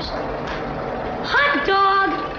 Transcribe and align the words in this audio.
Hot 0.00 1.66
dog! 1.66 2.36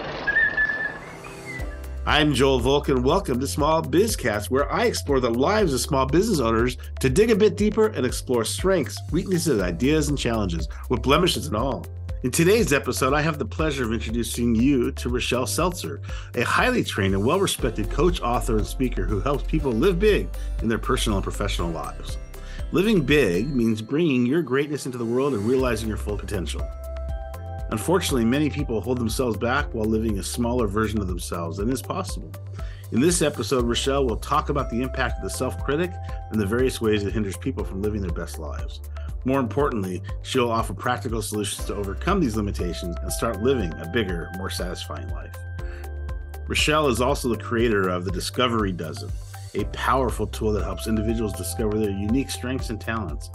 I'm 2.05 2.33
Joel 2.33 2.59
Volk, 2.59 2.87
welcome 2.87 3.37
to 3.41 3.47
Small 3.47 3.83
Bizcast, 3.83 4.49
where 4.49 4.71
I 4.71 4.85
explore 4.85 5.19
the 5.19 5.29
lives 5.29 5.73
of 5.73 5.81
small 5.81 6.05
business 6.05 6.39
owners 6.39 6.77
to 7.01 7.09
dig 7.09 7.31
a 7.31 7.35
bit 7.35 7.57
deeper 7.57 7.87
and 7.87 8.05
explore 8.05 8.45
strengths, 8.45 8.97
weaknesses, 9.11 9.61
ideas, 9.61 10.07
and 10.07 10.17
challenges, 10.17 10.69
with 10.89 11.01
blemishes 11.01 11.47
and 11.47 11.57
all. 11.57 11.85
In 12.23 12.31
today's 12.31 12.71
episode, 12.71 13.13
I 13.13 13.21
have 13.21 13.37
the 13.37 13.45
pleasure 13.45 13.83
of 13.83 13.91
introducing 13.91 14.55
you 14.55 14.93
to 14.93 15.09
Rochelle 15.09 15.45
Seltzer, 15.45 15.99
a 16.35 16.43
highly 16.43 16.83
trained 16.83 17.13
and 17.13 17.25
well 17.25 17.41
respected 17.41 17.89
coach, 17.89 18.21
author, 18.21 18.57
and 18.57 18.65
speaker 18.65 19.03
who 19.03 19.19
helps 19.19 19.43
people 19.43 19.73
live 19.73 19.99
big 19.99 20.29
in 20.61 20.69
their 20.69 20.79
personal 20.79 21.17
and 21.17 21.23
professional 21.23 21.71
lives. 21.71 22.17
Living 22.71 23.01
big 23.01 23.53
means 23.53 23.81
bringing 23.81 24.25
your 24.25 24.41
greatness 24.41 24.85
into 24.85 24.97
the 24.97 25.03
world 25.03 25.33
and 25.33 25.43
realizing 25.45 25.89
your 25.89 25.97
full 25.97 26.17
potential. 26.17 26.65
Unfortunately, 27.71 28.25
many 28.25 28.49
people 28.49 28.81
hold 28.81 28.97
themselves 28.97 29.37
back 29.37 29.73
while 29.73 29.85
living 29.85 30.17
a 30.17 30.23
smaller 30.23 30.67
version 30.67 30.99
of 30.99 31.07
themselves 31.07 31.57
than 31.57 31.71
is 31.71 31.81
possible. 31.81 32.31
In 32.91 32.99
this 32.99 33.21
episode, 33.21 33.65
Rochelle 33.65 34.07
will 34.07 34.17
talk 34.17 34.49
about 34.49 34.71
the 34.71 34.81
impact 34.81 35.17
of 35.17 35.23
the 35.23 35.29
self 35.29 35.63
critic 35.63 35.91
and 36.31 36.41
the 36.41 36.45
various 36.45 36.81
ways 36.81 37.03
it 37.03 37.13
hinders 37.13 37.37
people 37.37 37.63
from 37.63 37.83
living 37.83 38.01
their 38.01 38.11
best 38.11 38.39
lives. 38.39 38.81
More 39.25 39.39
importantly, 39.39 40.01
she'll 40.23 40.49
offer 40.49 40.73
practical 40.73 41.21
solutions 41.21 41.67
to 41.67 41.75
overcome 41.75 42.19
these 42.19 42.35
limitations 42.35 42.95
and 43.01 43.13
start 43.13 43.43
living 43.43 43.71
a 43.73 43.89
bigger, 43.93 44.31
more 44.37 44.49
satisfying 44.49 45.09
life. 45.09 45.35
Rochelle 46.47 46.87
is 46.87 47.01
also 47.01 47.29
the 47.29 47.37
creator 47.37 47.89
of 47.89 48.05
the 48.05 48.11
Discovery 48.11 48.71
Dozen, 48.71 49.11
a 49.53 49.65
powerful 49.65 50.25
tool 50.25 50.51
that 50.53 50.63
helps 50.63 50.87
individuals 50.87 51.33
discover 51.33 51.77
their 51.77 51.91
unique 51.91 52.31
strengths 52.31 52.71
and 52.71 52.81
talents. 52.81 53.29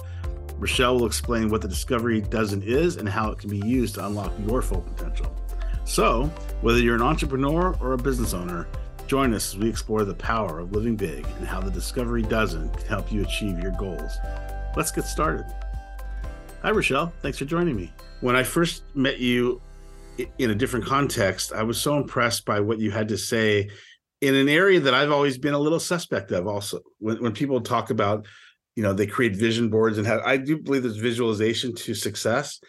Rochelle 0.58 0.98
will 0.98 1.06
explain 1.06 1.50
what 1.50 1.62
the 1.62 1.68
Discovery 1.68 2.20
Dozen 2.20 2.62
is 2.62 2.96
and 2.96 3.08
how 3.08 3.30
it 3.30 3.38
can 3.38 3.50
be 3.50 3.58
used 3.58 3.96
to 3.96 4.06
unlock 4.06 4.32
your 4.46 4.62
full 4.62 4.82
potential. 4.82 5.34
So, 5.84 6.24
whether 6.60 6.78
you're 6.78 6.94
an 6.94 7.02
entrepreneur 7.02 7.76
or 7.80 7.92
a 7.92 7.98
business 7.98 8.32
owner, 8.32 8.66
join 9.06 9.34
us 9.34 9.54
as 9.54 9.58
we 9.58 9.68
explore 9.68 10.04
the 10.04 10.14
power 10.14 10.60
of 10.60 10.72
living 10.72 10.96
big 10.96 11.26
and 11.38 11.46
how 11.46 11.60
the 11.60 11.70
Discovery 11.70 12.22
Dozen 12.22 12.70
can 12.70 12.86
help 12.86 13.12
you 13.12 13.22
achieve 13.22 13.58
your 13.58 13.72
goals. 13.72 14.12
Let's 14.76 14.90
get 14.90 15.04
started. 15.04 15.44
Hi, 16.62 16.70
Rochelle. 16.70 17.12
Thanks 17.20 17.38
for 17.38 17.44
joining 17.44 17.76
me. 17.76 17.92
When 18.20 18.36
I 18.36 18.42
first 18.42 18.84
met 18.94 19.18
you 19.18 19.60
in 20.38 20.50
a 20.50 20.54
different 20.54 20.86
context, 20.86 21.52
I 21.52 21.62
was 21.62 21.78
so 21.78 21.96
impressed 21.96 22.44
by 22.46 22.60
what 22.60 22.78
you 22.78 22.90
had 22.90 23.08
to 23.08 23.18
say 23.18 23.68
in 24.20 24.34
an 24.34 24.48
area 24.48 24.80
that 24.80 24.94
I've 24.94 25.10
always 25.10 25.36
been 25.36 25.52
a 25.52 25.58
little 25.58 25.80
suspect 25.80 26.30
of. 26.32 26.46
Also, 26.46 26.80
when, 26.98 27.22
when 27.22 27.32
people 27.32 27.60
talk 27.60 27.90
about, 27.90 28.26
you 28.76 28.82
know, 28.82 28.92
they 28.92 29.06
create 29.06 29.36
vision 29.36 29.70
boards 29.70 29.98
and 29.98 30.06
have, 30.06 30.20
I 30.24 30.36
do 30.36 30.58
believe 30.58 30.82
there's 30.82 30.96
visualization 30.96 31.74
to 31.76 31.94
success, 31.94 32.60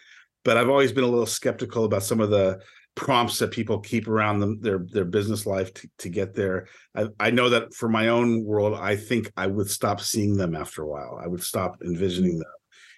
but 0.44 0.56
I've 0.56 0.68
always 0.68 0.92
been 0.92 1.04
a 1.04 1.08
little 1.08 1.26
skeptical 1.26 1.84
about 1.84 2.02
some 2.02 2.20
of 2.20 2.30
the 2.30 2.60
prompts 2.94 3.38
that 3.38 3.50
people 3.50 3.78
keep 3.78 4.08
around 4.08 4.40
them 4.40 4.58
their 4.62 4.78
their 4.90 5.04
business 5.04 5.44
life 5.44 5.72
to, 5.74 5.88
to 5.98 6.08
get 6.08 6.34
there. 6.34 6.66
I, 6.96 7.08
I 7.20 7.30
know 7.30 7.50
that 7.50 7.74
for 7.74 7.88
my 7.88 8.08
own 8.08 8.44
world, 8.44 8.78
I 8.80 8.96
think 8.96 9.30
I 9.36 9.46
would 9.46 9.68
stop 9.68 10.00
seeing 10.00 10.36
them 10.36 10.56
after 10.56 10.82
a 10.82 10.88
while. 10.88 11.20
I 11.22 11.26
would 11.26 11.42
stop 11.42 11.76
envisioning 11.84 12.38
them. 12.38 12.48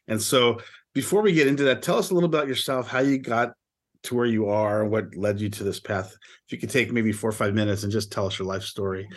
And 0.06 0.23
so 0.23 0.61
before 0.95 1.20
we 1.20 1.33
get 1.33 1.48
into 1.48 1.64
that, 1.64 1.83
tell 1.83 1.98
us 1.98 2.11
a 2.11 2.14
little 2.14 2.29
about 2.29 2.48
yourself, 2.48 2.89
how 2.89 3.01
you 3.01 3.19
got 3.19 3.53
to 4.05 4.14
where 4.14 4.27
you 4.27 4.48
are, 4.48 4.84
what 4.84 5.14
led 5.17 5.41
you 5.41 5.51
to 5.51 5.64
this 5.64 5.81
path. 5.81 6.14
If 6.47 6.53
you 6.53 6.59
could 6.59 6.70
take 6.70 6.92
maybe 6.92 7.12
four 7.12 7.31
or 7.31 7.33
five 7.33 7.55
minutes 7.55 7.83
and 7.83 7.92
just 7.92 8.12
tell 8.12 8.27
us 8.27 8.39
your 8.39 8.47
life 8.47 8.62
story. 8.62 9.09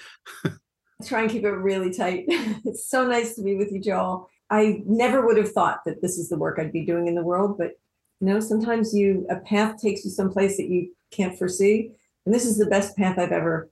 Try 1.06 1.22
and 1.22 1.32
keep 1.32 1.44
it 1.44 1.52
really 1.52 1.94
tight. 1.94 2.26
it's 2.66 2.90
so 2.90 3.06
nice 3.06 3.36
to 3.36 3.44
be 3.44 3.56
with 3.56 3.72
you, 3.72 3.82
Joel. 3.82 4.30
I 4.50 4.82
never 4.86 5.26
would 5.26 5.38
have 5.38 5.52
thought 5.52 5.80
that 5.86 6.02
this 6.02 6.18
is 6.18 6.30
the 6.30 6.38
work 6.38 6.60
I'd 6.60 6.74
be 6.74 6.86
doing 6.86 7.08
in 7.08 7.16
the 7.16 7.24
world, 7.24 7.58
but 7.58 7.72
you 8.20 8.28
know, 8.28 8.40
sometimes 8.40 8.94
you 8.94 9.26
a 9.30 9.38
path 9.38 9.82
takes 9.82 10.06
you 10.06 10.12
someplace 10.12 10.58
that 10.58 10.70
you 10.70 10.92
can't 11.10 11.38
foresee. 11.38 11.92
And 12.26 12.36
this 12.36 12.46
is 12.46 12.58
the 12.58 12.68
best 12.68 12.96
path 12.96 13.18
I've 13.18 13.32
ever 13.32 13.70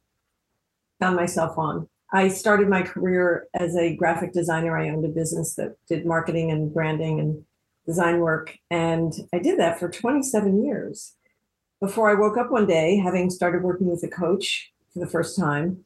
found 0.99 1.15
myself 1.15 1.57
on. 1.57 1.87
I 2.11 2.29
started 2.29 2.67
my 2.67 2.81
career 2.81 3.47
as 3.53 3.75
a 3.75 3.95
graphic 3.95 4.33
designer. 4.33 4.77
I 4.77 4.89
owned 4.89 5.05
a 5.05 5.09
business 5.09 5.55
that 5.55 5.75
did 5.87 6.05
marketing 6.05 6.49
and 6.49 6.73
branding 6.73 7.19
and 7.19 7.43
design 7.85 8.19
work. 8.19 8.57
And 8.71 9.13
I 9.33 9.39
did 9.39 9.59
that 9.59 9.79
for 9.79 9.89
27 9.89 10.63
years 10.63 11.15
before 11.79 12.09
I 12.09 12.19
woke 12.19 12.37
up 12.37 12.51
one 12.51 12.67
day, 12.67 12.97
having 12.97 13.29
started 13.29 13.63
working 13.63 13.87
with 13.87 14.03
a 14.03 14.07
coach 14.07 14.71
for 14.93 14.99
the 14.99 15.07
first 15.07 15.37
time, 15.37 15.85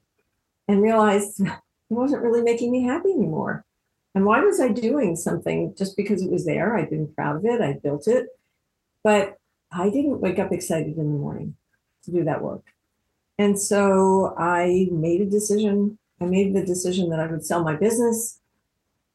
and 0.68 0.82
realized 0.82 1.40
it 1.42 1.52
wasn't 1.90 2.24
really 2.24 2.42
making 2.42 2.72
me 2.72 2.84
happy 2.84 3.12
anymore. 3.12 3.66
And 4.16 4.26
why 4.26 4.42
was 4.42 4.60
I 4.60 4.68
doing 4.70 5.16
something 5.16 5.74
just 5.78 5.98
because 5.98 6.22
it 6.22 6.32
was 6.32 6.46
there? 6.46 6.78
I'd 6.78 6.90
been 6.90 7.12
proud 7.14 7.38
of 7.38 7.46
it, 7.46 7.62
I 7.62 7.74
built 7.74 8.08
it, 8.08 8.28
but 9.04 9.38
I 9.72 9.90
didn't 9.90 10.22
wake 10.22 10.40
up 10.40 10.52
excited 10.52 10.98
in 10.98 11.14
the 11.14 11.20
morning 11.20 11.56
to 12.06 12.12
do 12.12 12.24
that 12.24 12.44
work. 12.44 12.64
And 13.38 13.60
so 13.60 14.36
I 14.38 14.88
made 14.92 15.22
a 15.22 15.26
decision. 15.26 15.98
I 16.22 16.26
made 16.26 16.54
the 16.54 16.64
decision 16.64 17.10
that 17.10 17.20
I 17.20 17.28
would 17.28 17.46
sell 17.46 17.64
my 17.64 17.76
business. 17.76 18.40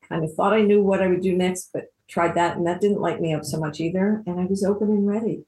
Kind 0.09 0.25
of 0.25 0.35
thought 0.35 0.53
I 0.53 0.63
knew 0.63 0.83
what 0.83 1.03
I 1.03 1.07
would 1.07 1.21
do 1.21 1.37
next, 1.37 1.71
but 1.73 1.93
tried 2.09 2.35
that 2.35 2.57
and 2.57 2.67
that 2.67 2.81
didn't 2.81 3.01
light 3.01 3.21
me 3.21 3.35
up 3.35 3.45
so 3.45 3.61
much 3.61 3.81
either. 3.81 4.23
And 4.27 4.41
I 4.41 4.45
was 4.47 4.65
open 4.65 4.89
and 4.89 5.07
ready. 5.07 5.45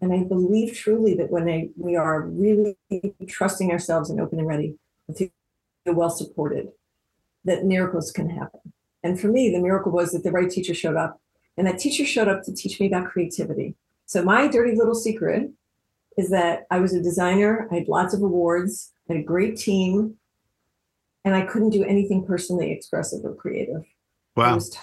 And 0.00 0.12
I 0.12 0.24
believe 0.24 0.76
truly 0.76 1.14
that 1.14 1.30
when 1.30 1.48
I, 1.48 1.68
we 1.76 1.94
are 1.94 2.22
really 2.22 2.76
trusting 3.28 3.70
ourselves 3.70 4.10
and 4.10 4.20
open 4.20 4.40
and 4.40 4.48
ready, 4.48 4.76
feel 5.14 5.30
well 5.86 6.10
supported, 6.10 6.68
that 7.44 7.64
miracles 7.64 8.12
can 8.12 8.28
happen. 8.30 8.72
And 9.02 9.18
for 9.20 9.28
me, 9.28 9.50
the 9.50 9.60
miracle 9.60 9.92
was 9.92 10.12
that 10.12 10.22
the 10.22 10.30
right 10.30 10.50
teacher 10.50 10.74
showed 10.74 10.96
up. 10.96 11.20
And 11.56 11.66
that 11.66 11.78
teacher 11.78 12.04
showed 12.04 12.28
up 12.28 12.42
to 12.44 12.54
teach 12.54 12.80
me 12.80 12.86
about 12.86 13.08
creativity. 13.08 13.74
So 14.06 14.22
my 14.22 14.48
dirty 14.48 14.74
little 14.74 14.94
secret 14.94 15.50
is 16.16 16.30
that 16.30 16.66
I 16.70 16.80
was 16.80 16.94
a 16.94 17.02
designer. 17.02 17.68
I 17.70 17.76
had 17.76 17.88
lots 17.88 18.14
of 18.14 18.22
awards, 18.22 18.92
I 19.08 19.14
had 19.14 19.22
a 19.22 19.24
great 19.24 19.56
team, 19.56 20.16
and 21.24 21.34
I 21.34 21.42
couldn't 21.42 21.70
do 21.70 21.84
anything 21.84 22.24
personally 22.24 22.72
expressive 22.72 23.24
or 23.24 23.34
creative. 23.34 23.84
Wow. 24.36 24.44
I 24.44 24.54
was 24.54 24.76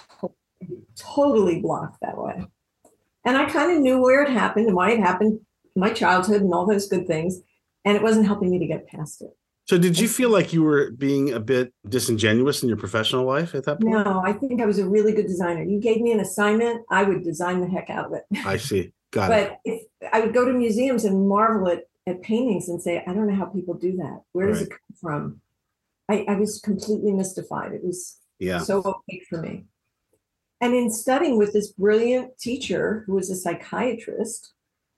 totally 0.95 1.59
blocked 1.59 2.01
that 2.01 2.17
way. 2.17 2.45
And 3.25 3.37
I 3.37 3.49
kind 3.49 3.71
of 3.71 3.79
knew 3.79 4.01
where 4.01 4.23
it 4.23 4.29
happened 4.29 4.67
and 4.67 4.75
why 4.75 4.91
it 4.91 4.99
happened, 4.99 5.39
my 5.75 5.91
childhood 5.91 6.41
and 6.41 6.53
all 6.53 6.65
those 6.65 6.87
good 6.87 7.07
things. 7.07 7.41
And 7.85 7.95
it 7.95 8.03
wasn't 8.03 8.27
helping 8.27 8.49
me 8.49 8.59
to 8.59 8.67
get 8.67 8.87
past 8.87 9.21
it. 9.21 9.35
So, 9.69 9.77
did 9.77 9.99
you 9.99 10.07
feel 10.07 10.31
like 10.31 10.51
you 10.51 10.63
were 10.63 10.89
being 10.89 11.31
a 11.31 11.39
bit 11.39 11.71
disingenuous 11.87 12.63
in 12.63 12.69
your 12.69 12.77
professional 12.79 13.23
life 13.23 13.53
at 13.53 13.65
that 13.65 13.79
point? 13.79 14.03
No, 14.03 14.19
I 14.25 14.33
think 14.33 14.63
I 14.63 14.65
was 14.65 14.79
a 14.79 14.89
really 14.89 15.13
good 15.13 15.27
designer. 15.27 15.61
You 15.61 15.79
gave 15.79 16.01
me 16.01 16.11
an 16.11 16.19
assignment, 16.19 16.83
I 16.89 17.03
would 17.03 17.23
design 17.23 17.61
the 17.61 17.67
heck 17.67 17.91
out 17.91 18.07
of 18.07 18.13
it. 18.13 18.23
I 18.47 18.57
see. 18.57 18.93
Got 19.11 19.29
but 19.29 19.43
it. 19.43 19.49
But 19.49 19.71
if 19.71 19.83
I 20.11 20.21
would 20.21 20.33
go 20.33 20.43
to 20.43 20.53
museums 20.53 21.05
and 21.05 21.29
marvel 21.29 21.67
at, 21.67 21.83
at 22.07 22.23
paintings 22.23 22.67
and 22.67 22.81
say, 22.81 23.03
I 23.05 23.13
don't 23.13 23.27
know 23.27 23.35
how 23.35 23.45
people 23.45 23.75
do 23.75 23.95
that. 23.97 24.23
Where 24.31 24.47
does 24.47 24.61
right. 24.61 24.65
it 24.65 24.71
come 24.71 24.97
from? 24.99 25.41
I, 26.09 26.25
I 26.27 26.33
was 26.33 26.59
completely 26.61 27.11
mystified. 27.11 27.71
It 27.71 27.83
was 27.83 28.17
yeah. 28.39 28.57
so 28.57 28.81
opaque 28.83 29.27
for 29.29 29.39
me. 29.39 29.65
And 30.61 30.73
in 30.73 30.89
studying 30.89 31.37
with 31.37 31.53
this 31.53 31.73
brilliant 31.73 32.39
teacher 32.39 33.03
who 33.05 33.19
is 33.19 33.29
a 33.29 33.35
psychiatrist 33.35 34.51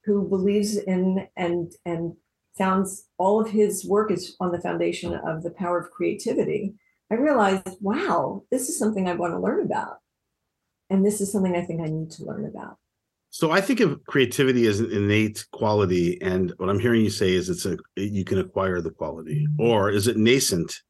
who 0.06 0.30
believes 0.30 0.78
in 0.78 1.28
and 1.36 1.74
and 1.84 2.14
founds 2.58 3.08
all 3.18 3.42
of 3.42 3.50
his 3.50 3.86
work 3.86 4.12
is 4.12 4.36
on 4.40 4.52
the 4.52 4.62
foundation 4.62 5.14
of 5.14 5.44
the 5.44 5.52
power 5.52 5.80
of 5.80 5.92
creativity, 5.92 6.74
I 7.12 7.16
realized, 7.16 7.78
wow, 7.82 8.44
this 8.52 8.70
is 8.70 8.80
something 8.80 9.08
I 9.08 9.16
want 9.16 9.34
to 9.34 9.40
learn 9.40 9.66
about. 9.66 9.98
And 10.90 11.06
this 11.06 11.22
is 11.22 11.32
something 11.32 11.56
I 11.56 11.62
think 11.62 11.82
I 11.82 11.86
need 11.86 12.12
to 12.12 12.26
learn 12.26 12.46
about. 12.46 12.78
So 13.30 13.52
I 13.52 13.62
think 13.62 13.80
of 13.80 14.04
creativity 14.06 14.68
as 14.68 14.82
an 14.82 14.92
innate 14.92 15.46
quality, 15.54 16.22
and 16.22 16.54
what 16.58 16.70
I'm 16.70 16.80
hearing 16.80 17.02
you 17.02 17.10
say 17.10 17.32
is 17.32 17.50
it's 17.50 17.66
a 17.66 17.78
you 17.96 18.26
can 18.26 18.40
acquire 18.40 18.82
the 18.82 18.92
quality, 18.92 19.48
mm-hmm. 19.48 19.62
or 19.62 19.90
is 19.90 20.08
it 20.08 20.18
nascent, 20.18 20.82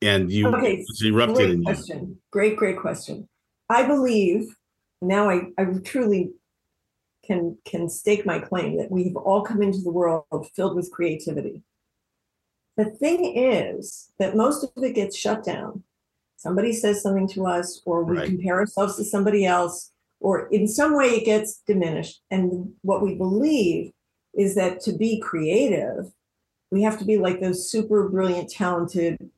and 0.00 0.32
you 0.32 0.48
okay, 0.48 0.76
it's 0.76 1.04
erupted 1.04 1.62
great 1.62 1.64
question. 1.64 1.98
you? 1.98 2.18
Great, 2.30 2.56
great 2.56 2.78
question. 2.80 3.28
I 3.68 3.86
believe 3.86 4.46
now 5.02 5.28
I, 5.28 5.48
I 5.58 5.66
truly 5.84 6.30
can 7.30 7.56
can 7.64 7.88
stake 7.88 8.26
my 8.26 8.40
claim 8.40 8.76
that 8.76 8.90
we've 8.90 9.14
all 9.14 9.42
come 9.42 9.62
into 9.62 9.80
the 9.80 9.92
world 9.92 10.24
filled 10.56 10.74
with 10.74 10.90
creativity. 10.90 11.62
The 12.76 12.86
thing 12.86 13.36
is 13.36 14.10
that 14.18 14.36
most 14.36 14.64
of 14.64 14.82
it 14.82 14.96
gets 14.96 15.16
shut 15.16 15.44
down. 15.44 15.84
Somebody 16.36 16.72
says 16.72 17.02
something 17.02 17.28
to 17.28 17.46
us, 17.46 17.82
or 17.84 18.02
we 18.02 18.16
right. 18.16 18.26
compare 18.26 18.58
ourselves 18.58 18.96
to 18.96 19.04
somebody 19.04 19.46
else, 19.46 19.92
or 20.18 20.48
in 20.48 20.66
some 20.66 20.96
way 20.96 21.06
it 21.08 21.24
gets 21.24 21.58
diminished. 21.66 22.20
And 22.32 22.72
what 22.82 23.02
we 23.02 23.14
believe 23.14 23.92
is 24.34 24.56
that 24.56 24.80
to 24.80 24.92
be 24.92 25.20
creative, 25.20 26.06
we 26.72 26.82
have 26.82 26.98
to 26.98 27.04
be 27.04 27.16
like 27.18 27.40
those 27.40 27.70
super 27.70 28.08
brilliant, 28.08 28.50
talented 28.50 29.30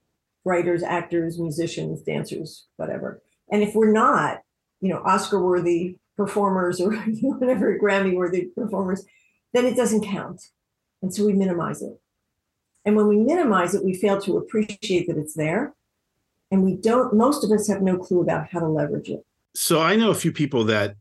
writers, 0.45 0.83
actors, 0.83 1.39
musicians, 1.39 2.01
dancers, 2.03 2.67
whatever. 2.77 3.21
And 3.51 3.63
if 3.63 3.75
we're 3.75 3.93
not, 3.93 4.41
you 4.81 4.89
know, 4.89 5.03
Oscar 5.05 5.45
worthy 5.45 5.99
performers 6.23 6.81
or 6.81 6.95
whatever 7.23 7.79
Grammy 7.79 8.15
worthy 8.15 8.47
performers, 8.47 9.05
then 9.53 9.65
it 9.67 9.77
doesn't 9.77 10.05
count. 10.05 10.41
And 11.03 11.13
so 11.13 11.27
we 11.27 11.33
minimize 11.33 11.83
it. 11.83 11.99
And 12.85 12.97
when 12.97 13.09
we 13.09 13.17
minimize 13.17 13.75
it, 13.75 13.85
we 13.85 13.95
fail 13.95 14.21
to 14.23 14.39
appreciate 14.39 15.07
that 15.09 15.19
it's 15.19 15.35
there. 15.35 15.75
And 16.51 16.63
we 16.63 16.77
don't, 16.77 17.15
most 17.15 17.45
of 17.45 17.51
us 17.51 17.69
have 17.69 17.83
no 17.83 17.97
clue 17.97 18.21
about 18.21 18.49
how 18.51 18.61
to 18.61 18.69
leverage 18.69 19.09
it. 19.09 19.25
So 19.55 19.81
I 19.81 19.97
know 19.97 20.11
a 20.11 20.15
few 20.15 20.33
people 20.33 20.65
that 20.65 20.97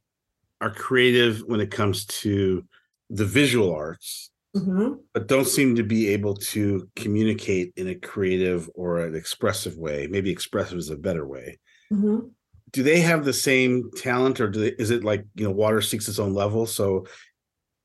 are 0.59 0.71
creative 0.71 1.41
when 1.45 1.59
it 1.59 1.71
comes 1.71 2.05
to 2.05 2.63
the 3.09 3.25
visual 3.25 3.73
arts, 3.73 4.29
hmm 4.55 4.93
but 5.13 5.27
don't 5.27 5.47
seem 5.47 5.75
to 5.75 5.83
be 5.83 6.09
able 6.09 6.35
to 6.35 6.89
communicate 6.97 7.71
in 7.77 7.87
a 7.87 7.95
creative 7.95 8.69
or 8.75 8.99
an 8.99 9.15
expressive 9.15 9.77
way. 9.77 10.07
Maybe 10.09 10.29
expressive 10.29 10.77
is 10.77 10.89
a 10.89 10.97
better 10.97 11.25
way. 11.25 11.57
hmm 11.89 12.19
Do 12.71 12.83
they 12.83 13.01
have 13.01 13.25
the 13.25 13.33
same 13.33 13.91
talent, 13.97 14.39
or 14.39 14.49
do 14.49 14.59
they, 14.61 14.75
is 14.81 14.91
it 14.91 15.03
like 15.03 15.25
you 15.35 15.45
know 15.45 15.51
water 15.51 15.81
seeks 15.81 16.07
its 16.07 16.19
own 16.19 16.33
level? 16.33 16.65
So, 16.65 17.05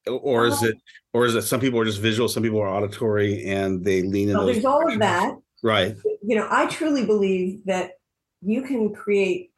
or 0.07 0.47
is 0.47 0.63
Uh, 0.63 0.69
it, 0.69 0.77
or 1.13 1.27
is 1.27 1.35
it 1.35 1.43
some 1.43 1.61
people 1.61 1.81
are 1.81 1.85
just 1.85 2.01
visual, 2.01 2.29
some 2.29 2.43
people 2.43 2.61
are 2.61 2.69
auditory, 2.69 3.45
and 3.47 3.85
they 3.85 4.03
lean 4.03 4.29
in 4.29 4.35
those. 4.35 4.53
there's 4.53 4.65
all 4.65 4.91
of 4.91 4.99
that. 5.01 5.35
Right. 5.63 5.97
You 6.23 6.37
know, 6.37 6.47
I 6.51 6.67
truly 6.67 7.05
believe 7.05 7.65
that 7.65 7.93
you 8.43 8.63
can 8.63 8.95
create 8.95 9.51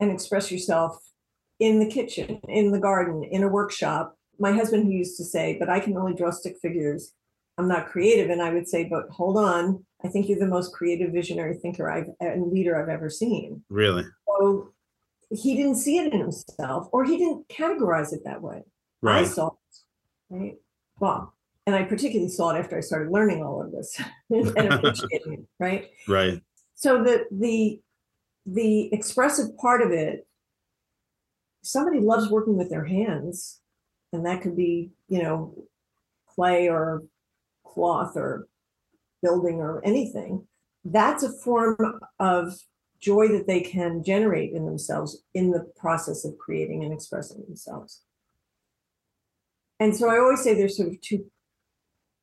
and 0.00 0.10
express 0.10 0.50
yourself 0.50 0.98
in 1.60 1.78
the 1.78 1.86
kitchen, 1.86 2.40
in 2.48 2.72
the 2.72 2.80
garden, 2.80 3.24
in 3.24 3.42
a 3.42 3.48
workshop. 3.48 4.16
My 4.38 4.52
husband 4.52 4.92
used 4.92 5.16
to 5.18 5.24
say, 5.24 5.56
but 5.58 5.68
I 5.68 5.80
can 5.80 5.96
only 5.96 6.14
draw 6.14 6.30
stick 6.30 6.56
figures. 6.62 7.12
I'm 7.58 7.68
not 7.68 7.88
creative. 7.88 8.30
And 8.30 8.40
I 8.40 8.52
would 8.52 8.68
say, 8.68 8.88
but 8.88 9.08
hold 9.10 9.36
on. 9.36 9.84
I 10.04 10.08
think 10.08 10.28
you're 10.28 10.38
the 10.38 10.46
most 10.46 10.72
creative 10.72 11.12
visionary 11.12 11.56
thinker 11.56 11.90
I've 11.90 12.06
and 12.20 12.52
leader 12.52 12.80
I've 12.80 12.88
ever 12.88 13.10
seen. 13.10 13.64
Really. 13.68 14.04
So 14.38 14.72
he 15.30 15.56
didn't 15.56 15.76
see 15.76 15.98
it 15.98 16.12
in 16.12 16.20
himself, 16.20 16.88
or 16.92 17.04
he 17.04 17.16
didn't 17.16 17.48
categorize 17.48 18.12
it 18.12 18.22
that 18.24 18.42
way. 18.42 18.58
I 18.58 19.20
Right. 19.20 19.26
saw 19.26 19.48
it, 19.48 20.34
right? 20.34 20.56
Well, 21.00 21.34
and 21.66 21.76
I 21.76 21.84
particularly 21.84 22.30
saw 22.30 22.50
it 22.50 22.58
after 22.58 22.76
I 22.76 22.80
started 22.80 23.12
learning 23.12 23.42
all 23.42 23.62
of 23.62 23.72
this 23.72 24.00
and 24.30 24.48
appreciating 24.56 25.32
it, 25.34 25.46
right? 25.58 25.90
Right. 26.06 26.42
So 26.74 27.02
the 27.02 27.26
the 27.30 27.80
the 28.46 28.92
expressive 28.94 29.56
part 29.58 29.82
of 29.82 29.90
it, 29.92 30.26
somebody 31.62 32.00
loves 32.00 32.30
working 32.30 32.56
with 32.56 32.70
their 32.70 32.84
hands, 32.84 33.60
and 34.12 34.24
that 34.24 34.40
could 34.40 34.56
be, 34.56 34.90
you 35.08 35.22
know, 35.22 35.54
clay 36.26 36.68
or 36.68 37.04
cloth 37.64 38.16
or 38.16 38.48
building 39.22 39.56
or 39.56 39.84
anything. 39.84 40.46
That's 40.84 41.22
a 41.22 41.32
form 41.32 42.00
of 42.18 42.54
joy 43.00 43.28
that 43.28 43.46
they 43.46 43.60
can 43.60 44.02
generate 44.02 44.52
in 44.52 44.66
themselves 44.66 45.22
in 45.34 45.50
the 45.50 45.70
process 45.76 46.24
of 46.24 46.36
creating 46.38 46.84
and 46.84 46.92
expressing 46.92 47.42
themselves. 47.44 48.02
And 49.80 49.96
so 49.96 50.08
I 50.10 50.18
always 50.18 50.42
say 50.42 50.54
there's 50.54 50.76
sort 50.76 50.88
of 50.88 51.00
two, 51.00 51.30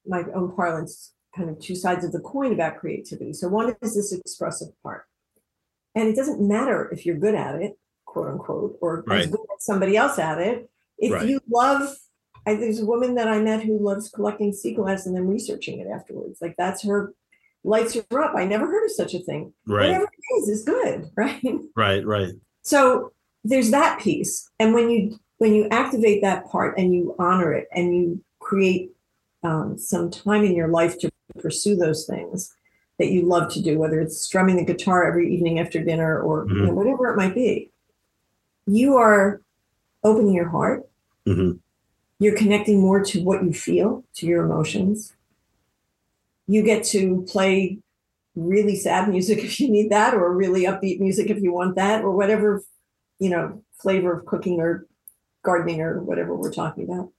my 0.06 0.24
own 0.34 0.54
parlance, 0.56 1.14
kind 1.36 1.50
of 1.50 1.60
two 1.60 1.76
sides 1.76 2.04
of 2.04 2.12
the 2.12 2.20
coin 2.20 2.54
about 2.54 2.78
creativity. 2.78 3.34
So 3.34 3.48
one 3.48 3.76
is 3.82 3.96
this 3.96 4.12
expressive 4.14 4.70
part. 4.84 5.06
And 5.96 6.10
it 6.10 6.16
doesn't 6.16 6.46
matter 6.46 6.90
if 6.92 7.06
you're 7.06 7.16
good 7.18 7.36
at 7.36 7.56
it, 7.56 7.78
quote 8.06 8.28
unquote, 8.28 8.78
or 8.82 9.06
as 9.10 9.28
good 9.28 9.40
as 9.40 9.66
somebody 9.66 9.96
else 9.96 10.20
at 10.20 10.40
it. 10.40 10.70
If 10.98 11.14
Right. 11.14 11.28
you 11.28 11.40
love, 11.50 11.96
I, 12.46 12.56
there's 12.56 12.82
a 12.82 12.86
woman 12.86 13.16
that 13.16 13.30
I 13.30 13.40
met 13.40 13.64
who 13.64 13.80
loves 13.80 14.10
collecting 14.10 14.52
sea 14.52 14.74
glass 14.74 15.06
and 15.06 15.16
then 15.16 15.28
researching 15.28 15.80
it 15.80 15.88
afterwards. 15.88 16.42
Like 16.42 16.56
that's 16.58 16.84
her, 16.84 17.14
lights 17.66 17.96
her 17.96 18.24
up. 18.24 18.36
I 18.36 18.46
never 18.46 18.66
heard 18.68 18.86
of 18.86 18.92
such 18.92 19.14
a 19.14 19.20
thing. 19.20 19.52
Right. 19.68 19.88
Whatever 19.88 20.06
it 20.06 20.36
is, 20.42 20.50
is 20.50 20.64
good, 20.64 21.10
right? 21.18 21.44
Right. 21.76 22.06
Right. 22.06 22.34
so 22.62 23.12
there's 23.48 23.70
that 23.70 24.00
piece 24.00 24.50
and 24.60 24.74
when 24.74 24.90
you 24.90 25.20
when 25.38 25.54
you 25.54 25.68
activate 25.70 26.22
that 26.24 26.48
part 26.48 26.76
and 26.80 26.96
you 26.96 27.16
honor 27.20 27.54
it 27.54 27.68
and 27.72 27.96
you 27.96 28.20
create 28.40 28.90
um, 29.44 29.78
some 29.78 30.10
time 30.10 30.44
in 30.44 30.56
your 30.56 30.68
life 30.70 30.98
to 31.00 31.12
pursue 31.40 31.76
those 31.76 32.08
things 32.08 32.56
that 32.98 33.12
you 33.12 33.22
love 33.22 33.52
to 33.54 33.62
do 33.62 33.78
whether 33.78 34.00
it's 34.00 34.20
strumming 34.20 34.56
the 34.56 34.66
guitar 34.66 35.04
every 35.06 35.32
evening 35.32 35.60
after 35.60 35.84
dinner 35.84 36.20
or 36.22 36.48
you 36.50 36.66
know, 36.66 36.74
whatever 36.74 37.08
it 37.14 37.18
might 37.18 37.36
be 37.36 37.70
you 38.66 38.98
are 38.98 39.42
opening 40.04 40.34
your 40.34 40.50
heart 40.50 40.88
Mhm. 41.28 41.60
you're 42.18 42.36
connecting 42.38 42.82
more 42.82 43.04
to 43.04 43.24
what 43.24 43.44
you 43.44 43.54
feel 43.54 44.04
to 44.16 44.26
your 44.26 44.44
emotions 44.44 45.14
you 46.48 46.64
get 46.64 46.84
to 46.84 47.26
play 47.28 47.80
really 48.36 48.76
sad 48.76 49.10
music 49.10 49.40
if 49.44 49.60
you 49.60 49.70
need 49.70 49.92
that 49.92 50.14
or 50.14 50.34
really 50.36 50.64
upbeat 50.64 51.00
music 51.00 51.30
if 51.30 51.42
you 51.42 51.54
want 51.54 51.76
that 51.76 52.04
or 52.04 52.12
whatever 52.12 52.62
you 53.20 53.30
know 53.30 53.64
flavor 53.82 54.18
of 54.20 54.26
cooking 54.26 54.60
or 54.60 54.86
gardening 55.44 55.82
or 55.82 56.02
whatever 56.04 56.36
we're 56.36 56.52
talking 56.52 56.84
about 56.84 57.10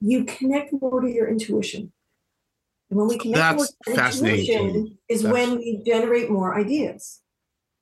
you 0.00 0.24
connect 0.24 0.72
more 0.80 1.00
to 1.00 1.08
your 1.10 1.28
intuition 1.28 1.92
and 2.90 2.98
when 2.98 3.08
we 3.08 3.18
connect 3.18 3.56
more 3.56 3.64
That's 3.66 3.72
to 3.84 3.90
our 3.90 3.96
fascinating 3.96 4.46
to 4.46 4.52
intuition 4.52 4.98
is 5.08 5.22
That's- 5.22 5.48
when 5.48 5.58
we 5.58 5.82
generate 5.84 6.30
more 6.30 6.58
ideas 6.58 7.20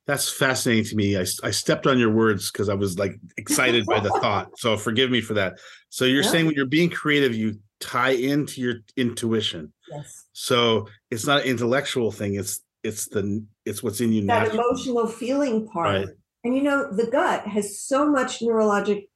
That's 0.07 0.29
fascinating 0.33 0.85
to 0.87 0.97
me. 0.97 1.17
I, 1.17 1.25
I 1.45 1.51
stepped 1.53 1.87
on 1.87 1.99
your 1.99 2.11
words 2.11 2.51
because 2.51 2.69
I 2.69 2.75
was 2.75 2.99
like 2.99 3.15
excited 3.37 3.87
by 3.87 4.01
the 4.01 4.11
thought. 4.23 4.49
So 4.59 4.77
forgive 4.77 5.09
me 5.11 5.21
for 5.21 5.35
that. 5.35 5.59
So 5.91 6.05
you're 6.05 6.25
Yeah. 6.25 6.31
saying 6.31 6.47
when 6.47 6.55
you're 6.57 6.67
being 6.67 6.91
creative, 6.91 7.33
you 7.35 7.61
tie 7.79 8.17
into 8.33 8.61
your 8.61 8.77
intuition. 8.97 9.73
Yes 9.91 10.27
So 10.33 10.89
it's 11.11 11.27
not 11.27 11.43
an 11.43 11.47
intellectual 11.49 12.11
thing. 12.13 12.35
It's 12.35 12.61
it's 12.83 13.07
the 13.09 13.45
it's 13.65 13.83
what's 13.83 14.01
in 14.01 14.13
you 14.13 14.23
that 14.23 14.43
naturally. 14.45 14.59
emotional 14.59 15.07
feeling 15.07 15.69
part 15.69 15.97
Right. 16.01 16.09
and 16.45 16.57
you 16.57 16.63
know 16.63 16.91
the 16.93 17.07
gut 17.11 17.47
has 17.47 17.79
so 17.81 18.09
much 18.11 18.41
neurologic 18.41 19.09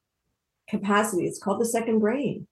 capacity 0.69 1.25
it's 1.25 1.39
called 1.41 1.59
the 1.61 1.65
second 1.65 1.99
brain 1.99 2.47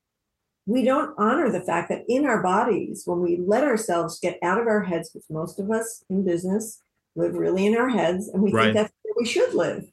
we 0.66 0.84
don't 0.84 1.14
honor 1.20 1.52
the 1.52 1.62
fact 1.62 1.90
that 1.90 2.04
in 2.08 2.26
our 2.26 2.42
bodies 2.42 3.04
when 3.06 3.20
we 3.22 3.38
let 3.46 3.64
ourselves 3.64 4.20
get 4.20 4.40
out 4.42 4.60
of 4.60 4.68
our 4.68 4.82
heads 4.84 5.10
because 5.10 5.30
most 5.30 5.60
of 5.60 5.70
us 5.70 6.04
in 6.10 6.24
business 6.26 6.82
live 7.16 7.36
really 7.36 7.66
in 7.66 7.78
our 7.78 7.90
heads 7.90 8.28
and 8.30 8.42
we 8.42 8.52
Right. 8.52 8.74
think 8.74 8.76
that's 8.76 8.94
where 9.04 9.14
we 9.18 9.26
should 9.26 9.54
live 9.54 9.84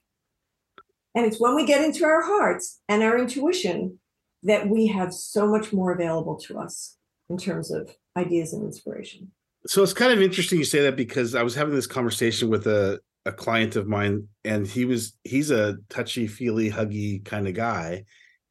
and 1.15 1.27
it's 1.27 1.41
when 1.41 1.55
we 1.55 1.67
get 1.67 1.85
into 1.85 2.05
our 2.05 2.23
hearts 2.23 2.81
and 2.89 3.03
our 3.03 3.19
intuition 3.19 3.99
that 4.43 4.69
we 4.71 4.87
have 4.87 5.13
so 5.13 5.47
much 5.47 5.73
more 5.73 5.93
available 5.93 6.37
to 6.39 6.59
us 6.59 6.97
in 7.31 7.39
terms 7.39 7.71
of 7.71 7.91
ideas 8.17 8.53
and 8.53 8.65
inspiration. 8.65 9.31
So 9.67 9.83
it's 9.83 9.93
kind 9.93 10.13
of 10.13 10.21
interesting 10.21 10.59
you 10.59 10.65
say 10.65 10.83
that 10.83 10.97
because 10.97 11.35
I 11.35 11.43
was 11.43 11.55
having 11.55 11.75
this 11.75 11.87
conversation 11.87 12.49
with 12.51 12.67
a, 12.67 13.01
a 13.25 13.33
client 13.33 13.77
of 13.77 13.87
mine 13.87 14.29
and 14.45 14.67
he 14.67 14.85
was 14.85 15.17
he's 15.25 15.51
a 15.51 15.77
touchy 15.89 16.27
feely 16.27 16.71
huggy 16.71 17.25
kind 17.25 17.49
of 17.49 17.55
guy. 17.55 18.05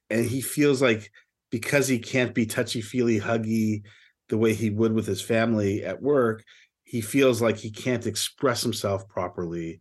And 0.09 0.25
he 0.25 0.41
feels 0.41 0.81
like 0.81 1.11
because 1.51 1.87
he 1.87 1.99
can't 1.99 2.33
be 2.33 2.45
touchy 2.45 2.81
feely 2.81 3.19
huggy 3.19 3.83
the 4.29 4.37
way 4.37 4.53
he 4.53 4.69
would 4.69 4.93
with 4.93 5.05
his 5.05 5.21
family 5.21 5.83
at 5.83 6.01
work 6.01 6.43
he 6.89 7.01
feels 7.01 7.39
like 7.39 7.57
he 7.57 7.69
can't 7.69 8.07
express 8.07 8.63
himself 8.63 9.07
properly 9.07 9.79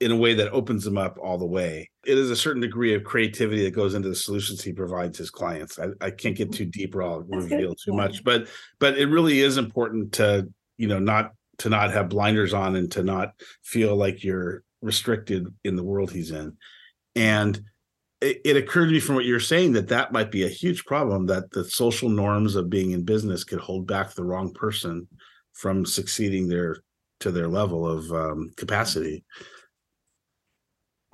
in 0.00 0.10
a 0.10 0.16
way 0.16 0.34
that 0.34 0.52
opens 0.52 0.86
him 0.86 0.98
up 0.98 1.18
all 1.22 1.38
the 1.38 1.46
way. 1.46 1.90
It 2.04 2.18
is 2.18 2.30
a 2.30 2.36
certain 2.36 2.62
degree 2.62 2.94
of 2.94 3.04
creativity 3.04 3.64
that 3.64 3.74
goes 3.74 3.94
into 3.94 4.08
the 4.08 4.14
solutions 4.14 4.62
he 4.62 4.72
provides 4.72 5.18
his 5.18 5.30
clients. 5.30 5.78
I, 5.78 5.88
I 6.00 6.10
can't 6.10 6.36
get 6.36 6.52
too 6.52 6.66
deep 6.66 6.94
or 6.94 7.02
i'll 7.02 7.20
reveal 7.20 7.74
too 7.74 7.92
much 7.92 8.24
but 8.24 8.48
but 8.78 8.98
it 8.98 9.06
really 9.06 9.40
is 9.40 9.56
important 9.56 10.12
to 10.14 10.48
you 10.78 10.88
know 10.88 10.98
not 10.98 11.32
to 11.58 11.68
not 11.68 11.92
have 11.92 12.08
blinders 12.08 12.52
on 12.52 12.76
and 12.76 12.90
to 12.90 13.02
not 13.02 13.34
feel 13.62 13.94
like 13.94 14.24
you're 14.24 14.64
restricted 14.80 15.46
in 15.64 15.76
the 15.76 15.84
world 15.84 16.10
he's 16.10 16.32
in. 16.32 16.56
And 17.14 17.62
it, 18.20 18.40
it 18.44 18.56
occurred 18.56 18.86
to 18.86 18.92
me 18.92 19.00
from 19.00 19.14
what 19.14 19.24
you're 19.24 19.40
saying 19.40 19.72
that 19.72 19.88
that 19.88 20.12
might 20.12 20.30
be 20.30 20.44
a 20.44 20.48
huge 20.48 20.84
problem 20.84 21.26
that 21.26 21.50
the 21.52 21.64
social 21.64 22.08
norms 22.08 22.56
of 22.56 22.68
being 22.68 22.90
in 22.90 23.04
business 23.04 23.44
could 23.44 23.60
hold 23.60 23.86
back 23.86 24.12
the 24.12 24.24
wrong 24.24 24.52
person 24.52 25.06
from 25.52 25.86
succeeding 25.86 26.48
their 26.48 26.78
to 27.20 27.30
their 27.30 27.46
level 27.46 27.86
of 27.86 28.10
um, 28.10 28.50
capacity 28.56 29.24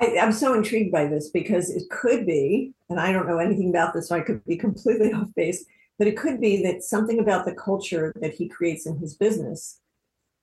I, 0.01 0.19
I'm 0.19 0.33
so 0.33 0.55
intrigued 0.55 0.93
by 0.93 1.07
this 1.07 1.31
because 1.31 1.71
it 1.71 1.91
could 1.91 2.27
be, 2.27 2.73
and 2.89 3.01
I 3.01 3.13
don't 3.13 3.27
know 3.27 3.39
anything 3.39 3.71
about 3.71 3.95
this, 3.95 4.09
so 4.09 4.17
I 4.17 4.21
could 4.21 4.45
be 4.45 4.57
completely 4.67 5.13
off 5.13 5.29
base, 5.35 5.65
but 5.99 6.07
it 6.07 6.17
could 6.17 6.41
be 6.41 6.63
that 6.63 6.83
something 6.83 7.19
about 7.19 7.45
the 7.45 7.55
culture 7.55 8.13
that 8.21 8.35
he 8.35 8.49
creates 8.49 8.87
in 8.87 8.99
his 8.99 9.15
business 9.15 9.81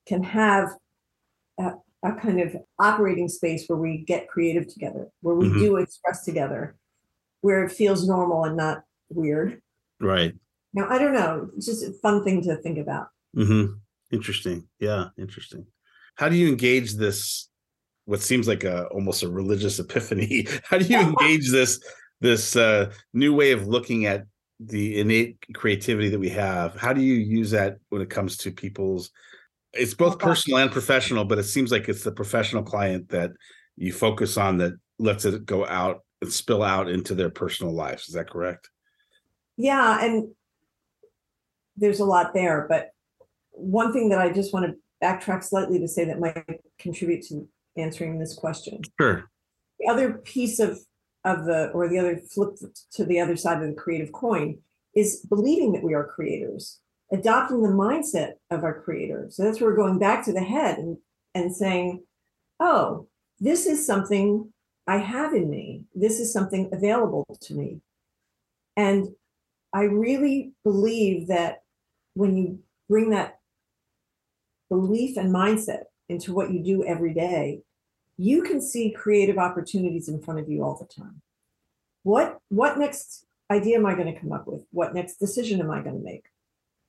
can 0.05 0.23
have 0.23 0.69
a, 1.59 1.73
a 2.03 2.13
kind 2.13 2.41
of 2.41 2.55
operating 2.79 3.29
space 3.29 3.65
where 3.67 3.79
we 3.79 3.99
get 3.99 4.27
creative 4.27 4.67
together, 4.67 5.09
where 5.21 5.35
we 5.35 5.47
Mhm. 5.47 5.59
do 5.59 5.77
express 5.77 6.23
together, 6.25 6.75
where 7.41 7.63
it 7.63 7.71
feels 7.71 8.07
normal 8.07 8.43
and 8.43 8.57
not 8.57 8.83
weird. 9.09 9.61
right 10.01 10.33
Now, 10.73 10.89
I 10.89 10.97
don't 10.97 11.13
know, 11.13 11.49
it's 11.55 11.65
just 11.67 11.83
a 11.83 11.93
fun 11.93 12.23
thing 12.23 12.41
to 12.43 12.57
think 12.57 12.77
about. 12.77 13.07
hmm 13.33 13.65
interesting 14.11 14.67
yeah 14.79 15.07
interesting 15.17 15.65
how 16.15 16.29
do 16.29 16.35
you 16.35 16.47
engage 16.47 16.93
this 16.93 17.49
what 18.05 18.21
seems 18.21 18.47
like 18.47 18.63
a 18.63 18.85
almost 18.87 19.23
a 19.23 19.29
religious 19.29 19.79
epiphany. 19.79 20.47
How 20.63 20.77
do 20.77 20.85
you 20.85 20.99
engage 20.99 21.51
this 21.51 21.79
this 22.21 22.55
uh 22.55 22.91
new 23.13 23.33
way 23.33 23.51
of 23.51 23.67
looking 23.67 24.05
at 24.05 24.25
the 24.59 24.99
innate 24.99 25.37
creativity 25.53 26.09
that 26.09 26.19
we 26.19 26.29
have? 26.29 26.75
How 26.75 26.93
do 26.93 27.01
you 27.01 27.15
use 27.15 27.51
that 27.51 27.77
when 27.89 28.01
it 28.01 28.09
comes 28.09 28.37
to 28.37 28.51
people's 28.51 29.11
it's 29.73 29.93
both 29.93 30.19
personal 30.19 30.59
and 30.59 30.71
professional 30.71 31.25
but 31.25 31.37
it 31.37 31.43
seems 31.43 31.69
like 31.69 31.89
it's 31.89 32.03
the 32.03 32.11
professional 32.11 32.63
client 32.63 33.09
that 33.09 33.31
you 33.75 33.91
focus 33.91 34.37
on 34.37 34.57
that 34.57 34.73
lets 34.99 35.25
it 35.25 35.45
go 35.45 35.65
out 35.65 36.01
and 36.21 36.31
spill 36.31 36.63
out 36.63 36.89
into 36.89 37.13
their 37.13 37.29
personal 37.29 37.73
lives. 37.73 38.07
Is 38.07 38.13
that 38.13 38.29
correct? 38.29 38.69
Yeah, 39.57 40.03
and 40.03 40.29
there's 41.75 41.99
a 41.99 42.05
lot 42.05 42.33
there, 42.33 42.65
but 42.69 42.91
one 43.51 43.93
thing 43.93 44.09
that 44.09 44.19
I 44.19 44.31
just 44.31 44.53
want 44.53 44.65
to 44.65 44.75
backtrack 45.03 45.43
slightly 45.43 45.79
to 45.79 45.87
say 45.87 46.05
that 46.05 46.19
might 46.19 46.43
contribute 46.79 47.23
to 47.27 47.47
answering 47.77 48.19
this 48.19 48.35
question. 48.35 48.81
sure. 48.99 49.29
The 49.79 49.87
other 49.91 50.13
piece 50.13 50.59
of 50.59 50.79
of 51.25 51.45
the 51.45 51.71
or 51.71 51.89
the 51.89 51.99
other 51.99 52.21
flip 52.33 52.55
to 52.93 53.03
the 53.03 53.19
other 53.19 53.35
side 53.35 53.61
of 53.61 53.67
the 53.67 53.73
creative 53.73 54.11
coin 54.11 54.59
is 54.95 55.25
believing 55.27 55.73
that 55.73 55.83
we 55.83 55.93
are 55.93 56.05
creators 56.05 56.79
adopting 57.11 57.61
the 57.61 57.69
mindset 57.69 58.33
of 58.51 58.63
our 58.63 58.81
creator 58.81 59.27
so 59.29 59.43
that's 59.43 59.59
where 59.59 59.71
we're 59.71 59.75
going 59.75 59.99
back 59.99 60.23
to 60.23 60.31
the 60.31 60.43
head 60.43 60.77
and 60.77 60.97
and 61.33 61.53
saying 61.53 62.01
oh 62.59 63.07
this 63.39 63.65
is 63.65 63.85
something 63.85 64.51
i 64.87 64.97
have 64.97 65.33
in 65.33 65.49
me. 65.49 65.83
This 65.95 66.19
is 66.19 66.31
something 66.31 66.69
available 66.71 67.25
to 67.41 67.53
me. 67.53 67.81
And 68.77 69.09
i 69.73 69.81
really 69.81 70.53
believe 70.63 71.27
that 71.27 71.63
when 72.13 72.37
you 72.37 72.59
bring 72.87 73.09
that 73.09 73.39
belief 74.69 75.17
and 75.17 75.33
mindset 75.33 75.85
into 76.09 76.33
what 76.33 76.51
you 76.51 76.63
do 76.63 76.85
every 76.85 77.13
day 77.13 77.61
you 78.17 78.43
can 78.43 78.61
see 78.61 78.91
creative 78.91 79.37
opportunities 79.37 80.07
in 80.07 80.21
front 80.21 80.39
of 80.39 80.49
you 80.49 80.63
all 80.63 80.75
the 80.75 80.85
time. 80.85 81.21
What 82.03 82.39
what 82.49 82.77
next 82.77 83.25
idea 83.51 83.77
am 83.77 83.85
I 83.85 83.95
going 83.95 84.13
to 84.13 84.19
come 84.19 84.31
up 84.31 84.47
with? 84.47 84.61
What 84.71 84.93
next 84.93 85.17
decision 85.17 85.59
am 85.59 85.71
I 85.71 85.81
going 85.81 85.97
to 85.97 86.03
make? 86.03 86.25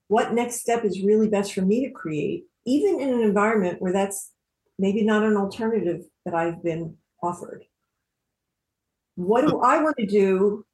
What 0.09 0.33
next 0.33 0.61
step 0.61 0.85
is 0.85 1.03
really 1.03 1.29
best 1.29 1.53
for 1.53 1.63
me 1.63 1.85
to 1.85 1.91
create, 1.91 2.45
even 2.65 3.01
in 3.01 3.13
an 3.13 3.23
environment 3.23 3.81
where 3.83 3.93
that's 3.93 4.33
maybe 4.79 5.03
not 5.03 5.25
an 5.25 5.37
alternative 5.37 6.05
that 6.25 6.35
I've 6.35 6.63
been 6.63 6.97
offered? 7.23 7.65
What 9.17 9.49
do 9.49 9.61
I 9.61 9.83
want 9.83 9.97
to 9.97 10.07
do 10.07 10.65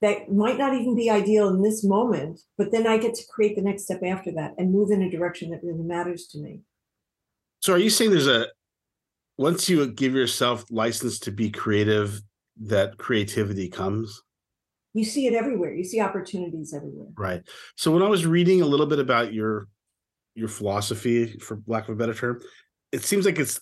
that 0.00 0.32
might 0.32 0.58
not 0.58 0.74
even 0.74 0.96
be 0.96 1.10
ideal 1.10 1.48
in 1.48 1.62
this 1.62 1.84
moment, 1.84 2.40
but 2.58 2.72
then 2.72 2.86
I 2.86 2.96
get 2.98 3.14
to 3.14 3.26
create 3.28 3.54
the 3.54 3.62
next 3.62 3.84
step 3.84 4.02
after 4.02 4.32
that 4.32 4.54
and 4.58 4.72
move 4.72 4.90
in 4.90 5.02
a 5.02 5.10
direction 5.10 5.50
that 5.50 5.62
really 5.62 5.84
matters 5.84 6.26
to 6.28 6.38
me? 6.38 6.62
So, 7.62 7.72
are 7.72 7.78
you 7.78 7.90
saying 7.90 8.10
there's 8.10 8.26
a 8.26 8.48
once 9.38 9.68
you 9.68 9.86
give 9.86 10.14
yourself 10.14 10.64
license 10.70 11.18
to 11.20 11.30
be 11.30 11.50
creative, 11.50 12.22
that 12.60 12.96
creativity 12.98 13.68
comes. 13.68 14.22
You 14.94 15.04
see 15.04 15.26
it 15.26 15.34
everywhere. 15.34 15.74
You 15.74 15.84
see 15.84 16.00
opportunities 16.00 16.74
everywhere. 16.74 17.08
Right. 17.16 17.42
So 17.76 17.90
when 17.90 18.02
I 18.02 18.08
was 18.08 18.26
reading 18.26 18.60
a 18.60 18.66
little 18.66 18.86
bit 18.86 18.98
about 18.98 19.32
your 19.32 19.68
your 20.34 20.48
philosophy, 20.48 21.38
for 21.38 21.60
lack 21.66 21.88
of 21.88 21.94
a 21.94 21.98
better 21.98 22.14
term, 22.14 22.40
it 22.90 23.02
seems 23.02 23.24
like 23.24 23.38
it's 23.38 23.60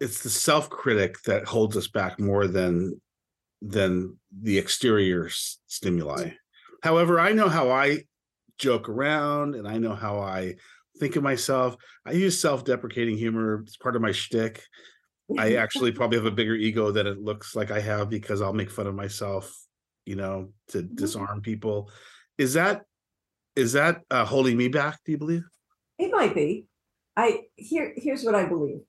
it's 0.00 0.22
the 0.22 0.30
self 0.30 0.70
critic 0.70 1.22
that 1.26 1.44
holds 1.44 1.76
us 1.76 1.88
back 1.88 2.18
more 2.18 2.46
than 2.46 3.00
than 3.60 4.16
the 4.42 4.56
exterior 4.56 5.28
stimuli. 5.28 6.30
However, 6.82 7.20
I 7.20 7.32
know 7.32 7.48
how 7.48 7.70
I 7.70 8.04
joke 8.58 8.88
around 8.88 9.54
and 9.54 9.68
I 9.68 9.76
know 9.76 9.94
how 9.94 10.18
I 10.18 10.54
think 11.00 11.16
of 11.16 11.22
myself. 11.22 11.76
I 12.06 12.12
use 12.12 12.40
self 12.40 12.64
deprecating 12.64 13.16
humor. 13.16 13.62
It's 13.62 13.76
part 13.76 13.96
of 13.96 14.02
my 14.02 14.12
shtick. 14.12 14.62
I 15.38 15.54
actually 15.56 15.92
probably 15.92 16.18
have 16.18 16.26
a 16.26 16.30
bigger 16.30 16.54
ego 16.54 16.92
than 16.92 17.06
it 17.06 17.20
looks 17.20 17.56
like 17.56 17.70
I 17.70 17.80
have 17.80 18.10
because 18.10 18.42
I'll 18.42 18.52
make 18.52 18.70
fun 18.70 18.86
of 18.86 18.94
myself, 18.94 19.52
you 20.04 20.16
know, 20.16 20.52
to 20.68 20.78
mm-hmm. 20.78 20.94
disarm 20.94 21.40
people. 21.40 21.90
Is 22.38 22.54
that 22.54 22.82
is 23.56 23.72
that 23.72 24.02
uh, 24.10 24.24
holding 24.24 24.56
me 24.56 24.68
back? 24.68 25.00
Do 25.04 25.12
you 25.12 25.18
believe? 25.18 25.44
It 25.98 26.12
might 26.12 26.34
be. 26.34 26.66
I 27.16 27.42
here 27.56 27.92
here's 27.96 28.22
what 28.22 28.34
I 28.34 28.44
believe. 28.44 28.80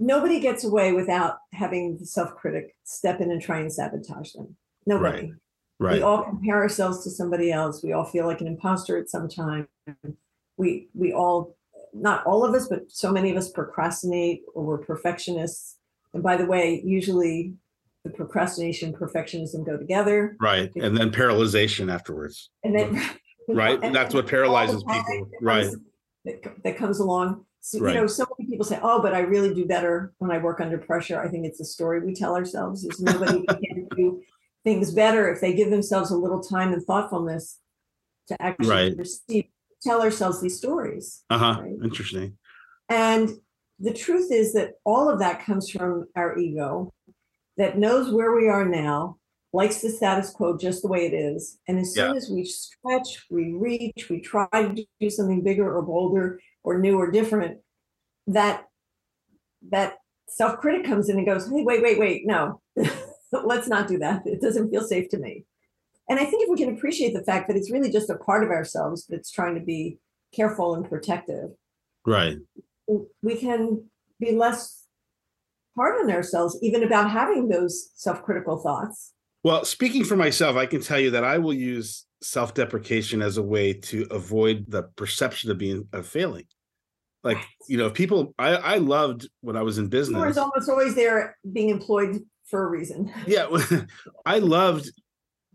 Nobody 0.00 0.40
gets 0.40 0.64
away 0.64 0.92
without 0.92 1.36
having 1.52 1.96
the 1.98 2.04
self-critic 2.04 2.74
step 2.82 3.20
in 3.20 3.30
and 3.30 3.40
try 3.40 3.60
and 3.60 3.72
sabotage 3.72 4.32
them. 4.32 4.56
Nobody. 4.86 5.26
Right. 5.26 5.30
Right. 5.80 5.96
We 5.96 6.02
all 6.02 6.22
compare 6.22 6.56
ourselves 6.56 7.02
to 7.04 7.10
somebody 7.10 7.50
else. 7.50 7.82
We 7.82 7.92
all 7.92 8.04
feel 8.04 8.26
like 8.26 8.40
an 8.40 8.46
imposter 8.46 8.96
at 8.96 9.10
some 9.10 9.28
time. 9.28 9.68
We 10.56 10.88
we 10.94 11.12
all 11.12 11.56
not 11.92 12.24
all 12.26 12.44
of 12.44 12.54
us, 12.54 12.68
but 12.68 12.90
so 12.90 13.12
many 13.12 13.30
of 13.30 13.36
us 13.36 13.50
procrastinate 13.50 14.42
or 14.54 14.64
we're 14.64 14.78
perfectionists. 14.78 15.78
And 16.12 16.22
by 16.22 16.36
the 16.36 16.46
way, 16.46 16.82
usually 16.84 17.54
the 18.04 18.10
procrastination 18.10 18.92
perfectionism 18.92 19.64
go 19.64 19.76
together. 19.76 20.36
Right. 20.40 20.70
And 20.76 20.96
then 20.96 21.10
paralyzation 21.10 21.92
afterwards. 21.92 22.50
And 22.62 22.74
then 22.74 23.02
right. 23.48 23.78
And 23.82 23.94
that's 23.94 24.14
what 24.14 24.26
paralyzes 24.26 24.82
people. 24.82 25.30
Right. 25.40 25.70
That, 26.24 26.62
that 26.62 26.76
comes 26.76 27.00
along. 27.00 27.44
So, 27.60 27.78
right. 27.78 27.94
you 27.94 28.00
know, 28.00 28.06
so 28.06 28.26
many 28.38 28.50
people 28.50 28.66
say, 28.66 28.78
"Oh, 28.82 29.00
but 29.00 29.14
I 29.14 29.20
really 29.20 29.54
do 29.54 29.64
better 29.64 30.12
when 30.18 30.30
I 30.30 30.36
work 30.36 30.60
under 30.60 30.76
pressure." 30.76 31.18
I 31.18 31.28
think 31.28 31.46
it's 31.46 31.60
a 31.60 31.64
story 31.64 32.04
we 32.04 32.14
tell 32.14 32.34
ourselves. 32.34 32.82
There's 32.82 33.00
nobody 33.00 33.42
can 33.46 33.88
do 33.96 34.20
things 34.64 34.92
better 34.92 35.32
if 35.32 35.40
they 35.40 35.54
give 35.54 35.70
themselves 35.70 36.10
a 36.10 36.16
little 36.16 36.42
time 36.42 36.74
and 36.74 36.84
thoughtfulness 36.84 37.60
to 38.28 38.40
actually 38.40 38.68
right. 38.68 38.96
receive 38.98 39.46
tell 39.84 40.02
ourselves 40.02 40.40
these 40.40 40.58
stories. 40.58 41.24
Uh 41.30 41.38
huh. 41.38 41.60
Right? 41.62 41.76
Interesting. 41.82 42.36
And 42.88 43.30
the 43.78 43.92
truth 43.92 44.30
is 44.30 44.52
that 44.54 44.74
all 44.84 45.08
of 45.08 45.18
that 45.18 45.44
comes 45.44 45.70
from 45.70 46.06
our 46.16 46.38
ego 46.38 46.92
that 47.56 47.78
knows 47.78 48.12
where 48.12 48.34
we 48.34 48.48
are 48.48 48.64
now, 48.64 49.18
likes 49.52 49.80
the 49.80 49.90
status 49.90 50.30
quo 50.30 50.56
just 50.56 50.82
the 50.82 50.88
way 50.88 51.06
it 51.06 51.14
is. 51.14 51.58
And 51.68 51.78
as 51.78 51.94
soon 51.94 52.10
yeah. 52.10 52.16
as 52.16 52.28
we 52.30 52.44
stretch, 52.44 53.24
we 53.30 53.52
reach, 53.52 54.08
we 54.10 54.20
try 54.20 54.48
to 54.52 54.84
do 55.00 55.10
something 55.10 55.42
bigger 55.42 55.72
or 55.72 55.82
bolder 55.82 56.40
or 56.64 56.78
new 56.78 56.98
or 56.98 57.10
different, 57.10 57.58
that 58.26 58.64
that 59.70 59.98
self-critic 60.28 60.84
comes 60.84 61.08
in 61.08 61.16
and 61.16 61.26
goes, 61.26 61.48
hey, 61.48 61.62
wait, 61.62 61.82
wait, 61.82 61.98
wait, 61.98 62.26
no, 62.26 62.60
let's 63.32 63.68
not 63.68 63.88
do 63.88 63.98
that. 63.98 64.22
It 64.26 64.40
doesn't 64.40 64.70
feel 64.70 64.82
safe 64.82 65.08
to 65.10 65.18
me. 65.18 65.44
And 66.08 66.18
I 66.18 66.24
think 66.24 66.42
if 66.42 66.48
we 66.50 66.56
can 66.56 66.74
appreciate 66.74 67.14
the 67.14 67.24
fact 67.24 67.48
that 67.48 67.56
it's 67.56 67.70
really 67.70 67.90
just 67.90 68.10
a 68.10 68.16
part 68.16 68.44
of 68.44 68.50
ourselves 68.50 69.06
that's 69.08 69.30
trying 69.30 69.54
to 69.54 69.60
be 69.60 69.98
careful 70.34 70.74
and 70.74 70.88
protective, 70.88 71.50
right? 72.06 72.36
We 73.22 73.36
can 73.36 73.84
be 74.20 74.32
less 74.32 74.86
hard 75.76 76.00
on 76.00 76.10
ourselves, 76.10 76.58
even 76.62 76.82
about 76.82 77.10
having 77.10 77.48
those 77.48 77.90
self 77.94 78.22
critical 78.22 78.58
thoughts. 78.58 79.12
Well, 79.42 79.64
speaking 79.64 80.04
for 80.04 80.16
myself, 80.16 80.56
I 80.56 80.66
can 80.66 80.80
tell 80.80 80.98
you 80.98 81.10
that 81.12 81.24
I 81.24 81.38
will 81.38 81.54
use 81.54 82.06
self 82.22 82.54
deprecation 82.54 83.22
as 83.22 83.36
a 83.36 83.42
way 83.42 83.72
to 83.72 84.06
avoid 84.10 84.66
the 84.68 84.84
perception 84.96 85.50
of 85.50 85.58
being 85.58 85.88
of 85.92 86.06
failing. 86.06 86.46
Like, 87.22 87.38
you 87.68 87.78
know, 87.78 87.90
people, 87.90 88.34
I, 88.38 88.56
I 88.56 88.76
loved 88.76 89.28
when 89.40 89.56
I 89.56 89.62
was 89.62 89.78
in 89.78 89.88
business. 89.88 90.22
Is 90.30 90.36
almost 90.36 90.68
always 90.68 90.94
there 90.94 91.38
being 91.50 91.70
employed 91.70 92.20
for 92.44 92.66
a 92.66 92.68
reason. 92.68 93.10
Yeah. 93.26 93.48
I 94.26 94.40
loved 94.40 94.90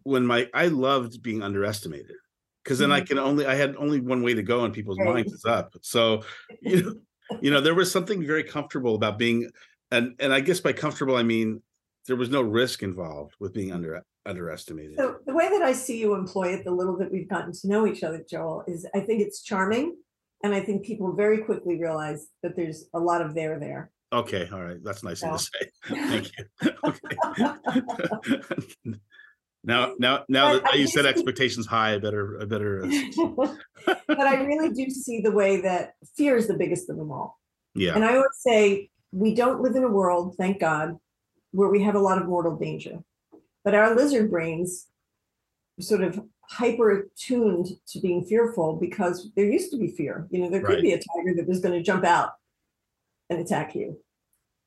when 0.03 0.25
my 0.25 0.47
I 0.53 0.67
loved 0.67 1.21
being 1.21 1.41
underestimated 1.41 2.15
because 2.63 2.79
then 2.79 2.89
mm-hmm. 2.89 3.01
I 3.01 3.01
can 3.01 3.19
only 3.19 3.45
I 3.45 3.55
had 3.55 3.75
only 3.77 3.99
one 3.99 4.23
way 4.23 4.33
to 4.33 4.43
go 4.43 4.65
in 4.65 4.71
people's 4.71 4.99
right. 4.99 5.13
minds 5.13 5.33
is 5.33 5.45
up. 5.45 5.73
So 5.81 6.23
you 6.61 6.83
know, 6.83 6.95
you 7.41 7.51
know, 7.51 7.61
there 7.61 7.75
was 7.75 7.91
something 7.91 8.25
very 8.25 8.43
comfortable 8.43 8.95
about 8.95 9.17
being 9.17 9.49
and 9.91 10.15
and 10.19 10.33
I 10.33 10.39
guess 10.39 10.59
by 10.59 10.73
comfortable 10.73 11.15
I 11.15 11.23
mean 11.23 11.61
there 12.07 12.15
was 12.15 12.29
no 12.29 12.41
risk 12.41 12.83
involved 12.83 13.35
with 13.39 13.53
being 13.53 13.71
under 13.71 14.03
underestimated. 14.25 14.97
So 14.97 15.17
the 15.25 15.33
way 15.33 15.49
that 15.49 15.61
I 15.61 15.73
see 15.73 15.99
you 15.99 16.15
employ 16.15 16.53
it, 16.53 16.63
the 16.63 16.71
little 16.71 16.97
that 16.97 17.11
we've 17.11 17.29
gotten 17.29 17.51
to 17.51 17.67
know 17.67 17.87
each 17.87 18.03
other, 18.03 18.23
Joel, 18.29 18.63
is 18.67 18.87
I 18.93 18.99
think 18.99 19.21
it's 19.21 19.41
charming. 19.41 19.95
And 20.43 20.53
I 20.53 20.61
think 20.61 20.85
people 20.85 21.13
very 21.13 21.39
quickly 21.39 21.77
realize 21.77 22.27
that 22.43 22.55
there's 22.55 22.85
a 22.93 22.99
lot 22.99 23.21
of 23.21 23.35
there 23.35 23.59
there. 23.59 23.91
Okay, 24.13 24.47
all 24.51 24.63
right. 24.63 24.81
That's 24.83 25.03
nice 25.03 25.19
to 25.19 25.37
say. 25.37 25.69
Thank 25.85 26.31
you. 26.37 26.45
Okay. 26.83 28.95
Now, 29.63 29.93
now, 29.99 30.23
now 30.29 30.59
that 30.59 30.79
you 30.79 30.87
set 30.87 31.05
expectations 31.05 31.65
high, 31.65 31.95
I 31.95 31.97
better, 31.97 32.41
I 32.41 32.45
better. 32.45 32.85
Uh, 32.85 33.55
but 34.07 34.19
I 34.19 34.41
really 34.41 34.69
do 34.73 34.89
see 34.89 35.21
the 35.21 35.31
way 35.31 35.61
that 35.61 35.93
fear 36.15 36.37
is 36.37 36.47
the 36.47 36.53
biggest 36.53 36.89
of 36.89 36.97
them 36.97 37.11
all. 37.11 37.39
Yeah. 37.75 37.95
And 37.95 38.05
I 38.05 38.15
always 38.15 38.29
say 38.35 38.89
we 39.11 39.35
don't 39.35 39.61
live 39.61 39.75
in 39.75 39.83
a 39.83 39.89
world, 39.89 40.35
thank 40.37 40.59
God, 40.59 40.97
where 41.51 41.69
we 41.69 41.83
have 41.83 41.95
a 41.95 41.99
lot 41.99 42.21
of 42.21 42.27
mortal 42.27 42.55
danger. 42.55 42.99
But 43.63 43.75
our 43.75 43.95
lizard 43.95 44.31
brains 44.31 44.87
are 45.77 45.83
sort 45.83 46.03
of 46.03 46.21
hyper 46.49 46.91
attuned 46.91 47.67
to 47.87 47.99
being 47.99 48.23
fearful 48.23 48.77
because 48.77 49.29
there 49.35 49.45
used 49.45 49.71
to 49.71 49.77
be 49.77 49.87
fear. 49.87 50.27
You 50.31 50.39
know, 50.39 50.49
there 50.49 50.61
could 50.61 50.75
right. 50.75 50.81
be 50.81 50.93
a 50.93 50.97
tiger 50.97 51.35
that 51.35 51.47
was 51.47 51.59
going 51.59 51.77
to 51.77 51.83
jump 51.83 52.05
out 52.05 52.31
and 53.29 53.39
attack 53.39 53.75
you 53.75 53.99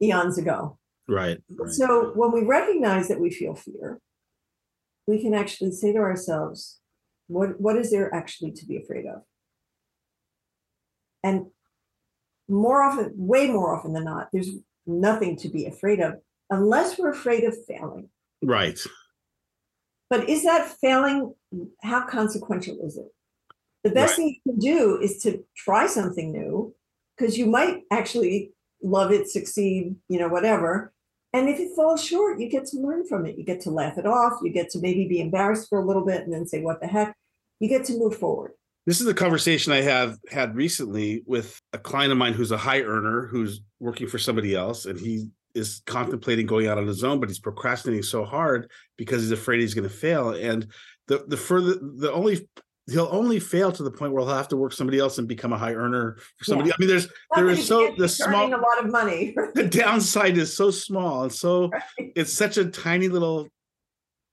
eons 0.00 0.38
ago. 0.38 0.78
Right, 1.08 1.38
right. 1.50 1.70
So 1.70 2.12
when 2.14 2.32
we 2.32 2.44
recognize 2.44 3.08
that 3.08 3.20
we 3.20 3.30
feel 3.30 3.54
fear, 3.54 4.00
we 5.06 5.20
can 5.20 5.34
actually 5.34 5.72
say 5.72 5.92
to 5.92 5.98
ourselves, 5.98 6.80
what, 7.28 7.60
what 7.60 7.76
is 7.76 7.90
there 7.90 8.12
actually 8.14 8.52
to 8.52 8.66
be 8.66 8.76
afraid 8.76 9.06
of? 9.06 9.22
And 11.24 11.46
more 12.48 12.82
often, 12.82 13.12
way 13.16 13.48
more 13.48 13.74
often 13.76 13.92
than 13.92 14.04
not, 14.04 14.28
there's 14.32 14.50
nothing 14.86 15.36
to 15.36 15.48
be 15.48 15.66
afraid 15.66 16.00
of 16.00 16.14
unless 16.50 16.98
we're 16.98 17.10
afraid 17.10 17.44
of 17.44 17.56
failing. 17.66 18.08
Right. 18.42 18.78
But 20.10 20.28
is 20.28 20.42
that 20.42 20.68
failing? 20.80 21.34
How 21.82 22.06
consequential 22.06 22.78
is 22.84 22.98
it? 22.98 23.06
The 23.84 23.90
best 23.90 24.12
right. 24.12 24.16
thing 24.16 24.40
you 24.44 24.52
can 24.52 24.60
do 24.60 25.00
is 25.00 25.22
to 25.22 25.44
try 25.56 25.86
something 25.86 26.30
new 26.30 26.74
because 27.16 27.38
you 27.38 27.46
might 27.46 27.82
actually 27.90 28.52
love 28.82 29.12
it, 29.12 29.28
succeed, 29.28 29.96
you 30.08 30.18
know, 30.18 30.28
whatever. 30.28 30.92
And 31.32 31.48
if 31.48 31.58
it 31.58 31.74
falls 31.74 32.04
short, 32.04 32.38
you 32.38 32.48
get 32.48 32.66
to 32.66 32.78
learn 32.78 33.06
from 33.06 33.24
it. 33.24 33.38
You 33.38 33.44
get 33.44 33.60
to 33.62 33.70
laugh 33.70 33.96
it 33.96 34.06
off. 34.06 34.34
You 34.42 34.52
get 34.52 34.70
to 34.70 34.80
maybe 34.80 35.08
be 35.08 35.20
embarrassed 35.20 35.68
for 35.68 35.80
a 35.80 35.86
little 35.86 36.04
bit 36.04 36.22
and 36.22 36.32
then 36.32 36.46
say, 36.46 36.60
what 36.60 36.80
the 36.80 36.86
heck? 36.86 37.16
You 37.58 37.68
get 37.68 37.84
to 37.86 37.98
move 37.98 38.16
forward. 38.16 38.52
This 38.84 39.00
is 39.00 39.06
a 39.06 39.14
conversation 39.14 39.72
I 39.72 39.80
have 39.82 40.18
had 40.28 40.56
recently 40.56 41.22
with 41.24 41.60
a 41.72 41.78
client 41.78 42.12
of 42.12 42.18
mine 42.18 42.32
who's 42.32 42.50
a 42.50 42.58
high 42.58 42.82
earner 42.82 43.28
who's 43.28 43.60
working 43.78 44.08
for 44.08 44.18
somebody 44.18 44.54
else. 44.54 44.86
And 44.86 44.98
he 44.98 45.28
is 45.54 45.82
contemplating 45.86 46.46
going 46.46 46.66
out 46.66 46.78
on 46.78 46.86
his 46.86 47.04
own, 47.04 47.20
but 47.20 47.28
he's 47.28 47.38
procrastinating 47.38 48.02
so 48.02 48.24
hard 48.24 48.70
because 48.98 49.22
he's 49.22 49.30
afraid 49.30 49.60
he's 49.60 49.74
going 49.74 49.88
to 49.88 49.94
fail. 49.94 50.30
And 50.30 50.66
the 51.06 51.24
the 51.28 51.36
further 51.36 51.78
the 51.80 52.12
only 52.12 52.48
he'll 52.90 53.08
only 53.10 53.38
fail 53.38 53.70
to 53.72 53.82
the 53.82 53.90
point 53.90 54.12
where 54.12 54.24
he'll 54.24 54.34
have 54.34 54.48
to 54.48 54.56
work 54.56 54.72
somebody 54.72 54.98
else 54.98 55.18
and 55.18 55.28
become 55.28 55.52
a 55.52 55.58
high 55.58 55.74
earner 55.74 56.16
for 56.36 56.44
somebody. 56.44 56.68
Yeah. 56.68 56.74
I 56.78 56.80
mean, 56.80 56.88
there's 56.88 57.06
Not 57.06 57.36
there 57.36 57.48
is 57.50 57.66
so 57.66 57.94
the 57.96 58.08
small 58.08 58.48
a 58.48 58.56
lot 58.56 58.84
of 58.84 58.90
money. 58.90 59.34
the 59.54 59.68
downside 59.68 60.36
is 60.36 60.54
so 60.56 60.70
small 60.70 61.22
and 61.22 61.32
so 61.32 61.68
right. 61.68 61.82
it's 62.16 62.32
such 62.32 62.56
a 62.56 62.66
tiny 62.66 63.08
little 63.08 63.48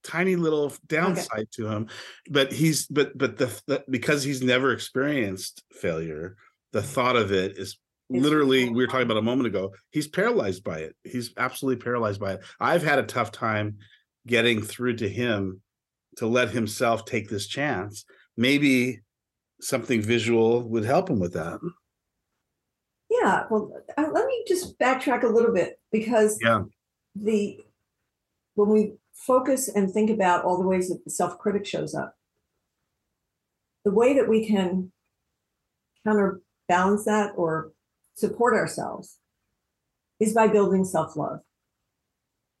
tiny 0.02 0.34
little 0.34 0.72
downside 0.86 1.40
okay. 1.40 1.48
to 1.52 1.68
him 1.68 1.86
but 2.30 2.50
he's 2.50 2.86
but 2.86 3.16
but 3.18 3.36
the, 3.36 3.46
the, 3.66 3.84
because 3.90 4.22
he's 4.22 4.42
never 4.42 4.72
experienced 4.72 5.62
failure 5.72 6.36
the 6.72 6.82
thought 6.82 7.16
of 7.16 7.32
it 7.32 7.58
is 7.58 7.78
it's 8.08 8.24
literally 8.24 8.64
cool. 8.64 8.74
we 8.74 8.82
were 8.82 8.86
talking 8.86 9.02
about 9.02 9.18
a 9.18 9.22
moment 9.22 9.46
ago 9.46 9.74
he's 9.90 10.08
paralyzed 10.08 10.64
by 10.64 10.78
it 10.78 10.96
he's 11.04 11.34
absolutely 11.36 11.82
paralyzed 11.82 12.18
by 12.18 12.32
it 12.32 12.40
i've 12.60 12.82
had 12.82 12.98
a 12.98 13.02
tough 13.02 13.30
time 13.30 13.76
getting 14.26 14.62
through 14.62 14.96
to 14.96 15.06
him 15.06 15.60
to 16.16 16.26
let 16.26 16.48
himself 16.48 17.04
take 17.04 17.28
this 17.28 17.46
chance 17.46 18.06
maybe 18.40 19.00
something 19.60 20.00
visual 20.00 20.62
would 20.62 20.84
help 20.84 21.10
him 21.10 21.20
with 21.20 21.34
that. 21.34 21.60
Yeah, 23.10 23.44
well, 23.50 23.70
uh, 23.98 24.08
let 24.12 24.26
me 24.26 24.44
just 24.48 24.78
backtrack 24.78 25.24
a 25.24 25.28
little 25.28 25.52
bit 25.52 25.78
because 25.92 26.38
yeah. 26.42 26.62
the 27.14 27.60
when 28.54 28.70
we 28.70 28.94
focus 29.12 29.68
and 29.68 29.92
think 29.92 30.08
about 30.08 30.44
all 30.44 30.56
the 30.58 30.66
ways 30.66 30.88
that 30.88 31.04
the 31.04 31.10
self-critic 31.10 31.66
shows 31.66 31.94
up, 31.94 32.16
the 33.84 33.90
way 33.90 34.14
that 34.14 34.28
we 34.28 34.46
can 34.46 34.90
counterbalance 36.04 37.04
that 37.04 37.32
or 37.36 37.72
support 38.14 38.54
ourselves 38.54 39.18
is 40.18 40.32
by 40.32 40.46
building 40.46 40.84
self-love. 40.84 41.40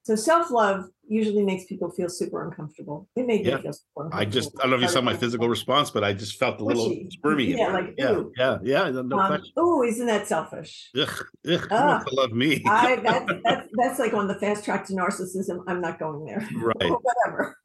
So 0.02 0.16
self-love 0.16 0.86
usually 1.06 1.42
makes 1.42 1.64
people 1.64 1.90
feel 1.90 2.08
super 2.08 2.44
uncomfortable. 2.46 3.08
It 3.16 3.26
made 3.26 3.44
yeah. 3.44 3.56
me 3.56 3.62
feel 3.62 3.72
super 3.72 4.06
uncomfortable. 4.06 4.20
I 4.20 4.24
just 4.24 4.50
I 4.58 4.62
don't 4.62 4.70
know 4.70 4.76
if 4.76 4.82
you 4.82 4.88
saw 4.88 5.02
my 5.02 5.16
physical 5.16 5.48
response, 5.48 5.90
but 5.90 6.04
I 6.04 6.12
just 6.14 6.38
felt 6.38 6.60
a 6.60 6.64
little 6.64 6.96
squirmy. 7.10 7.44
Yeah, 7.44 7.68
like 7.68 7.94
yeah, 7.98 8.12
ooh. 8.12 8.32
yeah, 8.36 8.58
yeah. 8.62 8.90
No 8.90 9.18
um, 9.18 9.42
oh, 9.56 9.82
isn't 9.82 10.06
that 10.06 10.26
selfish? 10.26 10.90
Ugh, 10.98 11.26
ugh, 11.70 12.08
love 12.12 12.32
me. 12.32 12.62
I, 12.66 12.96
that's, 13.02 13.32
that's 13.44 13.68
that's 13.74 13.98
like 13.98 14.14
on 14.14 14.26
the 14.26 14.36
fast 14.36 14.64
track 14.64 14.86
to 14.86 14.94
narcissism. 14.94 15.64
I'm 15.66 15.80
not 15.80 15.98
going 15.98 16.24
there. 16.24 16.48
Right. 16.60 16.90
or 16.90 17.00
whatever. 17.00 17.58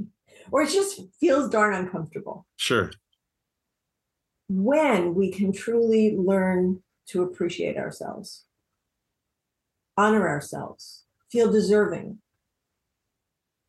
Or 0.51 0.61
it 0.61 0.69
just 0.69 1.01
feels 1.19 1.49
darn 1.49 1.73
uncomfortable. 1.73 2.45
Sure. 2.55 2.91
When 4.47 5.15
we 5.15 5.31
can 5.31 5.51
truly 5.51 6.15
learn 6.15 6.81
to 7.07 7.23
appreciate 7.23 7.77
ourselves, 7.77 8.45
honor 9.97 10.27
ourselves, 10.27 11.03
feel 11.31 11.51
deserving, 11.51 12.19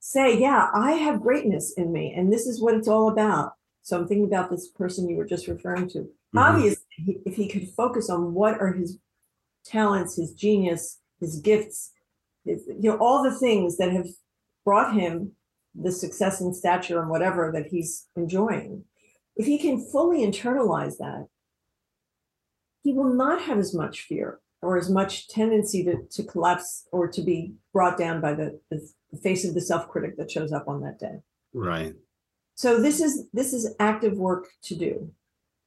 say, 0.07 0.39
yeah, 0.39 0.69
I 0.73 0.93
have 0.93 1.21
greatness 1.21 1.73
in 1.77 1.93
me, 1.93 2.15
and 2.17 2.33
this 2.33 2.47
is 2.47 2.61
what 2.61 2.75
it's 2.75 2.87
all 2.87 3.09
about. 3.09 3.55
So 3.83 3.99
I'm 3.99 4.07
thinking 4.07 4.27
about 4.27 4.51
this 4.51 4.69
person 4.69 5.09
you 5.09 5.17
were 5.17 5.25
just 5.25 5.49
referring 5.49 5.89
to. 5.91 5.99
Mm-hmm. 5.99 6.39
Obviously, 6.39 7.21
if 7.27 7.35
he 7.35 7.49
could 7.49 7.69
focus 7.71 8.09
on 8.09 8.33
what 8.33 8.61
are 8.61 8.73
his 8.73 8.99
talents, 9.65 10.17
his 10.17 10.33
genius, 10.33 11.01
his 11.19 11.41
gifts, 11.41 11.91
his, 12.45 12.63
you 12.69 12.89
know, 12.89 12.99
all 12.99 13.25
the 13.25 13.37
things 13.37 13.79
that 13.79 13.91
have 13.91 14.07
brought 14.65 14.95
him 14.95 15.33
the 15.75 15.91
success 15.91 16.41
and 16.41 16.55
stature 16.55 17.01
and 17.01 17.11
whatever 17.11 17.51
that 17.53 17.67
he's 17.67 18.07
enjoying, 18.15 18.85
if 19.35 19.45
he 19.45 19.59
can 19.59 19.85
fully 19.91 20.25
internalize 20.25 20.99
that, 20.99 21.27
he 22.85 22.93
will 22.93 23.13
not 23.13 23.43
have 23.43 23.59
as 23.59 23.75
much 23.75 24.03
fear 24.03 24.39
or 24.63 24.79
as 24.79 24.89
much 24.89 25.29
tendency 25.29 25.83
to, 25.83 25.97
to 26.13 26.23
collapse 26.23 26.87
or 26.93 27.09
to 27.09 27.23
be 27.23 27.55
brought 27.73 27.99
down 27.99 28.21
by 28.21 28.35
the, 28.35 28.61
the 28.71 28.89
the 29.17 29.23
face 29.23 29.45
of 29.45 29.55
the 29.55 29.61
self-critic 29.61 30.17
that 30.17 30.31
shows 30.31 30.53
up 30.53 30.69
on 30.69 30.83
that 30.83 30.99
day. 30.99 31.21
Right. 31.53 31.95
So 32.55 32.81
this 32.81 33.01
is 33.01 33.29
this 33.33 33.53
is 33.53 33.75
active 33.81 34.17
work 34.17 34.49
to 34.65 34.77
do. 34.77 35.11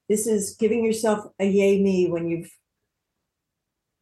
This 0.07 0.25
is 0.25 0.55
giving 0.55 0.83
yourself 0.83 1.25
a 1.39 1.45
yay 1.45 1.81
me 1.81 2.09
when 2.09 2.27
you've 2.27 2.51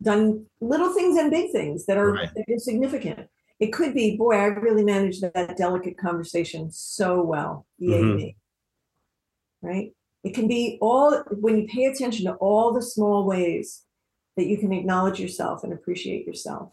done 0.02 0.46
little 0.62 0.94
things 0.94 1.18
and 1.18 1.32
big 1.32 1.52
things 1.52 1.86
that 1.86 1.98
are, 1.98 2.14
right. 2.14 2.30
that 2.34 2.46
are 2.50 2.60
significant. 2.60 3.28
It 3.60 3.74
could 3.74 3.94
be, 3.94 4.16
boy, 4.16 4.36
I 4.36 4.46
really 4.46 4.84
managed 4.84 5.22
that 5.24 5.58
delicate 5.58 5.98
conversation 5.98 6.72
so 6.72 7.24
well. 7.24 7.66
Yay 7.80 8.02
mm-hmm. 8.02 8.16
me. 8.16 8.38
Right? 9.62 9.92
It 10.24 10.34
can 10.34 10.48
be 10.48 10.78
all 10.82 11.24
when 11.32 11.58
you 11.58 11.68
pay 11.68 11.86
attention 11.86 12.26
to 12.26 12.34
all 12.36 12.72
the 12.72 12.82
small 12.82 13.26
ways 13.26 13.84
that 14.38 14.46
you 14.46 14.58
can 14.58 14.72
acknowledge 14.72 15.20
yourself 15.20 15.64
and 15.64 15.74
appreciate 15.74 16.26
yourself. 16.26 16.72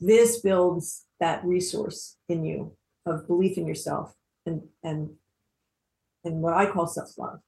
This 0.00 0.40
builds 0.40 1.04
that 1.20 1.44
resource 1.44 2.16
in 2.28 2.44
you 2.44 2.72
of 3.06 3.26
belief 3.26 3.56
in 3.56 3.66
yourself 3.66 4.14
and 4.44 4.62
and 4.82 5.10
and 6.24 6.42
what 6.42 6.54
I 6.54 6.66
call 6.66 6.86
self-love. 6.86 7.40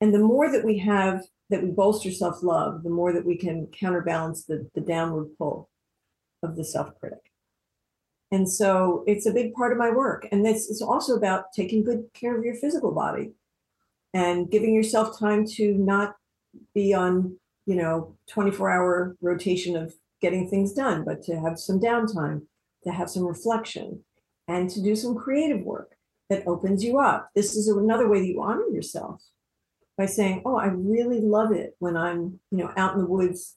And 0.00 0.14
the 0.14 0.20
more 0.20 0.50
that 0.50 0.64
we 0.64 0.78
have 0.78 1.22
that 1.50 1.62
we 1.62 1.70
bolster 1.70 2.10
self-love, 2.10 2.82
the 2.82 2.90
more 2.90 3.12
that 3.12 3.24
we 3.24 3.36
can 3.36 3.66
counterbalance 3.68 4.44
the, 4.44 4.68
the 4.74 4.80
downward 4.80 5.28
pull 5.38 5.70
of 6.42 6.56
the 6.56 6.64
self-critic. 6.64 7.30
And 8.32 8.48
so 8.50 9.04
it's 9.06 9.26
a 9.26 9.32
big 9.32 9.54
part 9.54 9.72
of 9.72 9.78
my 9.78 9.90
work. 9.90 10.26
And 10.32 10.44
this 10.44 10.68
is 10.68 10.82
also 10.82 11.14
about 11.14 11.52
taking 11.52 11.84
good 11.84 12.06
care 12.12 12.36
of 12.36 12.44
your 12.44 12.56
physical 12.56 12.92
body 12.92 13.32
and 14.12 14.50
giving 14.50 14.74
yourself 14.74 15.18
time 15.18 15.46
to 15.54 15.74
not 15.74 16.16
be 16.74 16.92
on, 16.92 17.36
you 17.66 17.76
know, 17.76 18.16
24 18.28 18.70
hour 18.70 19.16
rotation 19.20 19.76
of 19.76 19.94
getting 20.20 20.48
things 20.48 20.72
done, 20.72 21.04
but 21.04 21.22
to 21.24 21.40
have 21.40 21.58
some 21.58 21.80
downtime 21.80 22.42
to 22.86 22.92
have 22.92 23.10
some 23.10 23.26
reflection, 23.26 24.02
and 24.48 24.70
to 24.70 24.80
do 24.80 24.94
some 24.94 25.16
creative 25.16 25.62
work 25.62 25.96
that 26.30 26.46
opens 26.46 26.82
you 26.82 26.98
up. 26.98 27.30
This 27.34 27.56
is 27.56 27.68
another 27.68 28.08
way 28.08 28.20
that 28.20 28.26
you 28.26 28.40
honor 28.42 28.66
yourself 28.72 29.22
by 29.98 30.06
saying, 30.06 30.42
"Oh, 30.44 30.56
I 30.56 30.66
really 30.66 31.20
love 31.20 31.52
it 31.52 31.74
when 31.80 31.96
I'm, 31.96 32.40
you 32.50 32.58
know, 32.58 32.72
out 32.76 32.94
in 32.94 33.00
the 33.00 33.06
woods 33.06 33.56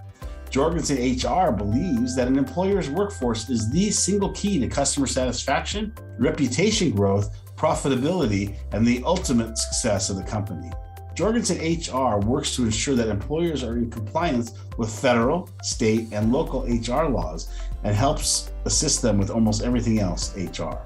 Jorgensen 0.50 0.96
HR 0.96 1.52
believes 1.52 2.16
that 2.16 2.28
an 2.28 2.38
employer's 2.38 2.88
workforce 2.88 3.50
is 3.50 3.70
the 3.70 3.90
single 3.90 4.32
key 4.32 4.58
to 4.60 4.68
customer 4.68 5.06
satisfaction, 5.06 5.92
reputation 6.18 6.90
growth, 6.90 7.36
profitability, 7.56 8.56
and 8.72 8.86
the 8.86 9.02
ultimate 9.04 9.58
success 9.58 10.10
of 10.10 10.16
the 10.16 10.22
company. 10.22 10.70
Jorgensen 11.14 11.58
HR 11.58 12.24
works 12.24 12.54
to 12.54 12.62
ensure 12.62 12.94
that 12.94 13.08
employers 13.08 13.64
are 13.64 13.76
in 13.76 13.90
compliance 13.90 14.52
with 14.76 14.88
federal, 14.88 15.50
state, 15.64 16.06
and 16.12 16.32
local 16.32 16.62
HR 16.62 17.08
laws 17.08 17.48
and 17.84 17.94
helps 17.94 18.52
assist 18.64 19.02
them 19.02 19.18
with 19.18 19.30
almost 19.30 19.62
everything 19.62 20.00
else 20.00 20.36
HR. 20.36 20.78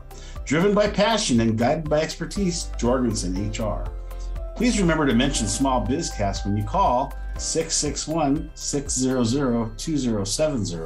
Driven 0.44 0.74
by 0.74 0.88
passion 0.88 1.40
and 1.40 1.57
guided 1.57 1.88
by 1.88 2.00
expertise, 2.00 2.70
Jorgensen 2.78 3.50
HR. 3.50 3.85
Please 4.57 4.81
remember 4.81 5.07
to 5.07 5.14
mention 5.14 5.46
Small 5.46 5.87
Bizcast 5.87 6.44
when 6.44 6.57
you 6.57 6.64
call 6.64 7.14
661 7.38 8.50
600 8.55 9.78
2070 9.78 10.76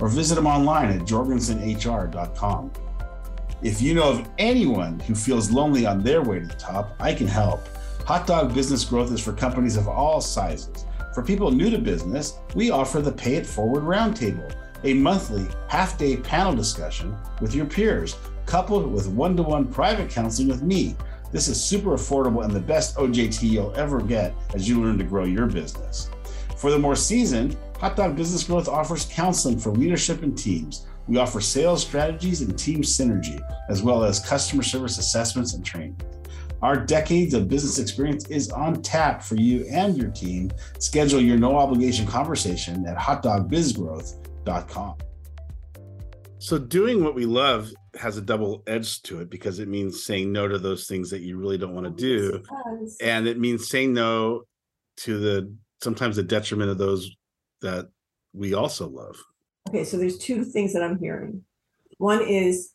or 0.00 0.08
visit 0.08 0.34
them 0.34 0.46
online 0.46 0.90
at 0.90 1.06
jorgensenhr.com. 1.06 2.72
If 3.62 3.80
you 3.80 3.94
know 3.94 4.10
of 4.10 4.28
anyone 4.38 5.00
who 5.00 5.14
feels 5.14 5.50
lonely 5.50 5.86
on 5.86 6.02
their 6.02 6.22
way 6.22 6.40
to 6.40 6.46
the 6.46 6.54
top, 6.54 6.94
I 7.00 7.14
can 7.14 7.26
help. 7.26 7.66
Hot 8.06 8.26
Dog 8.26 8.54
Business 8.54 8.84
Growth 8.84 9.10
is 9.10 9.20
for 9.20 9.32
companies 9.32 9.76
of 9.76 9.88
all 9.88 10.20
sizes. 10.20 10.84
For 11.14 11.22
people 11.22 11.50
new 11.50 11.70
to 11.70 11.78
business, 11.78 12.38
we 12.54 12.70
offer 12.70 13.00
the 13.00 13.10
Pay 13.10 13.36
It 13.36 13.46
Forward 13.46 13.84
Roundtable, 13.84 14.54
a 14.86 14.94
monthly 14.94 15.46
half 15.68 15.98
day 15.98 16.16
panel 16.16 16.54
discussion 16.54 17.16
with 17.40 17.54
your 17.54 17.66
peers, 17.66 18.16
coupled 18.46 18.90
with 18.90 19.08
one 19.08 19.36
to 19.36 19.42
one 19.42 19.66
private 19.66 20.08
counseling 20.08 20.46
with 20.46 20.62
me. 20.62 20.94
This 21.32 21.48
is 21.48 21.62
super 21.62 21.90
affordable 21.90 22.44
and 22.44 22.52
the 22.52 22.60
best 22.60 22.96
OJT 22.96 23.42
you'll 23.50 23.74
ever 23.74 24.00
get 24.00 24.32
as 24.54 24.68
you 24.68 24.80
learn 24.80 24.96
to 24.98 25.04
grow 25.04 25.24
your 25.24 25.46
business. 25.46 26.08
For 26.56 26.70
the 26.70 26.78
more 26.78 26.94
seasoned, 26.94 27.56
Hot 27.80 27.96
Dog 27.96 28.14
Business 28.14 28.44
Growth 28.44 28.68
offers 28.68 29.08
counseling 29.12 29.58
for 29.58 29.72
leadership 29.72 30.22
and 30.22 30.38
teams. 30.38 30.86
We 31.08 31.18
offer 31.18 31.40
sales 31.40 31.82
strategies 31.82 32.40
and 32.40 32.56
team 32.56 32.82
synergy, 32.82 33.40
as 33.68 33.82
well 33.82 34.04
as 34.04 34.20
customer 34.20 34.62
service 34.62 34.98
assessments 34.98 35.54
and 35.54 35.64
training. 35.64 36.00
Our 36.62 36.76
decades 36.76 37.34
of 37.34 37.48
business 37.48 37.78
experience 37.80 38.28
is 38.28 38.50
on 38.50 38.82
tap 38.82 39.22
for 39.22 39.34
you 39.34 39.66
and 39.68 39.96
your 39.96 40.10
team. 40.10 40.52
Schedule 40.78 41.20
your 41.20 41.38
no 41.38 41.56
obligation 41.56 42.06
conversation 42.06 42.86
at 42.86 42.96
hotdogbizgrowth.com. 44.46 44.96
So, 46.38 46.58
doing 46.58 47.02
what 47.02 47.14
we 47.14 47.24
love 47.26 47.72
has 47.98 48.18
a 48.18 48.22
double 48.22 48.62
edge 48.66 49.02
to 49.02 49.20
it 49.20 49.30
because 49.30 49.58
it 49.58 49.68
means 49.68 50.04
saying 50.04 50.30
no 50.32 50.46
to 50.46 50.58
those 50.58 50.86
things 50.86 51.10
that 51.10 51.22
you 51.22 51.38
really 51.38 51.58
don't 51.58 51.74
want 51.74 51.86
to 51.86 52.02
do. 52.02 52.42
Yes. 52.82 52.96
And 53.02 53.26
it 53.26 53.38
means 53.38 53.68
saying 53.68 53.94
no 53.94 54.42
to 54.98 55.18
the 55.18 55.54
sometimes 55.82 56.16
the 56.16 56.22
detriment 56.22 56.70
of 56.70 56.78
those 56.78 57.10
that 57.62 57.88
we 58.34 58.54
also 58.54 58.86
love. 58.86 59.16
Okay, 59.68 59.84
so 59.84 59.96
there's 59.96 60.18
two 60.18 60.44
things 60.44 60.72
that 60.74 60.82
I'm 60.82 60.98
hearing. 60.98 61.42
One 61.98 62.22
is 62.22 62.72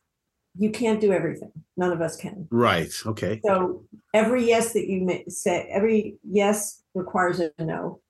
you 0.57 0.71
can't 0.71 0.99
do 0.99 1.13
everything. 1.13 1.51
None 1.77 1.91
of 1.91 2.01
us 2.01 2.17
can. 2.17 2.47
Right. 2.51 2.91
Okay. 3.05 3.39
So 3.45 3.85
every 4.13 4.45
yes 4.45 4.73
that 4.73 4.87
you 4.87 5.23
say, 5.29 5.69
every 5.71 6.17
yes 6.27 6.81
requires 6.93 7.39
a 7.39 7.51
no, 7.59 8.01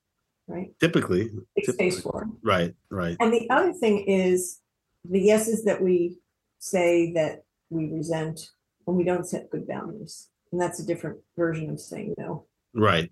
right? 0.48 0.72
Typically. 0.80 1.30
Big 1.56 1.70
space 1.70 2.00
for. 2.00 2.28
Right. 2.42 2.74
Right. 2.90 3.16
And 3.20 3.32
the 3.32 3.48
other 3.50 3.72
thing 3.72 4.04
is 4.06 4.60
the 5.04 5.20
yeses 5.20 5.64
that 5.64 5.82
we 5.82 6.18
say 6.58 7.12
that 7.14 7.44
we 7.70 7.86
resent 7.86 8.50
when 8.84 8.96
we 8.96 9.04
don't 9.04 9.26
set 9.26 9.50
good 9.50 9.66
boundaries. 9.66 10.28
And 10.50 10.60
that's 10.60 10.80
a 10.80 10.86
different 10.86 11.18
version 11.36 11.70
of 11.70 11.80
saying 11.80 12.14
no. 12.18 12.46
Right. 12.74 13.10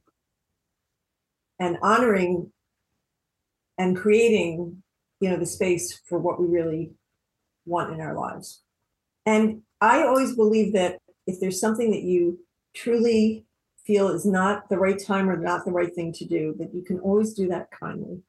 And 1.58 1.78
honoring 1.82 2.52
and 3.78 3.96
creating, 3.96 4.82
you 5.20 5.30
know, 5.30 5.38
the 5.38 5.46
space 5.46 6.00
for 6.06 6.18
what 6.18 6.40
we 6.40 6.46
really 6.46 6.92
want 7.64 7.92
in 7.92 8.00
our 8.00 8.14
lives. 8.14 8.62
And 9.26 9.62
I 9.80 10.02
always 10.02 10.34
believe 10.34 10.72
that 10.74 10.98
if 11.26 11.40
there's 11.40 11.60
something 11.60 11.90
that 11.90 12.02
you 12.02 12.40
truly 12.74 13.46
feel 13.90 14.08
is 14.08 14.24
not 14.24 14.68
the 14.68 14.78
right 14.78 15.00
time 15.04 15.28
or 15.28 15.36
not 15.36 15.64
the 15.64 15.72
right 15.72 15.92
thing 15.94 16.12
to 16.12 16.24
do, 16.24 16.54
that 16.58 16.72
you 16.72 16.82
can 16.82 16.98
always 17.00 17.34
do 17.34 17.48
that 17.48 17.66
kindly. 17.72 18.22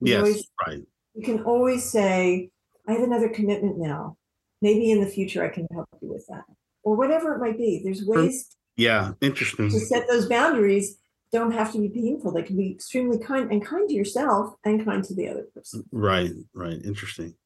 You 0.00 0.12
Yes. 0.12 0.18
always- 0.18 0.48
Right. 0.66 0.82
you 1.14 1.22
can 1.22 1.42
always 1.44 1.84
say, 1.84 2.50
I 2.88 2.92
have 2.94 3.02
another 3.02 3.28
commitment 3.28 3.78
now. 3.78 4.16
Maybe 4.60 4.90
in 4.90 5.00
the 5.00 5.06
future 5.06 5.44
I 5.44 5.48
can 5.50 5.66
help 5.72 5.88
you 6.02 6.08
with 6.08 6.26
that. 6.28 6.44
Or 6.82 6.96
whatever 6.96 7.34
it 7.34 7.38
might 7.38 7.56
be. 7.56 7.80
There's 7.84 8.04
ways 8.04 8.56
Yeah. 8.76 9.12
Interesting. 9.20 9.70
to 9.70 9.78
set 9.78 10.08
those 10.08 10.26
boundaries. 10.28 10.98
Don't 11.30 11.52
have 11.52 11.70
to 11.72 11.78
be 11.78 11.88
painful. 11.88 12.32
They 12.32 12.42
can 12.42 12.56
be 12.56 12.72
extremely 12.72 13.18
kind 13.18 13.50
and 13.52 13.64
kind 13.64 13.88
to 13.88 13.94
yourself 13.94 14.54
and 14.64 14.84
kind 14.84 15.04
to 15.04 15.14
the 15.14 15.28
other 15.28 15.44
person. 15.54 15.84
Right. 15.92 16.32
Right. 16.52 16.80
Interesting. 16.84 17.36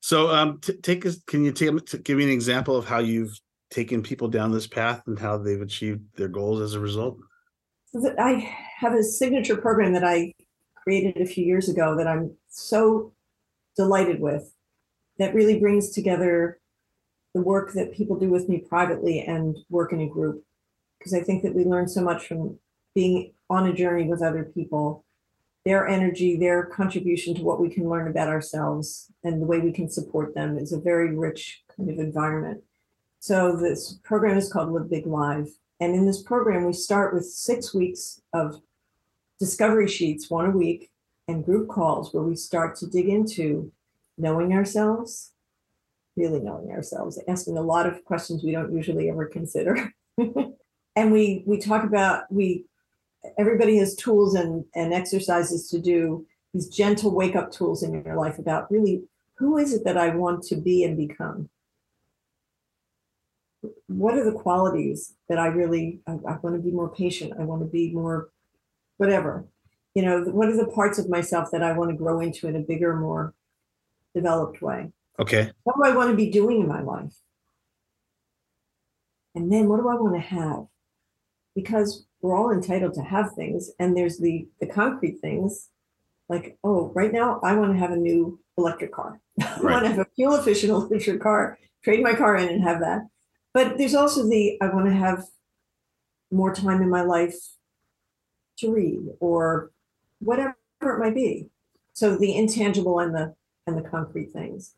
So, 0.00 0.28
um, 0.30 0.58
t- 0.60 0.74
take 0.88 1.04
us. 1.04 1.16
Can 1.26 1.44
you 1.44 1.52
take, 1.52 1.84
t- 1.86 1.98
give 1.98 2.16
me 2.18 2.24
an 2.24 2.30
example 2.30 2.76
of 2.76 2.84
how 2.86 3.00
you've 3.00 3.38
taken 3.70 4.02
people 4.02 4.28
down 4.28 4.52
this 4.52 4.66
path 4.66 5.02
and 5.06 5.18
how 5.18 5.38
they've 5.38 5.62
achieved 5.62 6.02
their 6.16 6.28
goals 6.28 6.60
as 6.60 6.74
a 6.74 6.80
result? 6.80 7.18
I 8.18 8.56
have 8.78 8.94
a 8.94 9.02
signature 9.02 9.56
program 9.56 9.92
that 9.94 10.04
I 10.04 10.34
created 10.82 11.20
a 11.20 11.26
few 11.26 11.44
years 11.44 11.68
ago 11.68 11.96
that 11.96 12.06
I'm 12.06 12.36
so 12.48 13.12
delighted 13.76 14.20
with 14.20 14.52
that 15.18 15.34
really 15.34 15.58
brings 15.58 15.90
together 15.90 16.60
the 17.34 17.42
work 17.42 17.72
that 17.74 17.92
people 17.92 18.18
do 18.18 18.28
with 18.28 18.48
me 18.48 18.58
privately 18.58 19.20
and 19.20 19.56
work 19.68 19.92
in 19.92 20.00
a 20.00 20.08
group. 20.08 20.44
Because 20.98 21.14
I 21.14 21.20
think 21.20 21.42
that 21.42 21.54
we 21.54 21.64
learn 21.64 21.88
so 21.88 22.02
much 22.02 22.26
from 22.26 22.58
being 22.94 23.32
on 23.48 23.66
a 23.66 23.72
journey 23.72 24.08
with 24.08 24.22
other 24.22 24.44
people, 24.44 25.04
their 25.64 25.86
energy, 25.86 26.36
their 26.36 26.64
contribution 26.64 27.34
to 27.34 27.42
what 27.42 27.60
we 27.60 27.68
can 27.68 27.88
learn 27.88 28.08
about 28.08 28.28
ourselves 28.28 29.10
and 29.22 29.40
the 29.40 29.46
way 29.46 29.60
we 29.60 29.72
can 29.72 29.88
support 29.88 30.34
them 30.34 30.58
is 30.58 30.72
a 30.72 30.80
very 30.80 31.14
rich 31.14 31.62
kind 31.76 31.90
of 31.90 31.98
environment. 31.98 32.62
So 33.22 33.54
this 33.54 33.98
program 34.02 34.38
is 34.38 34.50
called 34.50 34.72
Live 34.72 34.88
Big 34.88 35.06
Live. 35.06 35.50
And 35.78 35.94
in 35.94 36.06
this 36.06 36.22
program, 36.22 36.64
we 36.64 36.72
start 36.72 37.12
with 37.12 37.26
six 37.26 37.74
weeks 37.74 38.22
of 38.32 38.62
discovery 39.38 39.88
sheets, 39.88 40.30
one 40.30 40.46
a 40.46 40.50
week, 40.50 40.90
and 41.28 41.44
group 41.44 41.68
calls 41.68 42.14
where 42.14 42.22
we 42.22 42.34
start 42.34 42.76
to 42.76 42.86
dig 42.86 43.10
into 43.10 43.70
knowing 44.16 44.54
ourselves, 44.54 45.32
really 46.16 46.40
knowing 46.40 46.70
ourselves, 46.70 47.20
asking 47.28 47.58
a 47.58 47.62
lot 47.62 47.86
of 47.86 48.02
questions 48.06 48.42
we 48.42 48.52
don't 48.52 48.74
usually 48.74 49.10
ever 49.10 49.26
consider. 49.26 49.92
and 50.96 51.12
we 51.12 51.44
we 51.46 51.58
talk 51.58 51.84
about 51.84 52.24
we 52.30 52.64
everybody 53.38 53.76
has 53.76 53.94
tools 53.96 54.34
and, 54.34 54.64
and 54.74 54.94
exercises 54.94 55.68
to 55.68 55.78
do 55.78 56.26
these 56.54 56.68
gentle 56.68 57.14
wake 57.14 57.36
up 57.36 57.52
tools 57.52 57.82
in 57.82 58.02
your 58.02 58.16
life 58.16 58.38
about 58.38 58.70
really 58.70 59.02
who 59.34 59.58
is 59.58 59.74
it 59.74 59.84
that 59.84 59.98
I 59.98 60.08
want 60.16 60.42
to 60.44 60.56
be 60.56 60.84
and 60.84 60.96
become? 60.96 61.50
What 63.88 64.14
are 64.14 64.24
the 64.24 64.38
qualities 64.38 65.14
that 65.28 65.38
I 65.38 65.48
really 65.48 66.00
I, 66.06 66.12
I 66.12 66.36
want 66.42 66.56
to 66.56 66.62
be 66.62 66.70
more 66.70 66.88
patient. 66.88 67.34
I 67.38 67.44
want 67.44 67.62
to 67.62 67.68
be 67.68 67.92
more 67.92 68.30
whatever. 68.96 69.46
You 69.94 70.02
know, 70.02 70.22
what 70.22 70.48
are 70.48 70.56
the 70.56 70.70
parts 70.70 70.98
of 70.98 71.08
myself 71.08 71.50
that 71.50 71.62
I 71.62 71.72
want 71.72 71.90
to 71.90 71.96
grow 71.96 72.20
into 72.20 72.46
in 72.46 72.56
a 72.56 72.60
bigger, 72.60 72.94
more 72.94 73.34
developed 74.14 74.62
way? 74.62 74.92
Okay. 75.18 75.50
What 75.64 75.76
do 75.76 75.84
I 75.84 75.94
want 75.94 76.10
to 76.10 76.16
be 76.16 76.30
doing 76.30 76.60
in 76.60 76.68
my 76.68 76.80
life? 76.80 77.14
And 79.34 79.52
then 79.52 79.68
what 79.68 79.80
do 79.80 79.88
I 79.88 79.94
want 79.94 80.14
to 80.14 80.20
have? 80.20 80.66
Because 81.54 82.06
we're 82.22 82.36
all 82.36 82.52
entitled 82.52 82.94
to 82.94 83.02
have 83.02 83.32
things, 83.32 83.70
and 83.78 83.96
there's 83.96 84.18
the 84.18 84.48
the 84.60 84.66
concrete 84.66 85.18
things, 85.20 85.68
like 86.28 86.56
oh, 86.64 86.92
right 86.94 87.12
now 87.12 87.40
I 87.42 87.54
want 87.54 87.72
to 87.72 87.78
have 87.78 87.90
a 87.90 87.96
new 87.96 88.40
electric 88.56 88.92
car. 88.92 89.20
I 89.40 89.60
want 89.60 89.84
to 89.84 89.90
have 89.90 89.98
a 89.98 90.06
fuel 90.16 90.34
efficient 90.34 90.70
electric 90.90 91.20
car. 91.20 91.58
Trade 91.82 92.02
my 92.02 92.14
car 92.14 92.36
in 92.36 92.48
and 92.48 92.62
have 92.62 92.80
that. 92.80 93.02
But 93.52 93.78
there's 93.78 93.94
also 93.94 94.28
the 94.28 94.58
I 94.60 94.68
want 94.68 94.86
to 94.86 94.92
have 94.92 95.24
more 96.30 96.54
time 96.54 96.82
in 96.82 96.88
my 96.88 97.02
life 97.02 97.34
to 98.58 98.72
read 98.72 99.00
or 99.18 99.72
whatever 100.20 100.54
it 100.82 100.98
might 100.98 101.14
be. 101.14 101.48
So 101.92 102.16
the 102.16 102.36
intangible 102.36 103.00
and 103.00 103.14
the 103.14 103.34
and 103.66 103.76
the 103.76 103.88
concrete 103.88 104.32
things. 104.32 104.74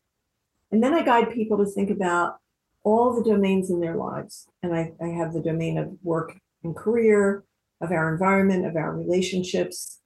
And 0.71 0.81
then 0.81 0.93
I 0.93 1.03
guide 1.03 1.31
people 1.31 1.57
to 1.57 1.65
think 1.65 1.89
about 1.89 2.39
all 2.83 3.13
the 3.13 3.23
domains 3.23 3.69
in 3.69 3.79
their 3.79 3.95
lives. 3.95 4.47
And 4.61 4.73
I, 4.73 4.93
I 5.01 5.07
have 5.07 5.33
the 5.33 5.41
domain 5.41 5.77
of 5.77 5.91
work 6.03 6.37
and 6.63 6.75
career, 6.75 7.43
of 7.81 7.91
our 7.91 8.11
environment, 8.11 8.65
of 8.65 8.75
our 8.75 8.91
relationships, 8.95 9.99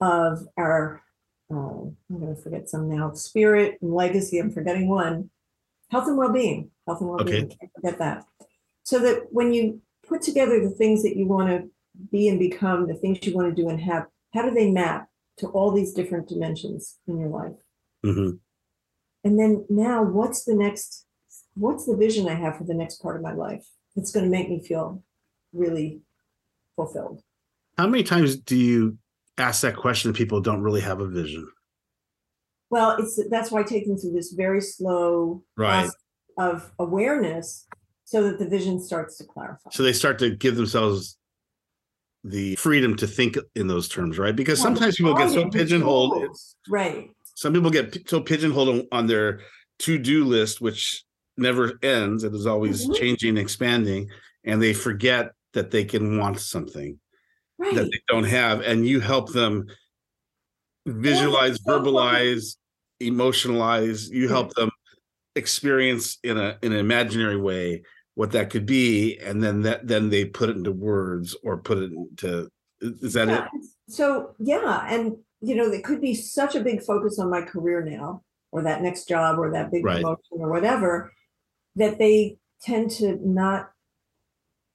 of 0.00 0.46
our, 0.56 1.02
uh, 1.50 1.54
I'm 1.54 1.96
going 2.08 2.34
to 2.34 2.40
forget 2.40 2.68
some 2.68 2.88
now, 2.88 3.12
spirit 3.12 3.78
and 3.80 3.94
legacy. 3.94 4.38
I'm 4.38 4.50
forgetting 4.50 4.88
one. 4.88 5.30
Health 5.90 6.08
and 6.08 6.16
well 6.16 6.32
being. 6.32 6.70
Health 6.90 7.00
and 7.02 7.10
well 7.10 7.24
being. 7.24 7.48
Can't 7.48 7.72
forget 7.74 7.98
that. 7.98 8.24
So 8.82 8.98
that 8.98 9.26
when 9.30 9.52
you 9.52 9.80
put 10.06 10.22
together 10.22 10.60
the 10.60 10.74
things 10.74 11.02
that 11.04 11.16
you 11.16 11.26
want 11.26 11.48
to 11.50 11.70
be 12.10 12.26
and 12.28 12.38
become, 12.38 12.88
the 12.88 12.94
things 12.94 13.24
you 13.24 13.34
want 13.34 13.54
to 13.54 13.62
do 13.62 13.68
and 13.68 13.80
have, 13.80 14.06
how 14.34 14.42
do 14.42 14.50
they 14.52 14.70
map 14.70 15.08
to 15.38 15.46
all 15.48 15.70
these 15.70 15.92
different 15.92 16.28
dimensions 16.28 16.98
in 17.06 17.18
your 17.18 17.28
life? 17.28 17.52
hmm 18.02 18.30
And 19.22 19.38
then 19.38 19.64
now, 19.68 20.02
what's 20.02 20.44
the 20.44 20.54
next? 20.54 21.06
What's 21.54 21.86
the 21.86 21.96
vision 21.96 22.28
I 22.28 22.34
have 22.34 22.56
for 22.56 22.64
the 22.64 22.74
next 22.74 23.00
part 23.02 23.16
of 23.16 23.22
my 23.22 23.32
life? 23.32 23.66
It's 23.94 24.10
going 24.10 24.24
to 24.24 24.30
make 24.30 24.48
me 24.48 24.60
feel 24.60 25.02
really 25.52 26.00
fulfilled. 26.74 27.22
How 27.78 27.86
many 27.86 28.02
times 28.02 28.36
do 28.36 28.56
you 28.56 28.98
ask 29.38 29.62
that 29.62 29.76
question? 29.76 30.12
To 30.12 30.16
people 30.16 30.40
don't 30.40 30.62
really 30.62 30.80
have 30.80 31.00
a 31.00 31.06
vision. 31.06 31.48
Well, 32.70 32.96
it's 32.98 33.20
that's 33.28 33.50
why 33.50 33.60
I 33.60 33.62
take 33.64 33.86
them 33.86 33.96
through 33.96 34.12
this 34.12 34.32
very 34.32 34.60
slow 34.60 35.44
Right. 35.56 35.82
process 35.82 35.96
of 36.40 36.72
awareness, 36.78 37.66
so 38.04 38.24
that 38.24 38.38
the 38.38 38.48
vision 38.48 38.80
starts 38.80 39.18
to 39.18 39.24
clarify. 39.24 39.70
So 39.70 39.82
they 39.82 39.92
start 39.92 40.18
to 40.20 40.34
give 40.34 40.56
themselves 40.56 41.16
the 42.24 42.56
freedom 42.56 42.96
to 42.96 43.06
think 43.06 43.38
in 43.54 43.66
those 43.66 43.88
terms, 43.88 44.18
right? 44.18 44.34
Because 44.34 44.60
sometimes 44.60 44.96
people 44.96 45.14
get 45.14 45.30
so 45.30 45.48
pigeonholed. 45.48 46.36
Right. 46.68 47.10
Some 47.34 47.52
people 47.52 47.70
get 47.70 48.08
so 48.08 48.20
pigeonholed 48.20 48.86
on, 48.92 49.06
their 49.06 49.40
to-do 49.78 50.24
list, 50.24 50.60
which 50.60 51.04
never 51.36 51.78
ends. 51.82 52.24
It 52.24 52.34
is 52.34 52.46
always 52.46 52.86
Mhm. 52.86 52.96
changing, 52.96 53.36
expanding, 53.36 54.10
and 54.44 54.60
they 54.60 54.74
forget 54.74 55.32
that 55.52 55.70
they 55.70 55.84
can 55.84 56.18
want 56.18 56.40
something 56.40 56.98
Right. 57.58 57.74
that 57.74 57.84
they 57.84 58.00
don't 58.08 58.24
have, 58.24 58.60
and 58.60 58.86
you 58.86 59.00
help 59.00 59.32
them 59.32 59.66
visualize, 60.86 61.58
verbalize, 61.60 62.56
emotionalize. 63.00 64.10
You 64.10 64.28
help 64.28 64.52
them 64.54 64.70
experience 65.36 66.18
in 66.22 66.36
a 66.36 66.58
in 66.62 66.72
an 66.72 66.78
imaginary 66.78 67.36
way 67.36 67.82
what 68.14 68.32
that 68.32 68.50
could 68.50 68.66
be, 68.66 69.18
and 69.18 69.42
then 69.42 69.62
that 69.62 69.86
then 69.86 70.10
they 70.10 70.24
put 70.24 70.50
it 70.50 70.56
into 70.56 70.72
words 70.72 71.36
or 71.42 71.58
put 71.58 71.78
it 71.78 71.92
into. 71.92 72.48
Is 72.80 73.12
that 73.14 73.28
Yeah, 73.28 73.44
it? 73.44 73.66
So 73.88 74.34
yeah, 74.38 74.86
and 74.88 75.16
you 75.40 75.54
know, 75.54 75.70
there 75.70 75.80
could 75.80 76.00
be 76.00 76.14
such 76.14 76.54
a 76.54 76.60
big 76.60 76.82
focus 76.82 77.18
on 77.18 77.30
my 77.30 77.42
career 77.42 77.82
now, 77.82 78.22
or 78.52 78.62
that 78.62 78.82
next 78.82 79.08
job 79.08 79.38
or 79.38 79.50
that 79.52 79.70
big 79.70 79.84
Right. 79.84 80.02
promotion 80.02 80.38
or 80.38 80.50
whatever, 80.50 81.12
that 81.76 81.98
they 81.98 82.38
tend 82.62 82.90
to 82.90 83.18
not 83.26 83.70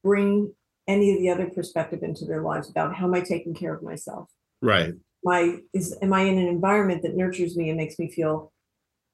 bring 0.03 0.53
any 0.87 1.13
of 1.13 1.19
the 1.19 1.29
other 1.29 1.49
perspective 1.49 2.03
into 2.03 2.25
their 2.25 2.41
lives 2.41 2.69
about 2.69 2.95
how 2.95 3.05
am 3.05 3.13
I 3.13 3.21
taking 3.21 3.53
care 3.53 3.73
of 3.73 3.83
myself? 3.83 4.29
Right. 4.61 4.93
My 5.23 5.57
is 5.73 5.95
am 6.01 6.13
I 6.13 6.21
in 6.21 6.37
an 6.37 6.47
environment 6.47 7.01
that 7.03 7.15
nurtures 7.15 7.57
me 7.57 7.69
and 7.69 7.77
makes 7.77 7.97
me 7.99 8.11
feel 8.11 8.53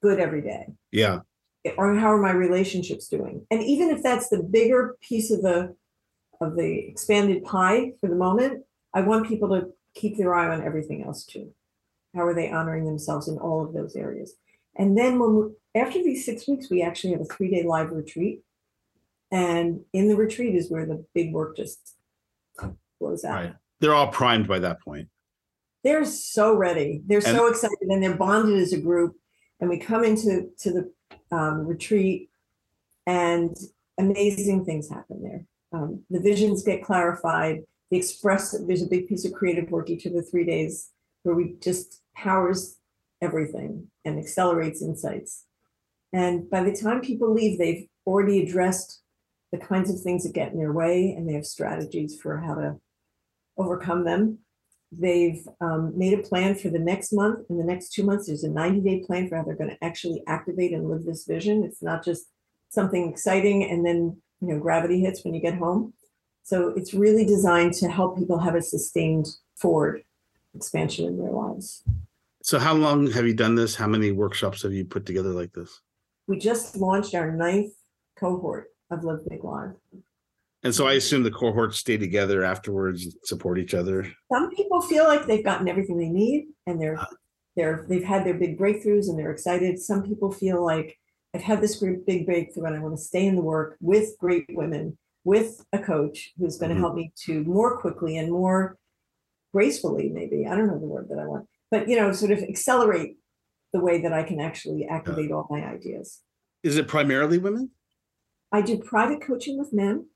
good 0.01 0.19
every 0.19 0.41
day? 0.41 0.67
Yeah. 0.91 1.19
Or 1.77 1.95
how 1.95 2.11
are 2.11 2.21
my 2.21 2.31
relationships 2.31 3.07
doing 3.07 3.45
and 3.51 3.61
even 3.61 3.89
if 3.89 4.01
that's 4.01 4.29
the 4.29 4.41
bigger 4.41 4.97
piece 5.01 5.31
of 5.31 5.41
the 5.41 5.75
of 6.39 6.55
the 6.55 6.87
expanded 6.87 7.43
pie 7.43 7.91
for 7.99 8.09
the 8.09 8.15
moment 8.15 8.63
i 8.93 9.01
want 9.01 9.27
people 9.27 9.49
to 9.49 9.67
keep 9.93 10.17
their 10.17 10.33
eye 10.33 10.47
on 10.53 10.63
everything 10.63 11.03
else 11.03 11.23
too 11.25 11.53
how 12.15 12.21
are 12.25 12.33
they 12.33 12.51
honoring 12.51 12.85
themselves 12.85 13.27
in 13.27 13.37
all 13.37 13.63
of 13.63 13.73
those 13.73 13.95
areas 13.95 14.33
and 14.77 14.97
then 14.97 15.19
when 15.19 15.35
we, 15.35 15.79
after 15.79 16.01
these 16.01 16.25
six 16.25 16.47
weeks 16.47 16.69
we 16.69 16.81
actually 16.81 17.11
have 17.11 17.21
a 17.21 17.25
three 17.25 17.49
day 17.49 17.63
live 17.63 17.91
retreat 17.91 18.41
and 19.31 19.81
in 19.93 20.09
the 20.09 20.15
retreat 20.15 20.55
is 20.55 20.69
where 20.71 20.85
the 20.85 21.05
big 21.13 21.31
work 21.31 21.55
just 21.55 21.95
blows 22.99 23.23
out 23.23 23.35
Right. 23.35 23.55
They're 23.79 23.95
all 23.95 24.09
primed 24.09 24.47
by 24.47 24.59
that 24.59 24.79
point. 24.81 25.07
they're 25.83 26.05
so 26.05 26.53
ready. 26.55 27.01
They're 27.07 27.19
so 27.19 27.47
excited 27.47 27.77
and 27.89 28.03
they're 28.03 28.15
bonded 28.15 28.59
as 28.59 28.73
a 28.73 28.79
group. 28.79 29.15
And 29.59 29.67
we 29.71 29.79
come 29.79 30.03
into 30.03 30.49
to 30.59 30.71
the 30.71 30.91
um, 31.31 31.65
retreat 31.65 32.29
and 33.05 33.55
amazing 33.97 34.65
things 34.65 34.89
happen 34.89 35.21
there. 35.23 35.45
Um, 35.73 36.03
the 36.09 36.19
visions 36.19 36.63
get 36.63 36.83
clarified. 36.83 37.63
The 37.89 37.97
express, 37.97 38.55
there's 38.67 38.83
a 38.83 38.87
big 38.87 39.07
piece 39.07 39.25
of 39.25 39.33
creative 39.33 39.69
work 39.69 39.89
each 39.89 40.05
of 40.05 40.13
the 40.13 40.21
three 40.21 40.45
days 40.45 40.89
where 41.23 41.35
we 41.35 41.55
just 41.61 42.01
powers 42.15 42.77
everything 43.21 43.87
and 44.05 44.17
accelerates 44.17 44.81
insights. 44.81 45.45
And 46.13 46.49
by 46.49 46.63
the 46.63 46.75
time 46.75 47.01
people 47.01 47.33
leave, 47.33 47.57
they've 47.57 47.87
already 48.05 48.43
addressed 48.43 49.01
the 49.51 49.57
kinds 49.57 49.89
of 49.89 49.99
things 49.99 50.23
that 50.23 50.33
get 50.33 50.51
in 50.51 50.57
their 50.57 50.73
way 50.73 51.13
and 51.15 51.27
they 51.27 51.33
have 51.33 51.45
strategies 51.45 52.19
for 52.19 52.37
how 52.37 52.55
to 52.55 52.79
overcome 53.57 54.05
them 54.05 54.39
they've 54.91 55.47
um, 55.61 55.97
made 55.97 56.17
a 56.17 56.21
plan 56.21 56.55
for 56.55 56.69
the 56.69 56.79
next 56.79 57.13
month 57.13 57.39
and 57.49 57.59
the 57.59 57.63
next 57.63 57.93
two 57.93 58.03
months 58.03 58.27
there's 58.27 58.43
a 58.43 58.49
90 58.49 58.81
day 58.81 59.03
plan 59.05 59.27
for 59.27 59.37
how 59.37 59.43
they're 59.43 59.55
going 59.55 59.69
to 59.69 59.83
actually 59.83 60.21
activate 60.27 60.73
and 60.73 60.89
live 60.89 61.05
this 61.05 61.25
vision 61.25 61.63
it's 61.63 61.81
not 61.81 62.03
just 62.03 62.27
something 62.69 63.09
exciting 63.09 63.63
and 63.63 63.85
then 63.85 64.17
you 64.41 64.47
know 64.47 64.59
gravity 64.59 64.99
hits 64.99 65.23
when 65.23 65.33
you 65.33 65.41
get 65.41 65.55
home 65.55 65.93
so 66.43 66.69
it's 66.69 66.93
really 66.93 67.25
designed 67.25 67.73
to 67.73 67.87
help 67.89 68.17
people 68.17 68.39
have 68.39 68.55
a 68.55 68.61
sustained 68.61 69.27
forward 69.55 70.03
expansion 70.55 71.05
in 71.05 71.17
their 71.17 71.31
lives 71.31 71.83
So 72.43 72.59
how 72.59 72.73
long 72.73 73.11
have 73.11 73.27
you 73.27 73.35
done 73.35 73.53
this? 73.53 73.75
How 73.75 73.87
many 73.87 74.11
workshops 74.11 74.63
have 74.63 74.73
you 74.73 74.83
put 74.83 75.05
together 75.05 75.29
like 75.29 75.53
this? 75.53 75.81
we 76.27 76.37
just 76.37 76.77
launched 76.77 77.13
our 77.13 77.31
ninth 77.31 77.73
cohort 78.17 78.67
of 78.89 79.03
live 79.03 79.27
big 79.27 79.43
live 79.43 79.73
And 80.63 80.73
so 80.75 80.87
I 80.87 80.93
assume 80.93 81.23
the 81.23 81.31
cohorts 81.31 81.77
stay 81.79 81.97
together 81.97 82.43
afterwards 82.43 83.03
and 83.05 83.13
support 83.23 83.57
each 83.57 83.73
other. 83.73 84.05
some 84.31 84.49
people 84.51 84.81
feel 84.81 85.05
like 85.05 85.25
they've 85.25 85.43
gotten 85.43 85.67
everything 85.67 85.97
they 85.97 86.09
need 86.09 86.47
and 86.67 86.79
they're 86.81 86.99
Uh. 86.99 87.05
they're 87.55 87.85
they've 87.89 88.03
had 88.03 88.25
their 88.25 88.35
big 88.35 88.57
breakthroughs 88.59 89.09
and 89.09 89.17
they're 89.17 89.31
excited 89.31 89.79
some 89.79 90.03
people 90.03 90.31
feel 90.31 90.63
like 90.63 90.97
i've 91.33 91.41
had 91.41 91.59
this 91.61 91.77
great 91.79 92.05
big 92.05 92.25
breakthrough 92.25 92.65
and 92.65 92.75
i 92.75 92.79
want 92.79 92.95
to 92.95 93.01
stay 93.01 93.25
in 93.25 93.35
the 93.35 93.41
work 93.41 93.75
with 93.81 94.07
great 94.19 94.45
women 94.51 94.97
with 95.23 95.65
a 95.73 95.79
coach 95.79 96.31
who's 96.37 96.57
going 96.57 96.69
to 96.69 96.75
Mhm. 96.75 96.79
help 96.79 96.95
me 96.95 97.11
to 97.25 97.43
more 97.43 97.77
quickly 97.81 98.17
and 98.17 98.31
more 98.31 98.77
gracefully 99.53 100.09
maybe 100.09 100.45
i 100.47 100.55
don't 100.55 100.67
know 100.67 100.79
the 100.79 100.85
word 100.95 101.07
that 101.09 101.19
i 101.19 101.25
want 101.25 101.45
but 101.71 101.87
you 101.89 101.95
know 101.97 102.11
sort 102.13 102.31
of 102.31 102.39
accelerate 102.39 103.17
the 103.73 103.79
way 103.81 103.99
that 104.01 104.13
i 104.13 104.23
can 104.23 104.39
actually 104.39 104.85
activate 104.85 105.31
all 105.31 105.47
my 105.49 105.61
ideas 105.65 106.21
Is 106.63 106.77
it 106.77 106.87
primarily 106.87 107.37
women? 107.37 107.71
i 108.51 108.61
do 108.61 108.77
private 108.77 109.21
coaching 109.21 109.57
with 109.57 109.73
men 109.73 110.07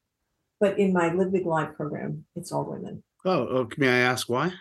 but 0.60 0.78
in 0.80 0.94
my 0.94 1.12
live 1.14 1.32
big 1.32 1.46
live 1.46 1.76
program 1.76 2.26
it's 2.36 2.52
all 2.52 2.66
women 2.66 3.04
Oh, 3.28 3.48
oh, 3.50 3.70
may 3.78 3.90
I 3.90 3.98
ask 3.98 4.30
why? 4.30 4.54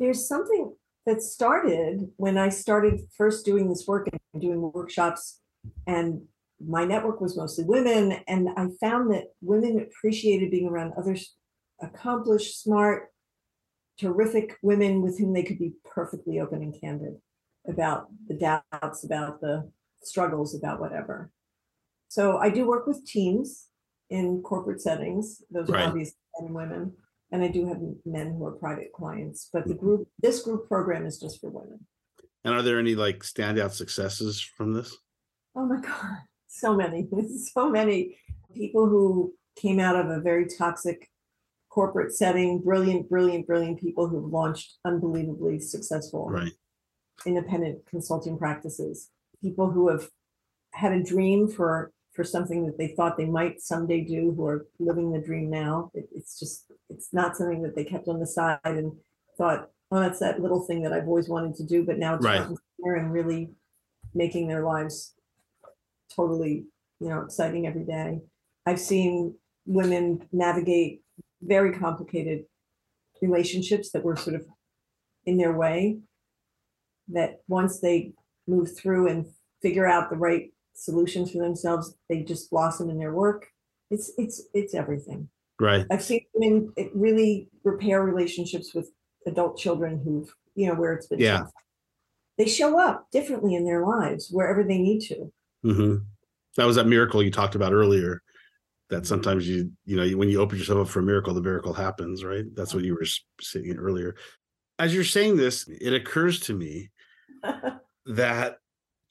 there's 0.00 0.26
something 0.26 0.74
that 1.06 1.22
started 1.22 2.10
when 2.16 2.36
I 2.36 2.48
started 2.50 3.00
first 3.16 3.44
doing 3.44 3.68
this 3.68 3.86
work 3.86 4.08
and 4.12 4.42
doing 4.42 4.60
workshops, 4.60 5.40
and 5.86 6.22
my 6.64 6.84
network 6.84 7.20
was 7.20 7.36
mostly 7.36 7.64
women. 7.64 8.20
And 8.28 8.48
I 8.56 8.66
found 8.80 9.12
that 9.12 9.32
women 9.40 9.80
appreciated 9.80 10.50
being 10.50 10.68
around 10.68 10.92
other 10.96 11.16
accomplished, 11.80 12.62
smart, 12.62 13.08
terrific 13.98 14.56
women 14.62 15.00
with 15.00 15.18
whom 15.18 15.32
they 15.32 15.42
could 15.42 15.58
be 15.58 15.72
perfectly 15.84 16.40
open 16.40 16.62
and 16.62 16.78
candid 16.78 17.14
about 17.68 18.08
the 18.26 18.34
doubts, 18.34 19.04
about 19.04 19.40
the 19.40 19.70
struggles, 20.02 20.54
about 20.54 20.80
whatever. 20.80 21.30
So 22.08 22.38
I 22.38 22.50
do 22.50 22.66
work 22.66 22.86
with 22.86 23.06
teams 23.06 23.67
in 24.10 24.42
corporate 24.42 24.80
settings. 24.80 25.42
Those 25.50 25.68
Right. 25.68 25.84
are 25.84 25.88
obviously 25.88 26.18
men 26.38 26.46
and 26.46 26.54
women. 26.54 26.96
And 27.30 27.42
I 27.42 27.48
do 27.48 27.66
have 27.66 27.80
men 28.06 28.32
who 28.32 28.46
are 28.46 28.52
private 28.52 28.92
clients, 28.92 29.50
but 29.52 29.66
the 29.66 29.74
mm-hmm. 29.74 29.84
group, 29.84 30.08
this 30.18 30.42
group 30.42 30.66
program 30.66 31.04
is 31.04 31.18
just 31.20 31.40
for 31.40 31.50
women. 31.50 31.86
And 32.44 32.54
are 32.54 32.62
there 32.62 32.78
any 32.78 32.94
like 32.94 33.18
standout 33.18 33.72
successes 33.72 34.40
from 34.40 34.72
this? 34.72 34.96
Oh 35.54 35.66
my 35.66 35.80
God, 35.80 36.18
so 36.46 36.74
many, 36.74 37.08
so 37.52 37.68
many 37.68 38.18
people 38.54 38.88
who 38.88 39.34
came 39.56 39.80
out 39.80 39.96
of 39.96 40.08
a 40.08 40.20
very 40.20 40.46
toxic 40.46 41.10
corporate 41.68 42.14
setting, 42.14 42.60
brilliant, 42.60 43.08
brilliant, 43.08 43.46
brilliant 43.46 43.78
people 43.78 44.08
who've 44.08 44.32
launched 44.32 44.78
unbelievably 44.84 45.60
successful 45.60 46.28
Right. 46.30 46.52
independent 47.26 47.84
consulting 47.86 48.38
practices, 48.38 49.10
people 49.42 49.70
who 49.70 49.88
have 49.88 50.08
had 50.72 50.92
a 50.92 51.02
dream 51.02 51.48
for 51.48 51.92
for 52.18 52.24
something 52.24 52.66
that 52.66 52.76
they 52.76 52.88
thought 52.88 53.16
they 53.16 53.26
might 53.26 53.60
someday 53.60 54.00
do, 54.00 54.34
who 54.36 54.44
are 54.44 54.66
living 54.80 55.12
the 55.12 55.20
dream 55.20 55.48
now. 55.48 55.88
It, 55.94 56.08
it's 56.12 56.36
just 56.36 56.64
it's 56.90 57.14
not 57.14 57.36
something 57.36 57.62
that 57.62 57.76
they 57.76 57.84
kept 57.84 58.08
on 58.08 58.18
the 58.18 58.26
side 58.26 58.58
and 58.64 58.90
thought, 59.36 59.70
oh, 59.92 60.00
that's 60.00 60.18
that 60.18 60.40
little 60.40 60.62
thing 60.62 60.82
that 60.82 60.92
I've 60.92 61.06
always 61.06 61.28
wanted 61.28 61.54
to 61.54 61.64
do, 61.64 61.84
but 61.84 61.96
now 61.96 62.16
it's 62.16 62.24
Right. 62.24 62.42
center 62.42 62.96
and 62.96 63.12
really 63.12 63.50
making 64.14 64.48
their 64.48 64.64
lives 64.64 65.14
totally, 66.12 66.64
you 66.98 67.08
know, 67.08 67.20
exciting 67.20 67.68
every 67.68 67.84
day. 67.84 68.18
I've 68.66 68.80
seen 68.80 69.36
women 69.64 70.26
navigate 70.32 71.02
very 71.40 71.72
complicated 71.72 72.46
relationships 73.22 73.92
that 73.92 74.02
were 74.02 74.16
sort 74.16 74.34
of 74.34 74.44
in 75.24 75.38
their 75.38 75.56
way 75.56 76.00
that 77.10 77.42
once 77.46 77.78
they 77.78 78.12
move 78.48 78.76
through 78.76 79.06
and 79.06 79.26
figure 79.62 79.86
out 79.86 80.10
the 80.10 80.16
right 80.16 80.50
solutions 80.78 81.32
for 81.32 81.38
themselves, 81.38 81.94
they 82.08 82.22
just 82.22 82.50
blossom 82.50 82.88
in 82.90 82.98
their 82.98 83.12
work. 83.12 83.46
It's 83.90 84.12
it's 84.18 84.48
it's 84.54 84.74
everything. 84.74 85.28
Right. 85.60 85.86
I've 85.90 86.02
seen 86.02 86.24
women 86.34 86.72
really 86.94 87.48
repair 87.64 88.02
relationships 88.02 88.74
with 88.74 88.90
adult 89.26 89.58
children 89.58 90.00
who've, 90.04 90.32
you 90.54 90.68
know, 90.68 90.74
where 90.74 90.92
it's 90.92 91.06
been 91.06 91.18
Yeah. 91.18 91.38
tough. 91.38 91.50
They 92.36 92.46
show 92.46 92.78
up 92.78 93.10
differently 93.10 93.54
in 93.56 93.64
their 93.64 93.84
lives 93.84 94.28
wherever 94.30 94.62
they 94.62 94.78
need 94.78 95.00
to. 95.08 95.32
hmm 95.62 95.96
That 96.56 96.66
was 96.66 96.76
that 96.76 96.86
miracle 96.86 97.22
you 97.22 97.30
talked 97.30 97.56
about 97.56 97.72
earlier. 97.72 98.22
That 98.90 99.06
sometimes 99.06 99.46
you, 99.48 99.72
you 99.84 99.96
know, 99.96 100.16
when 100.16 100.28
you 100.30 100.40
open 100.40 100.56
yourself 100.56 100.78
up 100.78 100.88
for 100.88 101.00
a 101.00 101.02
miracle, 101.02 101.34
the 101.34 101.42
miracle 101.42 101.74
happens, 101.74 102.24
right? 102.24 102.44
That's 102.54 102.72
what 102.72 102.84
you 102.84 102.94
were 102.94 103.04
saying 103.40 103.76
earlier. 103.76 104.14
As 104.78 104.94
you're 104.94 105.04
saying 105.04 105.36
this, 105.36 105.68
it 105.68 105.92
occurs 105.92 106.40
to 106.40 106.54
me 106.54 106.90
that 108.06 108.58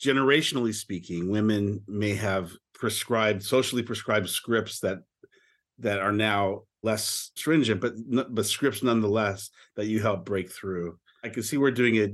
generationally 0.01 0.73
speaking, 0.73 1.29
women 1.29 1.81
may 1.88 2.13
have 2.15 2.51
prescribed, 2.73 3.43
socially 3.43 3.83
prescribed 3.83 4.29
scripts 4.29 4.79
that 4.81 4.99
that 5.79 5.99
are 5.99 6.12
now 6.12 6.63
less 6.83 7.31
stringent, 7.36 7.81
but 7.81 7.93
but 8.33 8.45
scripts 8.45 8.83
nonetheless 8.83 9.49
that 9.75 9.88
you 9.88 9.99
help 10.01 10.25
break 10.25 10.51
through. 10.51 10.97
I 11.23 11.29
can 11.29 11.43
see 11.43 11.57
we're 11.57 11.71
doing 11.71 11.95
it 11.95 12.13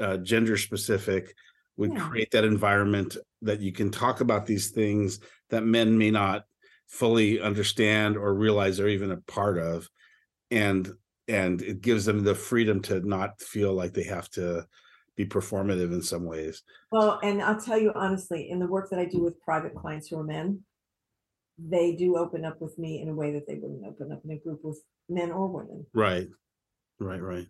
uh, 0.00 0.16
gender 0.18 0.56
specific 0.56 1.34
would 1.76 1.92
Yeah. 1.92 2.08
create 2.08 2.30
that 2.32 2.44
environment 2.44 3.16
that 3.42 3.60
you 3.60 3.72
can 3.72 3.90
talk 3.90 4.20
about 4.20 4.46
these 4.46 4.70
things 4.70 5.20
that 5.50 5.64
men 5.64 5.96
may 5.96 6.10
not 6.10 6.44
fully 6.88 7.40
understand 7.40 8.16
or 8.16 8.34
realize 8.34 8.76
they're 8.78 8.88
even 8.88 9.10
a 9.12 9.16
part 9.18 9.58
of 9.58 9.88
and 10.50 10.90
and 11.28 11.60
it 11.60 11.82
gives 11.82 12.04
them 12.06 12.24
the 12.24 12.34
freedom 12.34 12.80
to 12.80 13.00
not 13.00 13.40
feel 13.40 13.74
like 13.74 13.92
they 13.92 14.04
have 14.04 14.28
to 14.30 14.66
be 15.18 15.26
performative 15.26 15.92
in 15.92 16.00
some 16.00 16.24
ways. 16.24 16.62
Well, 16.92 17.18
and 17.24 17.42
I'll 17.42 17.60
tell 17.60 17.78
you 17.78 17.92
honestly, 17.96 18.48
in 18.50 18.60
the 18.60 18.68
work 18.68 18.88
that 18.90 19.00
I 19.00 19.04
do 19.04 19.20
with 19.20 19.38
private 19.42 19.74
clients 19.74 20.06
who 20.06 20.18
are 20.20 20.24
men, 20.24 20.60
they 21.58 21.96
do 21.96 22.16
open 22.16 22.44
up 22.44 22.60
with 22.60 22.78
me 22.78 23.02
in 23.02 23.08
a 23.08 23.14
way 23.14 23.32
that 23.32 23.46
they 23.48 23.56
wouldn't 23.56 23.84
open 23.84 24.12
up 24.12 24.20
in 24.24 24.30
a 24.30 24.38
group 24.38 24.60
with 24.62 24.80
men 25.08 25.32
or 25.32 25.48
women. 25.48 25.84
right. 25.92 26.28
Right 27.00 27.20
right. 27.20 27.46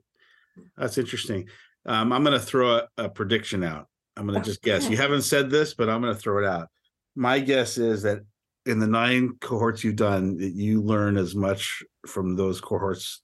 That's 0.77 0.99
interesting. 0.99 1.49
Um, 1.87 2.13
i'm 2.13 2.25
going 2.25 2.39
to 2.39 2.45
throw 2.45 2.77
a, 2.77 2.89
a 2.97 3.09
prediction 3.09 3.63
out. 3.63 3.87
I'm 4.17 4.27
going 4.27 4.41
to 4.41 4.45
just 4.45 4.63
guess. 4.63 4.89
You 4.91 4.97
haven't 4.97 5.23
said 5.23 5.51
this 5.51 5.75
but 5.75 5.91
i'm 5.91 6.01
going 6.01 6.15
to 6.15 6.21
throw 6.21 6.43
it 6.43 6.49
out. 6.49 6.69
My 7.17 7.39
guess 7.39 7.77
is 7.77 8.03
that 8.03 8.21
in 8.65 8.79
the 8.79 8.87
nine 8.87 9.37
cohorts 9.41 9.85
you've 9.85 9.97
done 9.97 10.39
that 10.39 10.55
you 10.55 10.81
learn 10.81 11.19
as 11.19 11.35
much 11.35 11.83
from 12.07 12.35
those 12.35 12.63
cohorts 12.63 13.23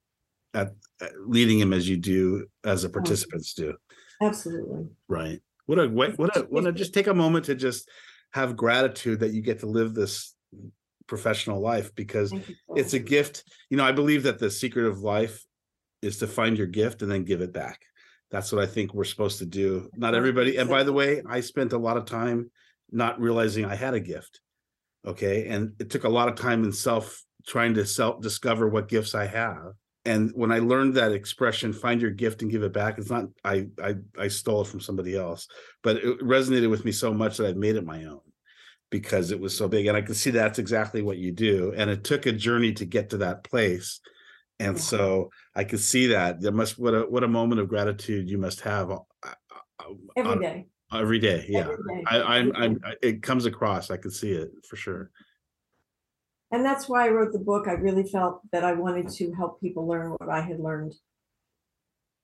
at, 0.52 0.72
at 1.00 1.12
leading 1.26 1.58
them 1.58 1.72
as 1.72 1.88
you 1.88 1.96
do 1.96 2.46
as 2.64 2.82
the 2.82 2.88
participants 2.88 3.54
do 3.54 3.74
Absolutely. 4.24 4.88
right 5.08 5.40
What 5.66 5.78
a 5.78 5.88
what 5.88 6.18
what 6.18 6.36
a 6.36 6.40
what 6.48 6.66
a 6.66 6.72
just 6.72 6.94
take 6.94 7.06
a 7.06 7.14
moment 7.14 7.46
to 7.46 7.54
just 7.54 7.88
have 8.32 8.56
gratitude 8.56 9.20
that 9.20 9.32
you 9.32 9.42
get 9.42 9.60
to 9.60 9.66
live 9.66 9.94
this 9.94 10.34
professional 11.06 11.60
life 11.60 11.94
because 11.94 12.34
it's 12.74 12.94
a 12.94 12.98
gift. 12.98 13.44
You 13.70 13.76
know, 13.76 13.84
I 13.84 13.92
believe 13.92 14.24
that 14.24 14.38
the 14.38 14.50
secret 14.50 14.86
of 14.86 15.00
life 15.00 15.44
is 16.02 16.18
to 16.18 16.26
find 16.26 16.58
your 16.58 16.66
gift 16.66 17.02
and 17.02 17.10
then 17.10 17.24
give 17.24 17.40
it 17.40 17.52
back. 17.52 17.80
That's 18.30 18.50
what 18.50 18.62
I 18.62 18.66
think 18.66 18.94
we're 18.94 19.04
supposed 19.04 19.38
to 19.38 19.46
do. 19.46 19.88
Not 19.94 20.14
everybody. 20.14 20.56
And 20.56 20.68
by 20.68 20.82
the 20.82 20.92
way, 20.92 21.22
I 21.28 21.40
spent 21.40 21.72
a 21.72 21.78
lot 21.78 21.96
of 21.96 22.04
time 22.04 22.50
not 22.90 23.20
realizing 23.20 23.64
I 23.64 23.76
had 23.76 23.94
a 23.94 24.00
gift. 24.00 24.40
Okay. 25.06 25.48
And 25.48 25.72
it 25.78 25.90
took 25.90 26.04
a 26.04 26.08
lot 26.08 26.28
of 26.28 26.34
time 26.34 26.64
in 26.64 26.72
self 26.72 27.22
trying 27.46 27.74
to 27.74 27.86
self 27.86 28.20
discover 28.20 28.68
what 28.68 28.88
gifts 28.88 29.14
I 29.14 29.26
have. 29.26 29.72
And 30.06 30.30
when 30.34 30.52
I 30.52 30.58
learned 30.58 30.94
that 30.94 31.12
expression, 31.12 31.72
find 31.72 32.00
your 32.00 32.10
gift 32.10 32.42
and 32.42 32.50
give 32.50 32.62
it 32.62 32.72
back, 32.72 32.98
it's 32.98 33.10
not 33.10 33.26
I 33.42 33.68
I 33.82 33.94
I 34.18 34.28
stole 34.28 34.62
it 34.62 34.68
from 34.68 34.80
somebody 34.80 35.16
else, 35.16 35.48
but 35.82 35.96
it 35.96 36.20
resonated 36.20 36.68
with 36.70 36.84
me 36.84 36.92
so 36.92 37.12
much 37.14 37.38
that 37.38 37.46
I've 37.46 37.56
made 37.56 37.76
it 37.76 37.86
my 37.86 38.04
own 38.04 38.20
because 38.90 39.30
it 39.30 39.40
was 39.40 39.56
so 39.56 39.66
big. 39.66 39.86
And 39.86 39.96
I 39.96 40.02
can 40.02 40.14
see 40.14 40.30
that's 40.30 40.58
exactly 40.58 41.00
what 41.02 41.16
you 41.16 41.32
do. 41.32 41.72
And 41.76 41.88
it 41.90 42.04
took 42.04 42.26
a 42.26 42.32
journey 42.32 42.72
to 42.74 42.84
get 42.84 43.10
to 43.10 43.18
that 43.18 43.44
place. 43.44 44.00
And 44.60 44.76
Yeah. 44.76 44.82
so 44.82 45.30
I 45.54 45.64
could 45.64 45.80
see 45.80 46.08
that 46.08 46.40
there 46.40 46.52
must 46.52 46.78
what 46.78 46.94
a 46.94 47.00
what 47.00 47.24
a 47.24 47.28
moment 47.28 47.60
of 47.62 47.68
gratitude 47.68 48.28
you 48.28 48.36
must 48.38 48.60
have 48.60 48.90
uh, 48.90 48.98
uh, 49.24 49.32
every 50.16 50.30
on- 50.32 50.40
day. 50.40 50.66
every 50.92 51.18
day. 51.18 51.46
Yeah. 51.48 51.60
every 51.60 51.76
day, 51.76 52.04
I, 52.06 52.22
I'm, 52.38 52.52
I'm, 52.54 52.80
it 53.02 53.22
comes 53.22 53.46
across. 53.46 53.90
I 53.90 53.96
can 53.96 54.10
see 54.10 54.32
it 54.32 54.50
for 54.68 54.76
sure. 54.76 55.10
And 56.54 56.64
that's 56.64 56.88
why 56.88 57.04
I 57.04 57.08
wrote 57.10 57.32
the 57.32 57.40
book. 57.40 57.66
I 57.66 57.72
really 57.72 58.04
felt 58.04 58.40
that 58.52 58.62
I 58.62 58.74
wanted 58.74 59.08
to 59.08 59.32
help 59.32 59.60
people 59.60 59.88
learn 59.88 60.12
what 60.12 60.28
I 60.28 60.40
had 60.40 60.60
learned 60.60 60.94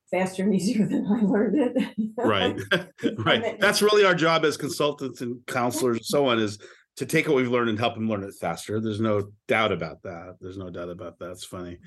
faster 0.08 0.44
and 0.44 0.54
easier 0.58 0.86
than 0.86 1.04
I 1.04 1.22
learned 1.22 1.58
it. 1.58 2.12
Right. 2.16 2.56
right. 3.18 3.58
That's 3.58 3.82
really 3.82 4.04
our 4.04 4.14
job 4.14 4.44
as 4.44 4.56
consultants 4.56 5.20
and 5.20 5.44
counselors 5.48 5.96
and 5.96 6.06
so 6.06 6.28
on 6.28 6.38
is 6.38 6.60
to 6.98 7.06
take 7.06 7.26
what 7.26 7.38
we've 7.38 7.50
learned 7.50 7.70
and 7.70 7.78
help 7.78 7.94
them 7.94 8.08
learn 8.08 8.22
it 8.22 8.32
faster. 8.40 8.80
There's 8.80 9.00
no 9.00 9.32
doubt 9.48 9.72
about 9.72 10.00
that. 10.04 10.36
There's 10.40 10.58
no 10.58 10.70
doubt 10.70 10.90
about 10.90 11.18
that. 11.18 11.32
It's 11.32 11.44
funny. 11.44 11.78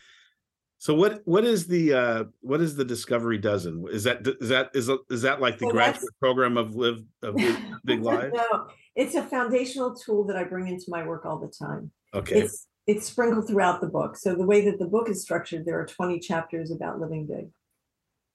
So 0.84 0.94
what 0.94 1.22
what 1.24 1.46
is 1.46 1.66
the 1.66 1.94
uh 1.94 2.24
what 2.42 2.60
is 2.60 2.76
the 2.76 2.84
discovery 2.84 3.38
dozen? 3.38 3.86
Is 3.90 4.04
that 4.04 4.28
is 4.42 4.50
that 4.50 4.70
is 4.74 4.92
is 5.10 5.22
that 5.22 5.40
like 5.40 5.58
the 5.58 5.68
Well, 5.68 5.76
graduate 5.76 6.14
program 6.20 6.58
of 6.58 6.76
live 6.76 7.02
of 7.22 7.36
Live 7.36 7.58
big 7.86 8.04
lives? 8.04 8.34
No, 8.36 8.68
it's 8.94 9.16
a 9.16 9.24
foundational 9.24 9.96
tool 9.96 10.26
that 10.26 10.36
I 10.36 10.44
bring 10.44 10.68
into 10.68 10.84
my 10.90 11.08
work 11.08 11.26
all 11.26 11.40
the 11.40 11.48
time. 11.48 11.90
Okay. 12.14 12.38
It's 12.42 12.68
it's 12.86 13.08
sprinkled 13.08 13.48
throughout 13.48 13.80
the 13.80 13.88
book. 13.88 14.18
So 14.18 14.36
the 14.36 14.46
way 14.46 14.66
that 14.66 14.78
the 14.78 14.86
book 14.86 15.08
is 15.08 15.22
structured, 15.22 15.64
there 15.64 15.80
are 15.80 15.86
20 15.86 16.20
chapters 16.20 16.70
about 16.70 17.00
living 17.00 17.28
big. 17.28 17.48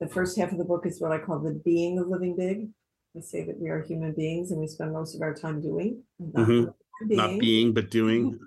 The 0.01 0.09
first 0.09 0.39
half 0.39 0.51
of 0.51 0.57
the 0.57 0.65
book 0.65 0.87
is 0.87 1.03
what 1.03 1.13
I 1.13 1.19
call 1.19 1.41
the 1.41 1.61
being 1.67 1.99
of 1.99 2.09
living 2.09 2.35
big. 2.35 2.71
I 3.15 3.21
say 3.21 3.45
that 3.45 3.61
we 3.61 3.69
are 3.69 3.83
human 3.83 4.15
beings 4.15 4.53
and 4.53 4.59
we 4.59 4.69
spend 4.69 4.95
most 4.95 5.15
of 5.15 5.21
our 5.21 5.35
time 5.35 5.61
doing, 5.61 6.03
not 6.19 6.49
Mhm. 6.49 6.75
Not 7.03 7.29
being. 7.29 7.39
being 7.39 7.75
but 7.75 7.91
doing. 7.91 8.41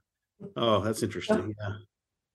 Oh, 0.56 0.82
that's 0.82 1.04
interesting. 1.04 1.54
Yeah. 1.60 1.76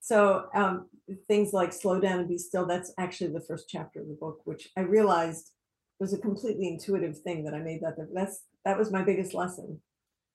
So 0.07 0.47
um, 0.55 0.87
things 1.27 1.53
like 1.53 1.73
slow 1.73 1.99
down 1.99 2.21
and 2.21 2.29
be 2.29 2.39
still, 2.39 2.65
that's 2.65 2.93
actually 2.97 3.33
the 3.33 3.41
first 3.41 3.69
chapter 3.69 4.01
of 4.01 4.07
the 4.07 4.15
book, 4.15 4.39
which 4.45 4.69
I 4.77 4.83
realized 4.83 5.51
was 5.99 6.15
a 6.15 6.19
completely 6.19 6.69
intuitive 6.69 7.19
thing 7.19 7.43
that 7.43 7.55
I 7.55 7.59
made 7.59 7.81
that. 7.81 7.97
That's 8.15 8.45
that 8.65 8.79
was 8.79 8.93
my 8.93 9.03
biggest 9.03 9.35
lesson. 9.35 9.81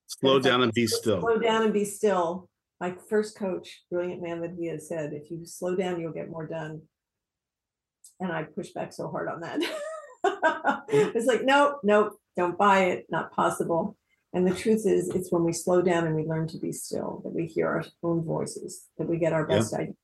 Slow 0.08 0.34
like, 0.34 0.44
down 0.44 0.62
and 0.62 0.74
be 0.74 0.88
still. 0.88 1.22
Slow 1.22 1.40
down 1.40 1.64
and 1.64 1.72
be 1.72 1.86
still. 1.86 2.50
My 2.82 2.96
first 3.10 3.38
coach, 3.38 3.84
brilliant 3.90 4.22
man 4.22 4.42
that 4.42 4.58
he 4.60 4.68
had 4.68 4.82
said, 4.82 5.14
if 5.14 5.32
you 5.32 5.46
slow 5.46 5.74
down, 5.74 6.02
you'll 6.02 6.12
get 6.12 6.30
more 6.30 6.48
done. 6.48 6.82
And 8.20 8.30
I 8.30 8.44
pushed 8.44 8.76
back 8.76 8.92
so 8.92 9.10
hard 9.10 9.30
on 9.30 9.40
that. 9.40 9.62
it's 10.90 11.28
like, 11.28 11.46
nope, 11.46 11.80
nope, 11.82 12.20
don't 12.36 12.58
buy 12.58 12.88
it, 12.88 13.06
not 13.10 13.32
possible. 13.32 13.96
And 14.34 14.48
the 14.48 14.56
truth 14.56 14.86
is, 14.86 15.10
it's 15.10 15.32
when 15.32 15.44
we 15.44 15.52
slow 15.52 15.82
down 15.82 16.08
and 16.08 16.16
we 16.16 16.24
learn 16.24 16.48
to 16.50 16.58
be 16.58 16.72
still 16.72 17.22
that 17.24 17.34
we 17.34 17.46
hear 17.46 17.68
our 17.68 17.84
own 18.02 18.24
voices, 18.24 18.88
that 18.98 19.08
we 19.08 19.18
get 19.18 19.34
our 19.34 19.46
Yeah. 19.50 19.58
best 19.58 19.74
ideas. 19.74 19.98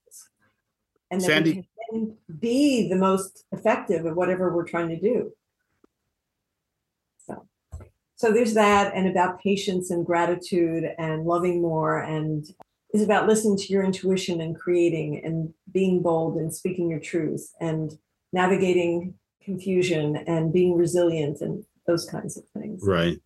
And 1.09 1.21
that 1.21 1.27
Sandy- 1.27 1.53
we 1.53 1.67
can 1.99 2.17
be 2.39 2.89
the 2.89 2.97
most 2.97 3.45
effective 3.53 4.05
at 4.05 4.15
whatever 4.15 4.53
we're 4.53 4.65
trying 4.67 4.89
to 4.89 4.99
do. 4.99 5.33
So, 7.25 7.47
so 8.15 8.33
there's 8.33 8.53
that, 8.55 8.93
and 8.93 9.07
about 9.07 9.39
patience 9.39 9.89
and 9.91 10.05
gratitude 10.05 10.83
and 10.97 11.25
loving 11.25 11.61
more, 11.61 11.99
and 11.99 12.45
is 12.93 13.01
about 13.01 13.27
listening 13.27 13.57
to 13.57 13.71
your 13.71 13.83
intuition 13.83 14.41
and 14.41 14.57
creating 14.57 15.23
and 15.23 15.53
being 15.71 16.01
bold 16.01 16.35
and 16.37 16.53
speaking 16.53 16.89
your 16.89 16.99
truth 16.99 17.53
and 17.61 17.97
navigating 18.33 19.13
confusion 19.41 20.17
and 20.17 20.51
being 20.51 20.73
resilient 20.75 21.39
and 21.39 21.65
those 21.85 22.05
kinds 22.09 22.35
of 22.37 22.43
things. 22.49 22.81
Right. 22.85 23.21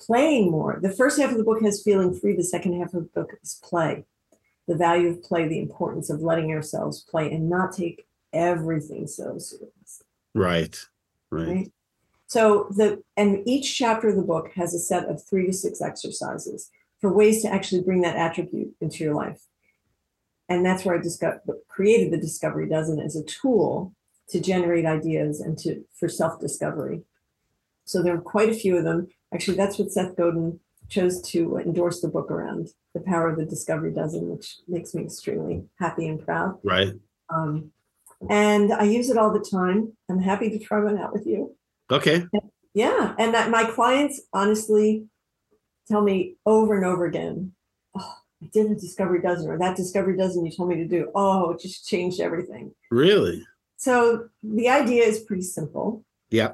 Playing 0.00 0.50
more. 0.50 0.78
The 0.80 0.90
first 0.90 1.20
half 1.20 1.30
of 1.30 1.36
the 1.36 1.44
book 1.44 1.62
has 1.62 1.82
feeling 1.82 2.14
free. 2.14 2.34
The 2.34 2.44
second 2.44 2.78
half 2.78 2.94
of 2.94 3.04
the 3.04 3.10
book 3.20 3.34
is 3.42 3.60
play. 3.62 4.04
The 4.66 4.76
value 4.76 5.08
of 5.08 5.22
play, 5.22 5.46
the 5.46 5.58
importance 5.58 6.10
of 6.10 6.22
letting 6.22 6.52
ourselves 6.52 7.02
play 7.02 7.30
and 7.30 7.50
not 7.50 7.72
take 7.72 8.06
everything 8.32 9.06
so 9.06 9.36
seriously. 9.38 10.06
Right. 10.34 10.78
Right. 11.30 11.48
Right. 11.48 11.72
So 12.28 12.68
the 12.70 13.02
and 13.16 13.42
each 13.46 13.76
chapter 13.76 14.08
of 14.08 14.16
the 14.16 14.22
book 14.22 14.52
has 14.54 14.72
a 14.72 14.78
set 14.78 15.06
of 15.06 15.22
three 15.22 15.46
to 15.46 15.52
six 15.52 15.80
exercises 15.80 16.70
for 17.00 17.12
ways 17.12 17.42
to 17.42 17.52
actually 17.52 17.82
bring 17.82 18.02
that 18.02 18.16
attribute 18.16 18.74
into 18.80 19.02
your 19.02 19.14
life. 19.14 19.42
And 20.48 20.64
that's 20.64 20.84
where 20.84 20.96
I 20.96 20.98
discovered 20.98 21.40
created 21.68 22.12
the 22.12 22.18
Discovery 22.18 22.68
Dozen 22.68 23.00
as 23.00 23.16
a 23.16 23.24
tool 23.24 23.94
to 24.28 24.40
generate 24.40 24.86
ideas 24.86 25.40
and 25.40 25.58
to 25.58 25.84
for 25.94 26.08
self-discovery. 26.08 27.02
So 27.84 28.02
there 28.02 28.14
are 28.14 28.20
quite 28.20 28.48
a 28.48 28.54
few 28.54 28.76
of 28.76 28.84
them. 28.84 29.08
Actually, 29.32 29.56
that's 29.56 29.78
what 29.78 29.92
Seth 29.92 30.16
Godin 30.16 30.60
chose 30.88 31.22
to 31.22 31.56
endorse 31.58 32.00
the 32.00 32.08
book 32.08 32.30
around 32.30 32.68
the 32.94 33.00
power 33.00 33.28
of 33.28 33.38
the 33.38 33.44
Discovery 33.44 33.92
Dozen, 33.92 34.28
which 34.28 34.56
makes 34.66 34.94
me 34.94 35.04
extremely 35.04 35.64
happy 35.78 36.08
and 36.08 36.24
proud. 36.24 36.58
Right. 36.64 36.94
Um, 37.28 37.70
and 38.28 38.72
I 38.72 38.82
use 38.82 39.08
it 39.08 39.16
all 39.16 39.32
the 39.32 39.38
time. 39.38 39.96
I'm 40.10 40.20
happy 40.20 40.50
to 40.50 40.58
try 40.58 40.80
one 40.80 40.98
out 40.98 41.12
with 41.12 41.26
you. 41.26 41.56
Okay. 41.90 42.24
Yeah, 42.74 43.14
and 43.18 43.34
that 43.34 43.50
my 43.50 43.64
clients 43.64 44.20
honestly 44.32 45.06
tell 45.88 46.02
me 46.02 46.36
over 46.46 46.76
and 46.76 46.84
over 46.84 47.06
again, 47.06 47.52
"Oh, 47.96 48.14
I 48.42 48.46
did 48.52 48.70
a 48.70 48.74
discovery 48.74 49.20
dozen, 49.20 49.50
or 49.50 49.58
that 49.58 49.76
discovery 49.76 50.16
dozen 50.16 50.44
you 50.44 50.52
told 50.52 50.68
me 50.68 50.76
to 50.76 50.86
do. 50.86 51.10
Oh, 51.14 51.52
it 51.52 51.60
just 51.60 51.88
changed 51.88 52.20
everything." 52.20 52.74
Really? 52.90 53.44
So 53.76 54.28
the 54.42 54.68
idea 54.68 55.04
is 55.04 55.20
pretty 55.20 55.42
simple. 55.42 56.04
Yeah. 56.30 56.52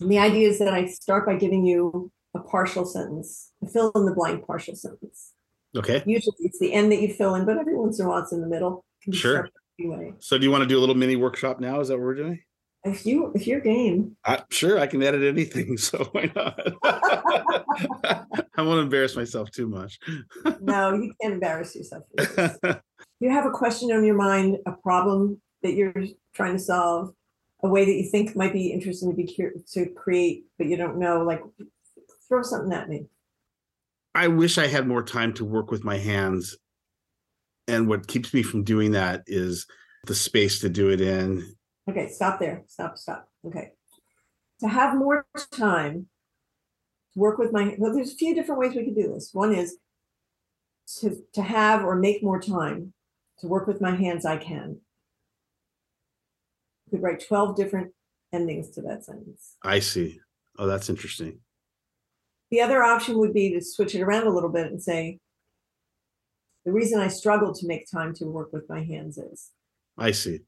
And 0.00 0.10
the 0.10 0.18
idea 0.18 0.48
is 0.48 0.58
that 0.58 0.72
I 0.72 0.86
start 0.86 1.26
by 1.26 1.36
giving 1.36 1.64
you 1.64 2.10
a 2.34 2.40
partial 2.40 2.84
sentence, 2.84 3.52
a 3.62 3.68
fill 3.68 3.92
in 3.94 4.06
the 4.06 4.14
blank 4.14 4.46
partial 4.46 4.74
sentence. 4.74 5.32
Okay. 5.76 6.02
Usually 6.06 6.36
it's 6.40 6.58
the 6.58 6.72
end 6.72 6.92
that 6.92 7.00
you 7.00 7.12
fill 7.12 7.34
in, 7.34 7.44
but 7.44 7.58
every 7.58 7.76
once 7.76 7.98
in 7.98 8.06
a 8.06 8.08
while 8.08 8.22
it's 8.22 8.32
in 8.32 8.40
the 8.40 8.46
middle. 8.46 8.84
Sure. 9.12 9.48
Anyway, 9.78 10.12
So 10.20 10.38
do 10.38 10.44
you 10.44 10.50
want 10.50 10.62
to 10.62 10.68
do 10.68 10.78
a 10.78 10.80
little 10.80 10.94
mini 10.94 11.16
workshop 11.16 11.60
now? 11.60 11.80
Is 11.80 11.88
that 11.88 11.94
what 11.94 12.04
we're 12.04 12.14
doing? 12.14 12.40
if 12.84 13.06
you 13.06 13.32
if 13.34 13.46
you're 13.46 13.60
game, 13.60 14.16
I, 14.24 14.42
sure, 14.50 14.78
I 14.78 14.86
can 14.86 15.02
edit 15.02 15.22
anything, 15.22 15.76
so 15.78 16.04
why 16.12 16.30
not? 16.34 16.60
I 18.56 18.62
won't 18.62 18.80
embarrass 18.80 19.16
myself 19.16 19.50
too 19.50 19.66
much. 19.66 19.98
no, 20.60 20.94
you 20.94 21.12
can't 21.20 21.34
embarrass 21.34 21.74
yourself. 21.74 22.04
you 23.20 23.30
have 23.30 23.46
a 23.46 23.50
question 23.50 23.90
on 23.92 24.04
your 24.04 24.16
mind, 24.16 24.58
a 24.66 24.72
problem 24.72 25.40
that 25.62 25.74
you're 25.74 25.94
trying 26.34 26.52
to 26.52 26.58
solve, 26.58 27.14
a 27.64 27.68
way 27.68 27.84
that 27.86 27.94
you 27.94 28.04
think 28.04 28.36
might 28.36 28.52
be 28.52 28.70
interesting 28.70 29.10
to 29.10 29.16
be 29.16 29.26
to 29.72 29.86
create, 29.96 30.44
but 30.58 30.66
you 30.66 30.76
don't 30.76 30.98
know, 30.98 31.22
like 31.22 31.42
throw 32.28 32.42
something 32.42 32.72
at 32.72 32.90
me. 32.90 33.06
I 34.14 34.28
wish 34.28 34.58
I 34.58 34.66
had 34.66 34.86
more 34.86 35.02
time 35.02 35.32
to 35.34 35.44
work 35.44 35.70
with 35.70 35.82
my 35.82 35.96
hands. 35.96 36.56
And 37.66 37.88
what 37.88 38.06
keeps 38.06 38.34
me 38.34 38.42
from 38.42 38.62
doing 38.62 38.92
that 38.92 39.24
is 39.26 39.66
the 40.06 40.14
space 40.14 40.60
to 40.60 40.68
do 40.68 40.90
it 40.90 41.00
in. 41.00 41.56
Okay, 41.88 42.08
stop 42.08 42.38
there. 42.38 42.64
Stop, 42.68 42.98
stop. 42.98 43.28
Okay. 43.46 43.72
To 44.60 44.68
have 44.68 44.96
more 44.96 45.26
time 45.50 46.06
to 47.14 47.18
work 47.18 47.38
with 47.38 47.50
my 47.50 47.74
well, 47.78 47.94
there's 47.94 48.12
a 48.12 48.16
few 48.16 48.34
different 48.34 48.60
ways 48.60 48.74
we 48.74 48.84
could 48.84 48.94
do 48.94 49.12
this. 49.12 49.30
One 49.32 49.54
is 49.54 49.78
to 51.00 51.16
to 51.32 51.42
have 51.42 51.82
or 51.82 51.96
make 51.96 52.22
more 52.22 52.40
time 52.40 52.92
to 53.38 53.48
work 53.48 53.66
with 53.66 53.80
my 53.80 53.96
hands, 53.96 54.26
I 54.26 54.36
can. 54.36 54.80
Could 56.94 57.02
write 57.02 57.26
12 57.26 57.56
different 57.56 57.92
endings 58.32 58.70
to 58.70 58.82
that 58.82 59.04
sentence. 59.04 59.56
I 59.64 59.80
see. 59.80 60.20
Oh, 60.60 60.68
that's 60.68 60.88
interesting. 60.88 61.40
The 62.52 62.60
other 62.60 62.84
option 62.84 63.18
would 63.18 63.34
be 63.34 63.52
to 63.52 63.60
switch 63.60 63.96
it 63.96 64.00
around 64.00 64.28
a 64.28 64.30
little 64.30 64.48
bit 64.48 64.68
and 64.68 64.80
say, 64.80 65.18
the 66.64 66.70
reason 66.70 67.00
I 67.00 67.08
struggle 67.08 67.52
to 67.52 67.66
make 67.66 67.90
time 67.90 68.14
to 68.14 68.26
work 68.26 68.52
with 68.52 68.68
my 68.68 68.84
hands 68.84 69.18
is. 69.18 69.50
I 69.98 70.12
see. 70.12 70.42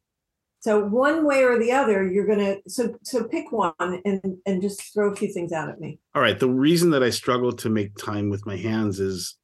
So 0.61 0.85
one 0.85 1.27
way 1.27 1.43
or 1.43 1.59
the 1.59 1.73
other, 1.73 2.07
you're 2.07 2.29
gonna 2.29 2.59
so 2.69 2.97
so 3.03 3.25
pick 3.25 3.51
one 3.51 3.75
and 4.05 4.37
and 4.47 4.63
just 4.63 4.95
throw 4.95 5.11
a 5.11 5.17
few 5.17 5.33
things 5.33 5.51
out 5.51 5.69
at 5.69 5.81
me. 5.81 5.99
All 6.15 6.23
right. 6.23 6.39
The 6.39 6.49
reason 6.49 6.91
that 6.91 7.03
I 7.03 7.11
struggle 7.11 7.53
to 7.55 7.69
make 7.69 7.97
time 7.97 8.31
with 8.31 8.47
my 8.47 8.57
hands 8.57 9.01
is 9.01 9.37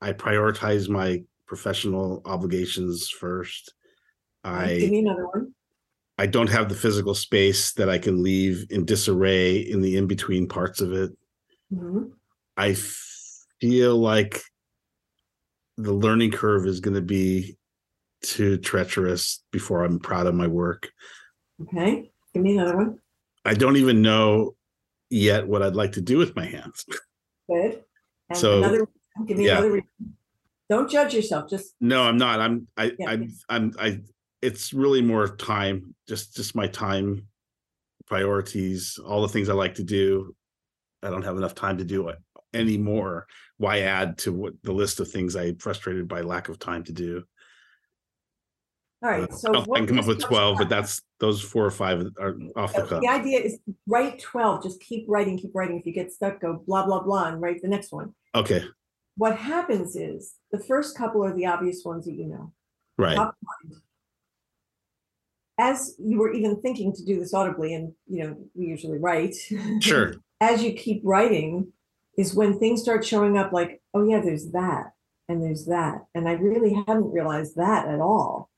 I 0.00 0.12
prioritize 0.12 0.88
my 0.88 1.24
professional 1.48 2.22
obligations 2.24 3.08
first. 3.08 3.74
I 4.44 4.78
Give 4.78 4.92
me 4.92 5.00
another 5.00 5.26
one. 5.26 5.55
I 6.18 6.26
don't 6.26 6.48
have 6.48 6.68
the 6.68 6.74
physical 6.74 7.14
space 7.14 7.72
that 7.74 7.90
I 7.90 7.98
can 7.98 8.22
leave 8.22 8.66
in 8.70 8.84
disarray 8.84 9.56
in 9.58 9.82
the 9.82 9.96
in 9.96 10.06
between 10.06 10.48
parts 10.48 10.80
of 10.80 10.92
it. 10.92 11.12
Mhm. 11.72 12.12
I 12.56 12.74
feel 13.60 13.98
like 13.98 14.40
the 15.76 15.92
learning 15.92 16.30
curve 16.30 16.66
is 16.66 16.80
going 16.80 16.94
to 16.94 17.02
be 17.02 17.58
too 18.22 18.56
treacherous 18.56 19.44
before 19.50 19.84
I'm 19.84 19.98
proud 19.98 20.26
of 20.26 20.34
my 20.34 20.46
work. 20.46 20.90
Okay, 21.62 22.10
give 22.32 22.42
me 22.42 22.56
another 22.56 22.76
one. 22.76 22.98
I 23.44 23.54
don't 23.54 23.76
even 23.76 24.00
know 24.00 24.56
yet 25.10 25.46
what 25.46 25.62
I'd 25.62 25.76
like 25.76 25.92
to 25.92 26.00
do 26.00 26.16
with 26.18 26.34
my 26.34 26.46
hands. 26.46 26.84
Good. 27.50 27.84
And 28.30 28.38
So, 28.38 28.58
another, 28.58 28.88
give 29.26 29.36
me 29.38 29.46
yeah. 29.46 29.52
another 29.58 29.72
reason. 29.72 30.16
Don't 30.68 30.90
judge 30.90 31.14
yourself. 31.14 31.48
Just 31.48 31.74
No, 31.80 32.02
I'm 32.02 32.16
not. 32.16 32.40
I'm 32.40 32.66
I 32.76 32.92
Yeah. 32.98 33.10
I'm 33.10 33.32
I'm 33.48 33.72
I 33.78 34.00
it's 34.46 34.72
really 34.72 35.02
more 35.02 35.28
time, 35.36 35.94
just 36.08 36.36
just 36.36 36.54
my 36.54 36.68
time 36.68 37.26
priorities, 38.06 38.98
all 39.04 39.22
the 39.22 39.28
things 39.28 39.48
I 39.48 39.54
like 39.54 39.74
to 39.74 39.84
do. 39.84 40.34
I 41.02 41.10
don't 41.10 41.24
have 41.24 41.36
enough 41.36 41.54
time 41.54 41.78
to 41.78 41.84
do 41.84 42.08
it 42.08 42.18
anymore. 42.54 43.26
Why 43.58 43.80
add 43.80 44.18
to 44.18 44.32
what 44.32 44.54
the 44.62 44.72
list 44.72 45.00
of 45.00 45.10
things 45.10 45.34
I'm 45.34 45.56
frustrated 45.56 46.06
by 46.06 46.20
lack 46.20 46.48
of 46.48 46.58
time 46.58 46.84
to 46.84 46.92
do? 46.92 47.24
all 49.02 49.10
right. 49.10 49.30
Uh, 49.30 49.34
so 49.34 49.54
I 49.54 49.58
what 49.60 49.78
can 49.78 49.86
come 49.86 49.98
up 49.98 50.06
with 50.06 50.20
12, 50.20 50.58
but 50.58 50.68
that's 50.68 51.02
those 51.20 51.42
four 51.42 51.64
or 51.64 51.70
five 51.70 52.06
are 52.18 52.36
off 52.56 52.72
the 52.72 52.82
cuff. 52.82 53.02
The 53.02 53.08
idea 53.08 53.40
is 53.40 53.58
write 53.86 54.20
12, 54.20 54.62
just 54.62 54.80
keep 54.80 55.04
writing, 55.08 55.38
keep 55.38 55.52
writing. 55.54 55.78
If 55.78 55.86
you 55.86 55.92
get 55.92 56.12
stuck, 56.12 56.40
go 56.40 56.62
blah, 56.66 56.86
blah, 56.86 57.02
blah, 57.02 57.26
and 57.26 57.40
write 57.40 57.60
the 57.62 57.68
next 57.68 57.92
one. 57.92 58.14
Okay, 58.34 58.64
What 59.16 59.36
happens 59.36 59.96
is 59.96 60.34
the 60.50 60.58
first 60.58 60.96
couple 60.96 61.24
are 61.24 61.34
the 61.34 61.46
obvious 61.46 61.82
ones 61.84 62.06
that 62.06 62.14
you 62.14 62.26
know. 62.26 62.52
right. 62.96 63.16
Top 63.16 63.34
mind. 63.42 63.80
As 65.58 65.94
you 65.98 66.18
were 66.18 66.32
even 66.32 66.60
thinking 66.60 66.92
to 66.94 67.04
do 67.04 67.18
this 67.18 67.32
audibly, 67.32 67.74
and 67.74 67.92
you 68.06 68.24
know, 68.24 68.36
we 68.54 68.66
usually 68.66 68.98
write. 68.98 69.34
Sure. 69.80 70.14
As 70.40 70.62
you 70.62 70.72
keep 70.74 71.00
writing, 71.02 71.72
is 72.18 72.34
when 72.34 72.58
things 72.58 72.82
start 72.82 73.04
showing 73.04 73.36
up 73.38 73.52
like, 73.52 73.80
oh 73.94 74.06
yeah, 74.06 74.20
there's 74.20 74.50
that, 74.52 74.92
and 75.28 75.42
there's 75.42 75.66
that. 75.66 76.04
And 76.14 76.28
I 76.28 76.32
really 76.32 76.74
hadn't 76.86 77.12
realized 77.12 77.56
that 77.56 77.86
at 77.86 78.00
all. 78.00 78.50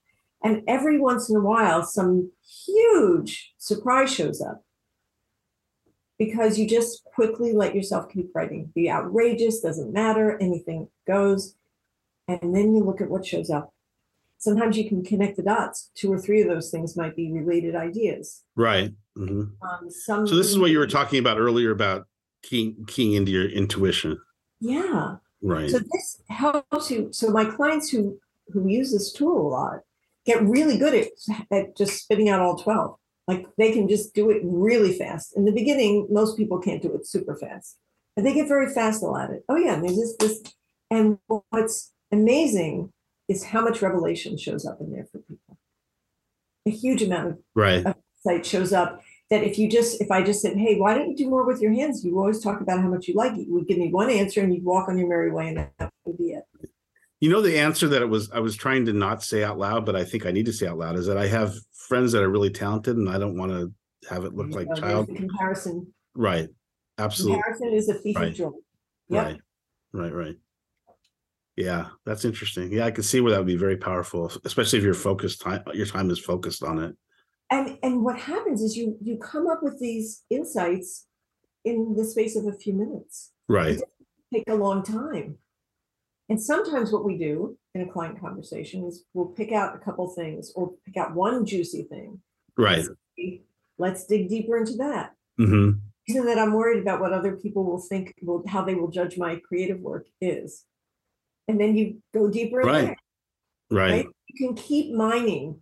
And 0.43 0.63
every 0.69 0.99
once 0.99 1.29
in 1.29 1.37
a 1.37 1.41
while, 1.41 1.83
some 1.85 2.31
huge 2.67 3.53
surprise 3.59 4.13
shows 4.13 4.41
up 4.41 4.65
because 6.19 6.59
you 6.59 6.69
just 6.69 7.05
quickly 7.05 7.53
let 7.53 7.75
yourself 7.75 8.11
keep 8.13 8.31
writing. 8.35 8.71
Be 8.75 8.91
outrageous, 8.91 9.61
doesn't 9.61 9.93
matter, 9.93 10.39
anything 10.41 10.89
goes. 11.07 11.55
And 12.29 12.55
then 12.55 12.75
you 12.75 12.85
look 12.85 13.01
at 13.01 13.11
what 13.11 13.27
shows 13.27 13.51
up. 13.51 13.73
Sometimes 14.39 14.77
you 14.79 14.89
can 14.89 15.05
connect 15.05 15.37
the 15.37 15.43
dots. 15.43 15.91
Two 15.95 16.13
or 16.13 16.19
three 16.19 16.41
of 16.43 16.49
those 16.49 16.71
things 16.71 16.97
might 16.97 17.17
be 17.17 17.33
related 17.33 17.75
ideas. 17.75 18.43
Right. 18.57 18.93
mhm. 19.17 19.51
Um, 19.63 19.91
some 19.91 20.27
So 20.27 20.37
this 20.37 20.49
is 20.49 20.59
what 20.59 20.71
you 20.71 20.79
were 20.79 20.87
talking 20.87 21.19
about 21.19 21.39
earlier 21.39 21.73
about 21.73 22.07
keying 22.43 22.85
keying 22.87 23.15
into 23.15 23.33
your 23.33 23.49
intuition. 23.49 24.19
Yeah. 24.61 25.17
Right. 25.43 25.71
So 25.71 25.79
this 25.79 26.23
helps 26.29 26.91
you. 26.91 27.09
So 27.13 27.31
my 27.31 27.45
clients 27.45 27.91
who 27.91 28.19
who 28.53 28.69
use 28.69 28.93
this 28.93 29.13
tool 29.13 29.47
a 29.47 29.49
lot 29.49 29.81
get 30.25 30.43
really 30.43 30.79
good 30.79 30.95
at, 30.95 31.09
at 31.51 31.77
just 31.77 32.03
spitting 32.03 32.29
out 32.29 32.41
all 32.41 32.57
12. 32.57 32.97
Like 33.27 33.47
they 33.59 33.73
can 33.73 33.89
just 33.89 34.15
do 34.15 34.31
it 34.31 34.41
really 34.45 34.97
fast. 34.97 35.37
In 35.37 35.45
the 35.45 35.53
beginning, 35.53 36.07
most 36.11 36.37
people 36.37 36.59
can't 36.59 36.81
do 36.83 36.95
it 36.95 37.07
super 37.07 37.37
fast. 37.37 37.77
But 38.15 38.25
they 38.25 38.35
get 38.35 38.49
very 38.49 38.73
fast 38.73 39.03
at 39.03 39.31
it. 39.31 39.45
Oh 39.49 39.57
yeah, 39.57 39.75
and 39.75 39.85
there's 39.85 39.97
this 39.97 40.17
this 40.17 40.55
and 40.91 41.19
what's 41.51 41.93
amazing 42.11 42.93
is 43.29 43.45
how 43.45 43.63
much 43.63 43.83
revelation 43.83 44.37
shows 44.37 44.65
up 44.65 44.81
in 44.81 44.91
there 44.91 45.07
for 45.11 45.19
people. 45.19 45.59
A 46.67 46.71
huge 46.71 47.03
amount 47.03 47.29
of 47.29 47.39
right. 47.55 47.87
site 48.25 48.45
shows 48.45 48.73
up 48.73 49.01
that 49.31 49.45
if 49.45 49.59
you 49.59 49.71
just 49.71 50.01
if 50.01 50.11
I 50.11 50.23
just 50.23 50.41
said, 50.41 50.57
hey, 50.57 50.79
why 50.79 50.95
don't 50.95 51.11
you 51.11 51.17
do 51.17 51.29
more 51.29 51.47
with 51.47 51.61
your 51.61 51.73
hands? 51.73 52.05
You 52.05 52.19
always 52.19 52.41
talk 52.41 52.61
about 52.61 52.81
how 52.81 52.89
much 52.89 53.09
you 53.09 53.15
like 53.15 53.33
it. 53.33 53.47
You 53.47 53.55
would 53.55 53.69
give 53.69 53.79
me 53.79 53.89
one 53.93 54.11
answer 54.11 54.41
and 54.41 54.55
you'd 54.55 54.65
walk 54.65 54.89
on 54.89 54.99
your 54.99 55.09
merry 55.09 55.31
way, 55.31 55.49
and 55.49 55.69
that 55.79 55.93
would 56.05 56.19
be 56.19 56.33
it. 56.33 56.45
You 57.21 57.31
know 57.31 57.43
the 57.43 57.59
answer 57.59 57.89
that 57.89 58.01
it 58.01 58.09
was 58.09 58.31
I 58.31 58.41
was 58.41 58.57
trying 58.57 58.87
to 58.87 58.93
not 58.93 59.23
say 59.23 59.45
out 59.45 59.59
loud, 59.59 59.85
but 59.85 59.97
I 59.97 60.05
think 60.05 60.25
I 60.25 60.31
need 60.31 60.47
to 60.47 60.53
say 60.53 60.67
out 60.67 60.79
loud 60.79 60.97
is 60.97 61.07
that 61.07 61.19
I 61.19 61.27
have 61.27 61.55
friends 61.73 62.13
that 62.13 62.23
are 62.23 62.29
really 62.29 62.51
talented 62.51 62.97
and 62.97 63.09
I 63.09 63.19
don't 63.19 63.37
want 63.37 63.53
to 63.53 63.73
have 64.09 64.25
it 64.25 64.35
look 64.35 64.51
like 64.51 64.67
there's 64.69 64.81
child. 64.81 65.09
comparison. 65.09 65.93
Right. 66.15 66.49
Absolutely. 66.99 67.43
Comparison 67.43 67.73
is 67.73 67.89
a 67.89 67.95
thief 67.95 68.17
Right. 68.17 68.29
of 68.29 68.35
joy. 68.35 68.51
Yep. 69.09 69.25
Right. 69.25 69.41
Right. 69.93 70.13
Right. 70.13 70.37
Yeah, 71.59 71.87
that's 72.07 72.25
interesting. 72.25 72.73
Yeah, 72.73 72.87
I 72.87 72.93
can 72.93 73.03
see 73.03 73.21
where 73.21 73.33
that 73.33 73.39
would 73.39 73.47
be 73.49 73.57
very 73.57 73.77
powerful, 73.77 74.31
especially 74.45 74.79
if 74.79 74.85
your 74.85 74.95
focus 74.95 75.37
time 75.37 75.65
your 75.75 75.87
time 75.87 76.09
is 76.09 76.21
focused 76.21 76.63
on 76.63 76.79
it. 76.79 76.97
And 77.51 77.79
and 77.83 78.05
what 78.05 78.17
happens 78.17 78.63
is 78.63 78.77
you 78.77 78.97
you 79.03 79.19
come 79.19 79.49
up 79.49 79.61
with 79.61 79.81
these 79.81 80.23
insights 80.31 81.07
in 81.65 81.97
the 81.97 82.05
space 82.05 82.37
of 82.37 82.47
a 82.47 82.53
few 82.53 82.75
minutes. 82.75 83.33
Right. 83.49 83.81
Take 84.33 84.45
a 84.49 84.55
long 84.55 84.85
time. 84.85 85.39
And 86.29 86.41
sometimes 86.41 86.93
what 86.93 87.05
we 87.05 87.19
do 87.19 87.59
in 87.75 87.81
a 87.81 87.93
client 87.93 88.21
conversation 88.21 88.85
is 88.85 89.05
we'll 89.13 89.27
pick 89.27 89.51
out 89.51 89.75
a 89.75 89.79
couple 89.79 90.07
things 90.11 90.53
or 90.55 90.75
pick 90.87 90.97
out 90.97 91.17
one 91.17 91.45
juicy 91.45 91.83
thing. 91.85 92.21
Right. 92.57 92.85
Let's 93.79 94.07
dig 94.07 94.29
deeper 94.29 94.57
into 94.57 94.77
that. 94.77 95.15
hmm 95.37 95.71
reason 96.09 96.25
that 96.25 96.39
I'm 96.39 96.55
worried 96.55 96.81
about 96.81 97.01
what 97.01 97.13
other 97.13 97.37
people 97.37 97.65
will 97.65 97.81
think, 97.81 98.15
will 98.23 98.43
how 98.49 98.65
they 98.65 98.75
will 98.75 98.91
judge 98.91 99.19
my 99.19 99.37
creative 99.37 99.81
work 99.81 100.07
is. 100.21 100.65
And 101.49 101.59
then 101.61 101.77
you 101.77 102.03
go 102.13 102.31
deeper 102.31 102.61
in 102.61 102.67
Right. 102.67 102.85
there, 102.85 102.97
Right. 103.71 103.91
right? 103.91 104.07
You 104.29 104.47
can 104.49 104.57
keep 104.57 104.95
mining 104.95 105.61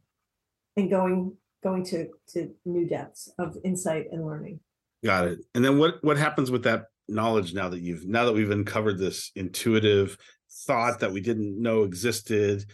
and 0.77 0.91
going 0.91 1.37
going 1.63 1.85
to 1.85 2.09
to 2.29 2.55
new 2.65 2.87
depths 2.87 3.29
of 3.39 3.57
insight 3.65 4.07
and 4.13 4.25
learning. 4.27 4.61
Got 5.05 5.27
it. 5.29 5.39
And 5.55 5.65
then 5.65 5.79
what 5.79 6.03
what 6.05 6.17
happens 6.17 6.51
with 6.51 6.65
that 6.65 6.87
knowledge 7.09 7.55
now 7.55 7.69
that 7.69 7.81
you've 7.81 8.07
now 8.07 8.25
that 8.27 8.33
we've 8.35 8.51
uncovered 8.51 8.99
this 8.99 9.31
intuitive 9.37 10.19
thought 10.67 11.01
that 11.01 11.13
we 11.13 11.21
didn't 11.21 11.61
know 11.61 11.85
existed? 11.85 12.65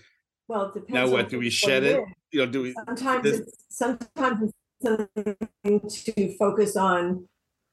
Well, 0.48 0.66
it 0.66 0.74
depends. 0.74 0.92
Now 0.94 1.08
what 1.10 1.28
do 1.28 1.38
we 1.38 1.50
shed 1.50 1.84
it. 1.84 2.02
You 2.32 2.40
know, 2.40 2.50
do 2.50 2.62
we 2.62 2.72
Sometimes 2.72 3.22
this- 3.22 3.40
it's 3.40 3.64
sometimes 3.68 4.42
it's 4.42 4.54
something 4.82 5.88
to 5.88 6.36
focus 6.36 6.76
on 6.76 7.28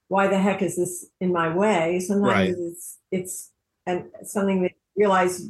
why 0.10 0.28
the 0.28 0.38
heck 0.38 0.62
is 0.62 0.76
this 0.78 1.10
in 1.20 1.32
my 1.34 1.54
way? 1.56 1.94
Right. 1.94 2.02
Sometimes 2.02 2.58
it's 2.60 2.98
it's 3.12 3.52
and 3.86 4.10
something 4.24 4.62
that 4.64 4.72
realize 5.00 5.48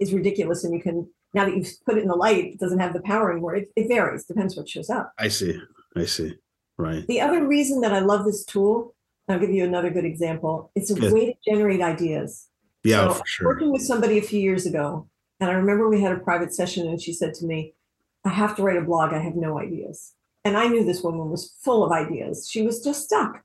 is 0.00 0.12
ridiculous 0.12 0.64
and 0.64 0.74
you 0.74 0.82
can 0.82 1.08
now 1.32 1.44
that 1.44 1.56
you've 1.56 1.68
put 1.84 1.96
it 1.98 2.02
in 2.02 2.08
the 2.08 2.14
light, 2.14 2.44
it 2.44 2.60
doesn't 2.60 2.78
have 2.78 2.92
the 2.92 3.02
power 3.02 3.32
anymore. 3.32 3.56
It, 3.56 3.68
it 3.74 3.88
varies, 3.88 4.24
depends 4.24 4.56
what 4.56 4.68
shows 4.68 4.88
up. 4.88 5.12
I 5.18 5.28
see. 5.28 5.58
I 5.96 6.04
see. 6.04 6.34
Right. 6.78 7.06
The 7.06 7.20
other 7.20 7.46
reason 7.46 7.80
that 7.80 7.92
I 7.92 7.98
love 7.98 8.24
this 8.24 8.44
tool, 8.44 8.94
I'll 9.28 9.38
give 9.40 9.50
you 9.50 9.64
another 9.64 9.90
good 9.90 10.04
example. 10.04 10.70
It's 10.74 10.90
a 10.90 10.94
Good. 10.94 11.12
way 11.12 11.26
to 11.26 11.34
generate 11.50 11.80
ideas. 11.80 12.48
Yeah, 12.84 13.08
So, 13.08 13.14
for 13.14 13.26
sure. 13.26 13.46
Working 13.48 13.72
with 13.72 13.82
somebody 13.82 14.18
a 14.18 14.22
few 14.22 14.40
years 14.40 14.66
ago, 14.66 15.08
and 15.40 15.50
I 15.50 15.54
remember 15.54 15.88
we 15.88 16.02
had 16.02 16.12
a 16.12 16.20
private 16.20 16.54
session, 16.54 16.86
and 16.86 17.00
she 17.00 17.12
said 17.12 17.34
to 17.34 17.46
me, 17.46 17.74
I 18.24 18.28
have 18.28 18.54
to 18.56 18.62
write 18.62 18.76
a 18.76 18.82
blog. 18.82 19.12
I 19.12 19.18
have 19.18 19.34
no 19.34 19.58
ideas. 19.58 20.12
And 20.44 20.56
I 20.56 20.68
knew 20.68 20.84
this 20.84 21.02
woman 21.02 21.30
was 21.30 21.56
full 21.62 21.84
of 21.84 21.90
ideas. 21.90 22.48
She 22.48 22.62
was 22.62 22.82
just 22.84 23.04
stuck. 23.04 23.42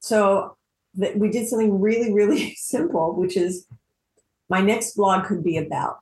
So 0.00 0.56
that 0.94 1.18
we 1.18 1.30
did 1.30 1.48
something 1.48 1.80
really, 1.80 2.12
really 2.12 2.54
simple, 2.56 3.14
which 3.16 3.36
is 3.36 3.66
my 4.48 4.60
next 4.60 4.94
blog 4.96 5.26
could 5.26 5.42
be 5.42 5.56
about, 5.56 6.00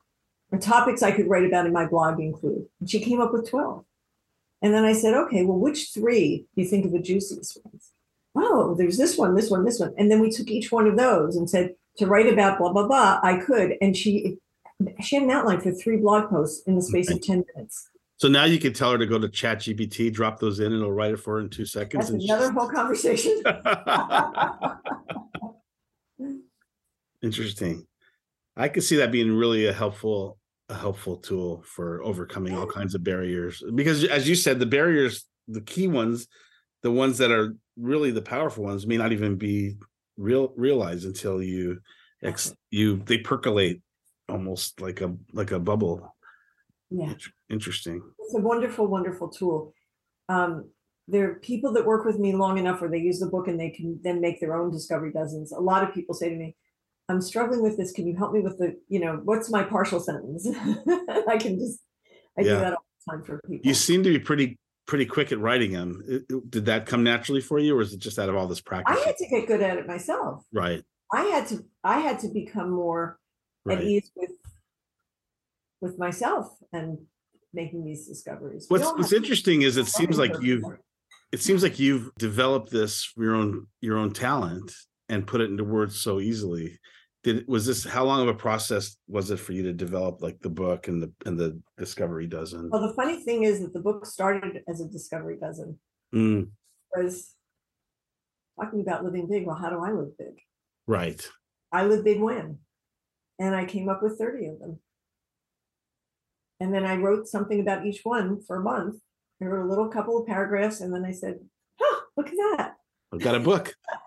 The 0.50 0.58
topics 0.58 1.02
I 1.02 1.10
could 1.10 1.28
write 1.28 1.44
about 1.44 1.66
in 1.66 1.72
my 1.72 1.86
blog 1.86 2.20
include. 2.20 2.66
And 2.80 2.88
she 2.88 3.00
came 3.00 3.20
up 3.20 3.32
with 3.32 3.48
12. 3.48 3.84
And 4.62 4.72
then 4.72 4.84
I 4.84 4.92
said, 4.92 5.14
okay, 5.14 5.44
well, 5.44 5.58
which 5.58 5.90
three 5.92 6.46
do 6.54 6.62
you 6.62 6.68
think 6.68 6.86
are 6.86 6.90
the 6.90 6.98
juiciest 6.98 7.58
ones? 7.64 7.90
Oh, 8.34 8.74
there's 8.74 8.96
this 8.96 9.16
one, 9.16 9.34
this 9.34 9.50
one, 9.50 9.64
this 9.64 9.78
one. 9.78 9.94
And 9.98 10.10
then 10.10 10.20
we 10.20 10.30
took 10.30 10.48
each 10.48 10.72
one 10.72 10.86
of 10.86 10.96
those 10.96 11.36
and 11.36 11.48
said, 11.48 11.74
to 11.98 12.06
write 12.06 12.32
about 12.32 12.58
blah, 12.58 12.72
blah, 12.72 12.86
blah, 12.86 13.20
I 13.22 13.38
could. 13.38 13.76
And 13.80 13.96
she 13.96 14.38
she 15.00 15.16
had 15.16 15.24
an 15.24 15.30
outline 15.30 15.60
for 15.60 15.70
three 15.70 15.98
blog 15.98 16.28
posts 16.28 16.66
in 16.66 16.74
the 16.74 16.82
space 16.82 17.10
of 17.10 17.22
10 17.22 17.44
minutes. 17.54 17.88
So 18.16 18.28
now 18.28 18.44
you 18.44 18.58
can 18.58 18.72
tell 18.72 18.90
her 18.92 18.98
to 18.98 19.06
go 19.06 19.18
to 19.18 19.28
Chat 19.28 19.58
GPT, 19.58 20.12
drop 20.12 20.40
those 20.40 20.60
in, 20.60 20.66
and 20.66 20.76
it'll 20.76 20.92
write 20.92 21.12
it 21.12 21.20
for 21.20 21.34
her 21.34 21.40
in 21.40 21.48
two 21.48 21.64
seconds. 21.64 22.10
That's 22.10 22.10
and 22.10 22.22
another 22.22 22.50
whole 22.50 22.68
conversation. 22.68 23.42
Interesting. 27.22 27.86
I 28.56 28.68
could 28.68 28.84
see 28.84 28.96
that 28.96 29.12
being 29.12 29.32
really 29.32 29.66
a 29.66 29.72
helpful 29.72 30.38
a 30.70 30.74
helpful 30.74 31.18
tool 31.18 31.62
for 31.66 32.02
overcoming 32.02 32.56
all 32.56 32.66
kinds 32.66 32.94
of 32.94 33.04
barriers 33.04 33.62
because 33.74 34.02
as 34.04 34.26
you 34.26 34.34
said 34.34 34.58
the 34.58 34.64
barriers 34.64 35.26
the 35.46 35.60
key 35.60 35.88
ones 35.88 36.26
the 36.82 36.90
ones 36.90 37.18
that 37.18 37.30
are 37.30 37.54
really 37.76 38.10
the 38.10 38.22
powerful 38.22 38.64
ones 38.64 38.86
may 38.86 38.96
not 38.96 39.12
even 39.12 39.36
be 39.36 39.76
real 40.16 40.54
realized 40.56 41.04
until 41.04 41.42
you 41.42 41.78
ex 42.22 42.54
you 42.70 42.96
they 43.04 43.18
percolate 43.18 43.82
almost 44.30 44.80
like 44.80 45.02
a 45.02 45.14
like 45.34 45.50
a 45.50 45.58
bubble 45.58 46.14
yeah. 46.90 47.12
Interesting 47.50 48.02
It's 48.20 48.34
a 48.34 48.40
wonderful, 48.40 48.86
wonderful 48.86 49.28
tool. 49.28 49.74
Um, 50.28 50.70
there 51.08 51.30
are 51.30 51.34
people 51.36 51.72
that 51.72 51.84
work 51.84 52.04
with 52.04 52.18
me 52.18 52.34
long 52.34 52.56
enough 52.56 52.80
where 52.80 52.90
they 52.90 52.98
use 52.98 53.18
the 53.18 53.26
book 53.26 53.48
and 53.48 53.58
they 53.58 53.70
can 53.70 54.00
then 54.02 54.20
make 54.20 54.40
their 54.40 54.54
own 54.54 54.70
discovery 54.70 55.12
dozens. 55.12 55.52
A 55.52 55.60
lot 55.60 55.82
of 55.82 55.92
people 55.92 56.14
say 56.14 56.30
to 56.30 56.36
me, 56.36 56.56
I'm 57.08 57.20
struggling 57.20 57.62
with 57.62 57.76
this. 57.76 57.92
Can 57.92 58.06
you 58.06 58.16
help 58.16 58.32
me 58.32 58.40
with 58.40 58.58
the, 58.58 58.76
you 58.88 58.98
know, 59.00 59.20
what's 59.24 59.50
my 59.50 59.62
partial 59.62 60.00
sentence? 60.00 60.46
I 61.28 61.36
can 61.38 61.58
just, 61.58 61.80
I 62.38 62.42
Yeah. 62.42 62.54
do 62.54 62.60
that 62.60 62.72
all 62.74 62.84
the 63.06 63.12
time 63.12 63.24
for 63.24 63.40
people. 63.46 63.66
you 63.68 63.74
seem 63.74 64.02
to 64.04 64.10
be 64.10 64.18
pretty 64.18 64.58
pretty 64.86 65.06
quick 65.06 65.32
at 65.32 65.38
writing 65.38 65.72
them. 65.72 66.02
Did 66.50 66.66
that 66.66 66.84
come 66.86 67.02
naturally 67.02 67.40
for 67.40 67.58
you, 67.58 67.76
or 67.76 67.80
is 67.80 67.94
it 67.94 68.00
just 68.00 68.18
out 68.18 68.28
of 68.28 68.36
all 68.36 68.46
this 68.46 68.60
practice? 68.60 68.96
I 68.98 69.02
had 69.06 69.16
to 69.16 69.26
get 69.28 69.46
good 69.46 69.62
at 69.62 69.78
it 69.78 69.86
myself. 69.86 70.44
right, 70.52 70.82
I 71.12 71.22
had 71.24 71.46
to 71.48 71.64
I 71.82 72.00
had 72.00 72.18
to 72.20 72.28
become 72.28 72.70
more 72.70 73.18
at 73.70 73.82
ease 73.82 74.10
with 74.16 74.30
with 75.80 75.98
myself 75.98 76.48
and 76.72 76.98
making 77.52 77.84
these 77.84 78.06
discoveries. 78.06 78.66
What's 78.68 78.90
What's 78.92 79.12
interesting 79.12 79.62
is 79.62 79.76
it 79.76 79.86
seems 79.86 80.18
like 80.18 80.32
you've 80.40 80.64
it. 81.32 81.40
seems 81.40 81.62
like 81.62 81.78
you've 81.78 82.10
developed 82.18 82.70
this 82.70 83.10
your 83.16 83.34
own 83.34 83.66
your 83.80 83.96
own 83.98 84.12
talent 84.12 84.74
and 85.08 85.26
put 85.26 85.40
it 85.40 85.50
into 85.50 85.64
words 85.64 86.00
so 86.00 86.20
easily. 86.20 86.78
Did 87.22 87.48
was 87.48 87.64
this 87.64 87.84
how 87.84 88.04
long 88.04 88.20
of 88.20 88.28
a 88.28 88.34
process 88.34 88.96
was 89.08 89.30
it 89.30 89.38
for 89.38 89.52
you 89.52 89.62
to 89.64 89.72
develop 89.72 90.20
like 90.20 90.38
the 90.40 90.50
book 90.50 90.88
and 90.88 91.02
the 91.02 91.12
and 91.24 91.38
the 91.38 91.60
discovery 91.78 92.26
dozen? 92.26 92.68
Well, 92.70 92.86
the 92.86 92.94
funny 92.94 93.22
thing 93.22 93.44
is 93.44 93.60
that 93.60 93.72
the 93.72 93.80
book 93.80 94.04
started 94.04 94.62
as 94.68 94.80
a 94.80 94.88
discovery 94.88 95.38
dozen. 95.40 95.78
Mm, 96.14 96.48
Was 96.94 97.34
talking 98.60 98.82
about 98.82 99.04
living 99.04 99.26
big. 99.28 99.46
Well, 99.46 99.56
how 99.56 99.70
do 99.70 99.82
I 99.84 99.90
live 99.92 100.16
big? 100.18 100.38
right. 100.86 101.26
I 101.72 101.86
live 101.86 102.04
big 102.04 102.20
when? 102.20 102.58
And 103.40 103.56
I 103.56 103.64
came 103.64 103.88
up 103.88 104.00
with 104.00 104.16
30 104.16 104.46
of 104.46 104.58
them. 104.60 104.78
And 106.60 106.72
then 106.72 106.84
I 106.84 106.96
wrote 106.96 107.26
something 107.26 107.58
about 107.58 107.84
each 107.84 108.00
one 108.04 108.40
for 108.42 108.56
a 108.56 108.62
month. 108.62 109.00
I 109.42 109.46
wrote 109.46 109.66
a 109.66 109.68
little 109.68 109.88
couple 109.88 110.16
of 110.20 110.26
paragraphs 110.26 110.80
and 110.80 110.94
then 110.94 111.04
I 111.04 111.10
said, 111.10 111.40
huh, 111.80 112.00
look 112.16 112.28
at 112.28 112.34
that. 112.56 112.74
I've 113.12 113.20
got 113.20 113.34
a 113.34 113.40
book. 113.40 113.74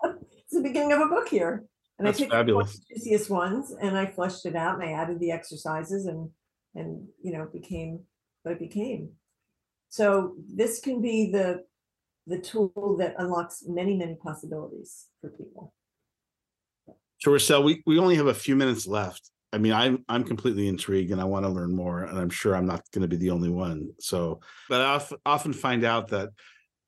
The 0.58 0.68
beginning 0.68 0.92
of 0.92 1.00
a 1.00 1.06
book 1.06 1.28
here. 1.28 1.64
And 1.98 2.06
That's 2.06 2.20
I 2.20 2.24
the 2.24 2.30
fabulous. 2.30 2.80
juiciest 2.80 3.30
ones 3.30 3.72
and 3.80 3.96
I 3.96 4.06
fleshed 4.06 4.44
it 4.44 4.56
out 4.56 4.74
and 4.74 4.88
I 4.88 4.92
added 4.92 5.20
the 5.20 5.30
exercises 5.30 6.06
and 6.06 6.30
and 6.74 7.06
you 7.22 7.32
know 7.32 7.44
it 7.44 7.52
became 7.52 8.00
what 8.42 8.52
it 8.52 8.58
became. 8.58 9.10
So 9.88 10.34
this 10.52 10.80
can 10.80 11.00
be 11.00 11.30
the 11.30 11.64
the 12.26 12.38
tool 12.38 12.96
that 12.98 13.14
unlocks 13.18 13.64
many, 13.66 13.96
many 13.96 14.16
possibilities 14.16 15.06
for 15.20 15.30
people. 15.30 15.72
So 17.20 17.32
Rochelle, 17.32 17.62
we, 17.62 17.82
we 17.86 17.98
only 17.98 18.16
have 18.16 18.26
a 18.26 18.34
few 18.34 18.54
minutes 18.54 18.86
left. 18.86 19.30
I 19.52 19.58
mean, 19.58 19.72
I'm 19.72 20.04
I'm 20.08 20.24
completely 20.24 20.68
intrigued 20.68 21.10
and 21.12 21.20
I 21.20 21.24
want 21.24 21.46
to 21.46 21.50
learn 21.50 21.74
more, 21.74 22.02
and 22.02 22.18
I'm 22.18 22.30
sure 22.30 22.54
I'm 22.54 22.66
not 22.66 22.82
going 22.92 23.02
to 23.02 23.08
be 23.08 23.16
the 23.16 23.30
only 23.30 23.48
one. 23.48 23.90
So, 24.00 24.40
but 24.68 24.80
I 24.80 24.94
of- 24.96 25.14
often 25.24 25.52
find 25.52 25.84
out 25.84 26.08
that 26.08 26.30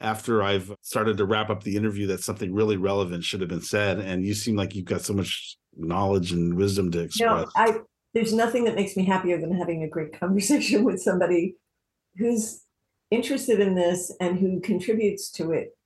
after 0.01 0.43
I've 0.43 0.73
started 0.83 1.17
to 1.19 1.25
wrap 1.25 1.51
up 1.51 1.63
the 1.63 1.77
interview, 1.77 2.07
that 2.09 2.23
something 2.23 2.55
really 2.55 2.77
relevant 2.77 3.25
should 3.25 3.41
have 3.41 3.51
been 3.51 3.61
said, 3.61 3.99
and 3.99 4.25
you 4.25 4.35
seem 4.35 4.57
like 4.57 4.75
you've 4.75 4.87
got 4.87 5.03
so 5.03 5.13
much 5.13 5.57
knowledge 5.77 6.33
and 6.33 6.55
wisdom 6.55 6.91
to 6.93 7.01
express. 7.01 7.27
know, 7.27 7.51
I 7.57 7.79
there's 8.13 8.33
nothing 8.33 8.65
that 8.65 8.75
makes 8.75 8.97
me 8.97 9.05
happier 9.05 9.41
than 9.41 9.57
having 9.57 9.85
a 9.85 9.89
great 9.89 10.13
conversation 10.21 10.85
with 10.85 11.01
somebody 11.01 11.57
who's 12.17 12.63
interested 13.11 13.61
in 13.61 13.75
this 13.75 14.15
and 14.21 14.39
who 14.39 14.61
contributes 14.61 15.31
to 15.33 15.53
it 15.53 15.77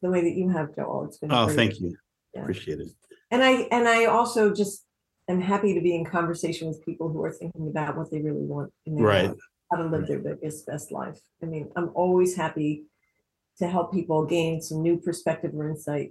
the 0.00 0.10
way 0.10 0.20
that 0.20 0.36
you 0.36 0.48
have, 0.48 0.74
Joel. 0.74 1.04
It's 1.06 1.18
been 1.18 1.32
oh, 1.32 1.46
great. 1.46 1.56
thank 1.56 1.80
you, 1.80 1.96
Yeah. 2.34 2.42
appreciate 2.42 2.80
it. 2.80 2.88
And 3.30 3.42
I 3.42 3.68
and 3.70 3.88
I 3.88 4.04
also 4.06 4.52
just 4.52 4.84
am 5.28 5.40
happy 5.40 5.74
to 5.74 5.80
be 5.80 5.94
in 5.94 6.04
conversation 6.04 6.68
with 6.68 6.84
people 6.84 7.08
who 7.08 7.22
are 7.24 7.32
thinking 7.32 7.68
about 7.68 7.96
what 7.96 8.10
they 8.10 8.20
really 8.20 8.44
want 8.44 8.72
in 8.84 8.96
their 8.96 9.06
Right. 9.06 9.28
life, 9.28 9.38
how 9.70 9.78
to 9.78 9.88
live 9.88 10.06
their 10.06 10.18
biggest 10.18 10.66
best 10.66 10.92
life. 10.92 11.18
I 11.42 11.46
mean, 11.46 11.70
I'm 11.76 11.90
always 11.94 12.36
happy 12.36 12.84
to 13.58 13.68
help 13.68 13.92
people 13.92 14.24
gain 14.24 14.60
some 14.60 14.82
new 14.82 14.96
perspective 14.98 15.52
or 15.54 15.68
insight 15.68 16.10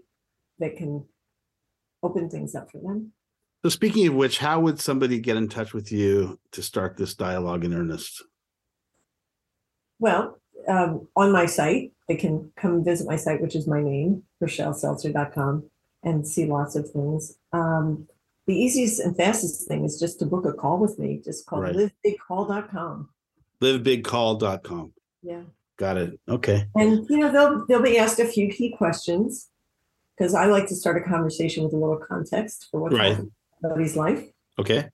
that 0.60 0.78
can 0.78 1.06
open 2.04 2.30
things 2.30 2.56
up 2.56 2.72
for 2.72 2.80
them. 2.80 3.12
So, 3.64 3.70
speaking 3.70 4.08
of 4.08 4.16
which, 4.16 4.40
how 4.40 4.60
would 4.62 4.80
somebody 4.80 5.20
get 5.20 5.38
in 5.38 5.48
touch 5.48 5.74
with 5.74 5.92
you 5.92 6.40
to 6.52 6.64
start 6.64 6.98
this 6.98 7.14
dialogue 7.14 7.64
in 7.64 7.74
earnest? 7.74 8.24
Well, 10.00 10.40
um, 10.68 11.08
on 11.16 11.32
my 11.32 11.46
site, 11.46 11.94
they 12.08 12.16
can 12.16 12.52
come 12.56 12.84
visit 12.84 13.08
my 13.08 13.16
site, 13.18 13.42
which 13.42 13.56
is 13.56 13.68
my 13.68 13.82
name, 13.82 14.24
RochelleSeltzer.com, 14.44 15.70
and 16.04 16.28
see 16.28 16.46
lots 16.46 16.76
of 16.76 16.90
things. 16.90 17.38
Um, 17.54 18.08
the 18.48 18.56
easiest 18.56 19.00
and 19.00 19.16
fastest 19.16 19.68
thing 19.68 19.86
is 19.86 20.00
just 20.00 20.18
to 20.20 20.26
book 20.26 20.46
a 20.46 20.54
call 20.54 20.80
with 20.80 20.98
me. 20.98 21.22
Just 21.24 21.46
call 21.46 21.62
Right. 21.62 21.76
livebigcall.com. 21.76 23.10
Livebigcall.com. 23.62 24.94
Yeah. 25.22 25.44
Got 25.82 25.98
it. 25.98 26.20
Okay. 26.30 26.68
And 26.76 27.08
you 27.10 27.18
know, 27.18 27.32
they'll 27.32 27.66
they'll 27.66 27.82
be 27.82 27.98
asked 27.98 28.20
a 28.20 28.26
few 28.28 28.50
key 28.50 28.70
questions 28.78 29.50
because 30.16 30.36
I 30.36 30.46
like 30.46 30.68
to 30.68 30.76
start 30.76 30.96
a 30.96 31.02
conversation 31.10 31.64
with 31.64 31.74
a 31.74 31.76
little 31.76 31.98
context 31.98 32.68
for 32.70 32.82
what's 32.82 32.94
Right. 32.94 33.18
somebody's 33.64 33.96
life. 33.96 34.24
Okay. 34.60 34.90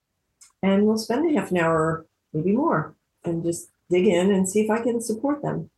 And 0.64 0.88
we'll 0.88 0.98
spend 0.98 1.30
a 1.30 1.38
half 1.38 1.52
an 1.52 1.58
hour, 1.58 2.06
maybe 2.32 2.54
more, 2.54 2.96
and 3.26 3.44
just 3.44 3.70
dig 3.90 4.08
in 4.08 4.32
and 4.32 4.48
see 4.48 4.62
if 4.62 4.70
I 4.72 4.82
can 4.82 5.02
support 5.02 5.42
them. 5.42 5.70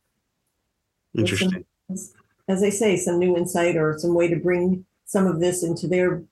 some- 1.12 1.20
Interesting. 1.24 1.64
as, 1.90 2.12
as 2.46 2.62
I 2.62 2.70
say, 2.70 2.96
some 2.96 3.18
new 3.18 3.36
insight 3.36 3.76
or 3.76 3.98
some 3.98 4.14
way 4.14 4.28
to 4.28 4.36
bring 4.36 4.84
some 5.06 5.26
of 5.26 5.40
this 5.40 5.64
into 5.64 5.88
their 5.88 6.22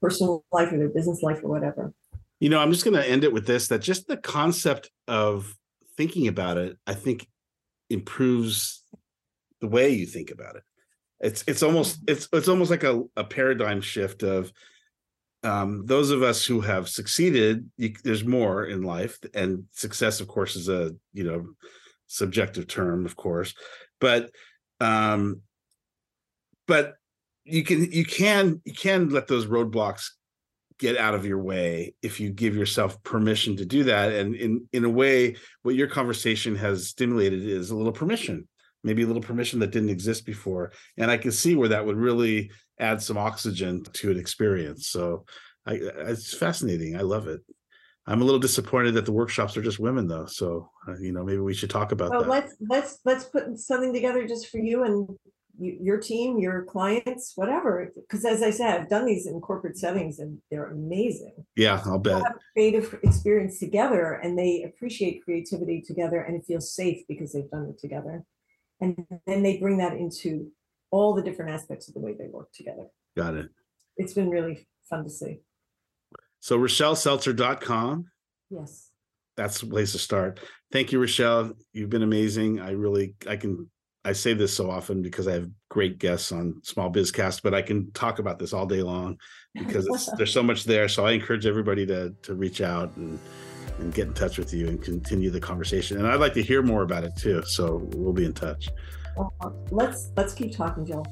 personal 0.00 0.44
life 0.52 0.72
or 0.72 0.78
their 0.78 0.88
business 0.90 1.22
life 1.24 1.40
or 1.42 1.48
whatever. 1.48 1.92
You 2.38 2.50
know, 2.50 2.60
I'm 2.60 2.70
just 2.70 2.84
going 2.84 2.96
to 2.96 3.04
end 3.04 3.24
it 3.24 3.32
with 3.32 3.46
this 3.48 3.66
that 3.66 3.80
just 3.82 4.06
the 4.06 4.16
concept 4.16 4.92
of 5.08 5.56
thinking 5.96 6.28
about 6.28 6.56
it, 6.56 6.76
I 6.86 6.94
think 6.94 7.26
improves 7.90 8.82
the 9.60 9.68
way 9.68 9.90
you 9.90 10.06
think 10.06 10.30
about 10.30 10.56
it. 10.56 10.62
It's 11.20 11.44
it's 11.46 11.62
almost 11.62 12.00
it's 12.06 12.28
it's 12.32 12.48
almost 12.48 12.70
like 12.70 12.84
a, 12.84 13.02
a 13.16 13.24
paradigm 13.24 13.80
shift 13.80 14.22
of 14.22 14.52
um 15.42 15.84
those 15.86 16.10
of 16.10 16.22
us 16.22 16.44
who 16.44 16.60
have 16.60 16.88
succeeded 16.88 17.68
you, 17.76 17.94
there's 18.04 18.24
more 18.24 18.66
in 18.66 18.82
life 18.82 19.18
and 19.34 19.64
success 19.72 20.20
of 20.20 20.26
course 20.26 20.56
is 20.56 20.68
a 20.68 20.94
you 21.12 21.22
know 21.22 21.46
subjective 22.08 22.66
term 22.66 23.06
of 23.06 23.14
course 23.14 23.54
but 24.00 24.30
um 24.80 25.40
but 26.66 26.94
you 27.44 27.62
can 27.62 27.90
you 27.92 28.04
can 28.04 28.60
you 28.64 28.74
can 28.74 29.10
let 29.10 29.28
those 29.28 29.46
roadblocks 29.46 30.10
get 30.78 30.96
out 30.96 31.14
of 31.14 31.26
your 31.26 31.38
way 31.38 31.94
if 32.02 32.20
you 32.20 32.30
give 32.30 32.56
yourself 32.56 33.02
permission 33.02 33.56
to 33.56 33.64
do 33.66 33.84
that. 33.84 34.12
And 34.12 34.34
in 34.34 34.68
in 34.72 34.84
a 34.84 34.90
way 34.90 35.36
what 35.62 35.74
your 35.74 35.88
conversation 35.88 36.56
has 36.56 36.88
stimulated 36.88 37.42
is 37.42 37.70
a 37.70 37.76
little 37.76 37.92
permission 37.92 38.48
maybe 38.84 39.02
a 39.02 39.06
little 39.06 39.22
permission 39.22 39.58
that 39.60 39.70
didn't 39.70 39.88
exist 39.88 40.24
before. 40.24 40.72
And 40.96 41.10
i 41.10 41.16
can 41.16 41.32
see 41.32 41.54
where 41.54 41.68
that 41.68 41.84
would 41.84 41.96
really 41.96 42.50
add 42.78 43.02
some 43.02 43.18
oxygen 43.18 43.82
to 43.92 44.10
an 44.10 44.18
experience. 44.18 44.88
So 44.88 45.24
i 45.66 45.74
it's 45.74 46.36
fascinating. 46.36 46.96
I 46.96 47.02
love 47.02 47.28
it. 47.28 47.40
I'm 48.06 48.22
a 48.22 48.24
little 48.24 48.40
disappointed 48.40 48.94
that 48.94 49.04
the 49.04 49.12
workshops 49.12 49.56
are 49.56 49.62
just 49.62 49.78
women 49.78 50.06
though. 50.08 50.26
So 50.26 50.70
uh, 50.86 50.96
you 50.98 51.12
know 51.12 51.24
maybe 51.24 51.40
we 51.40 51.54
should 51.54 51.70
talk 51.70 51.92
about 51.92 52.10
Well, 52.10 52.22
that. 52.22 52.30
let's 52.30 52.54
let's 52.68 52.98
let's 53.04 53.24
put 53.24 53.58
something 53.58 53.92
together 53.92 54.26
just 54.26 54.48
for 54.48 54.58
you 54.58 54.84
and 54.84 55.08
your 55.58 55.98
team, 55.98 56.38
your 56.38 56.64
clients, 56.64 57.32
whatever. 57.34 57.92
Because 57.94 58.24
as 58.24 58.42
I 58.42 58.50
said, 58.50 58.80
I've 58.80 58.88
done 58.88 59.06
these 59.06 59.26
in 59.26 59.40
corporate 59.40 59.76
settings 59.76 60.18
and 60.20 60.38
they're 60.50 60.70
amazing. 60.70 61.34
yeah 61.56 61.80
i'll 61.84 61.98
bet 61.98 62.22
creative 62.54 62.98
experience 63.02 63.58
together 63.58 64.14
and 64.22 64.38
they 64.38 64.62
appreciate 64.62 65.24
creativity 65.24 65.80
together 65.80 66.20
and 66.22 66.36
it 66.36 66.44
feels 66.46 66.72
safe 66.74 66.98
because 67.08 67.32
they've 67.32 67.50
done 67.50 67.66
it 67.70 67.78
together. 67.80 68.24
And 68.80 69.04
then 69.26 69.42
they 69.42 69.58
bring 69.58 69.78
that 69.78 69.94
into 69.96 70.50
all 70.90 71.12
the 71.14 71.22
different 71.22 71.50
aspects 71.50 71.88
of 71.88 71.94
the 71.94 72.00
way 72.00 72.14
they 72.16 72.28
work 72.28 72.50
together. 72.52 72.86
got 73.16 73.34
it 73.34 73.48
It's 73.96 74.14
been 74.14 74.30
really 74.30 74.68
fun 74.88 75.02
to 75.04 75.10
see. 75.10 75.40
so 76.40 76.56
rochelleseltzer.com 76.58 78.06
Yes. 78.50 78.90
that's 79.36 79.60
the 79.60 79.66
place 79.66 79.92
to 79.92 79.98
start. 79.98 80.40
Thank 80.72 80.92
you, 80.92 81.00
Rochelle. 81.00 81.52
You've 81.72 81.90
been 81.90 82.02
amazing. 82.02 82.60
I 82.60 82.70
really, 82.72 83.14
I 83.26 83.36
can, 83.36 83.70
I 84.04 84.12
say 84.12 84.32
this 84.32 84.54
so 84.54 84.70
often 84.70 85.02
because 85.02 85.26
I 85.26 85.32
have 85.32 85.50
great 85.68 85.98
guests 85.98 86.32
on 86.32 86.60
Small 86.62 86.90
Bizcast, 86.90 87.42
but 87.42 87.52
I 87.52 87.62
can 87.62 87.90
talk 87.92 88.18
about 88.18 88.38
this 88.38 88.52
all 88.52 88.64
day 88.64 88.82
long 88.82 89.18
because 89.54 89.86
it's, 89.86 90.08
there's 90.16 90.32
so 90.32 90.42
much 90.42 90.64
there. 90.64 90.88
So 90.88 91.04
I 91.04 91.12
encourage 91.12 91.46
everybody 91.46 91.84
to 91.86 92.14
to 92.22 92.34
reach 92.34 92.60
out 92.60 92.94
and 92.96 93.18
and 93.78 93.94
get 93.94 94.08
in 94.08 94.14
touch 94.14 94.38
with 94.38 94.52
you 94.52 94.68
and 94.68 94.82
continue 94.82 95.30
the 95.30 95.40
conversation. 95.40 95.98
And 95.98 96.06
I'd 96.06 96.20
like 96.20 96.34
to 96.34 96.42
hear 96.42 96.62
more 96.62 96.82
about 96.82 97.04
it 97.04 97.14
too. 97.16 97.42
So 97.44 97.88
we'll 97.94 98.12
be 98.12 98.24
in 98.24 98.32
touch. 98.32 98.68
Let's 99.70 100.10
let's 100.16 100.34
keep 100.34 100.56
talking, 100.56 100.86
Joel. 100.86 101.06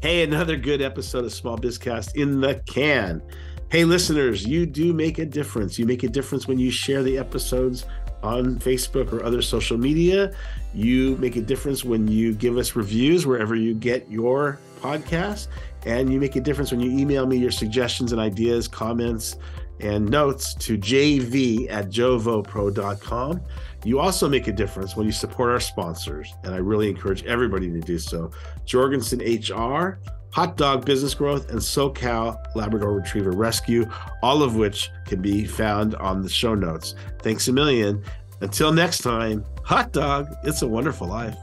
Hey, 0.00 0.22
another 0.22 0.56
good 0.56 0.80
episode 0.80 1.24
of 1.24 1.32
Small 1.32 1.58
Bizcast 1.58 2.14
in 2.14 2.40
the 2.40 2.62
can. 2.66 3.22
Hey, 3.70 3.84
listeners, 3.84 4.46
you 4.46 4.64
do 4.64 4.92
make 4.92 5.18
a 5.18 5.26
difference. 5.26 5.78
You 5.78 5.86
make 5.86 6.02
a 6.02 6.08
difference 6.08 6.46
when 6.46 6.58
you 6.58 6.70
share 6.70 7.02
the 7.02 7.18
episodes 7.18 7.84
on 8.22 8.56
Facebook 8.56 9.12
or 9.12 9.24
other 9.24 9.42
social 9.42 9.78
media. 9.78 10.32
You 10.74 11.16
make 11.16 11.36
a 11.36 11.40
difference 11.40 11.84
when 11.84 12.08
you 12.08 12.34
give 12.34 12.58
us 12.58 12.76
reviews 12.76 13.26
wherever 13.26 13.54
you 13.54 13.74
get 13.74 14.10
your 14.10 14.58
podcast. 14.80 15.48
And 15.86 16.12
you 16.12 16.20
make 16.20 16.36
a 16.36 16.40
difference 16.40 16.70
when 16.70 16.80
you 16.80 16.98
email 16.98 17.26
me 17.26 17.36
your 17.36 17.50
suggestions 17.50 18.12
and 18.12 18.20
ideas, 18.20 18.68
comments, 18.68 19.36
and 19.80 20.08
notes 20.08 20.54
to 20.54 20.76
jv 20.76 21.70
at 21.70 21.88
jovopro.com. 21.88 23.40
You 23.84 24.00
also 24.00 24.28
make 24.28 24.48
a 24.48 24.52
difference 24.52 24.96
when 24.96 25.06
you 25.06 25.12
support 25.12 25.50
our 25.50 25.60
sponsors, 25.60 26.34
and 26.42 26.52
I 26.52 26.58
really 26.58 26.88
encourage 26.88 27.24
everybody 27.24 27.70
to 27.70 27.80
do 27.80 27.98
so. 27.98 28.32
Jorgensen 28.64 29.20
HR, 29.20 30.00
Hot 30.30 30.56
Dog 30.56 30.84
Business 30.84 31.14
Growth, 31.14 31.50
and 31.50 31.58
SoCal 31.58 32.38
Labrador 32.54 32.92
Retriever 32.92 33.32
Rescue, 33.32 33.88
all 34.22 34.42
of 34.42 34.56
which 34.56 34.90
can 35.06 35.22
be 35.22 35.44
found 35.44 35.94
on 35.96 36.22
the 36.22 36.28
show 36.28 36.54
notes. 36.54 36.94
Thanks 37.20 37.48
a 37.48 37.52
million. 37.52 38.02
Until 38.40 38.72
next 38.72 38.98
time, 38.98 39.44
hot 39.64 39.92
dog, 39.92 40.28
it's 40.44 40.62
a 40.62 40.68
wonderful 40.68 41.08
life. 41.08 41.36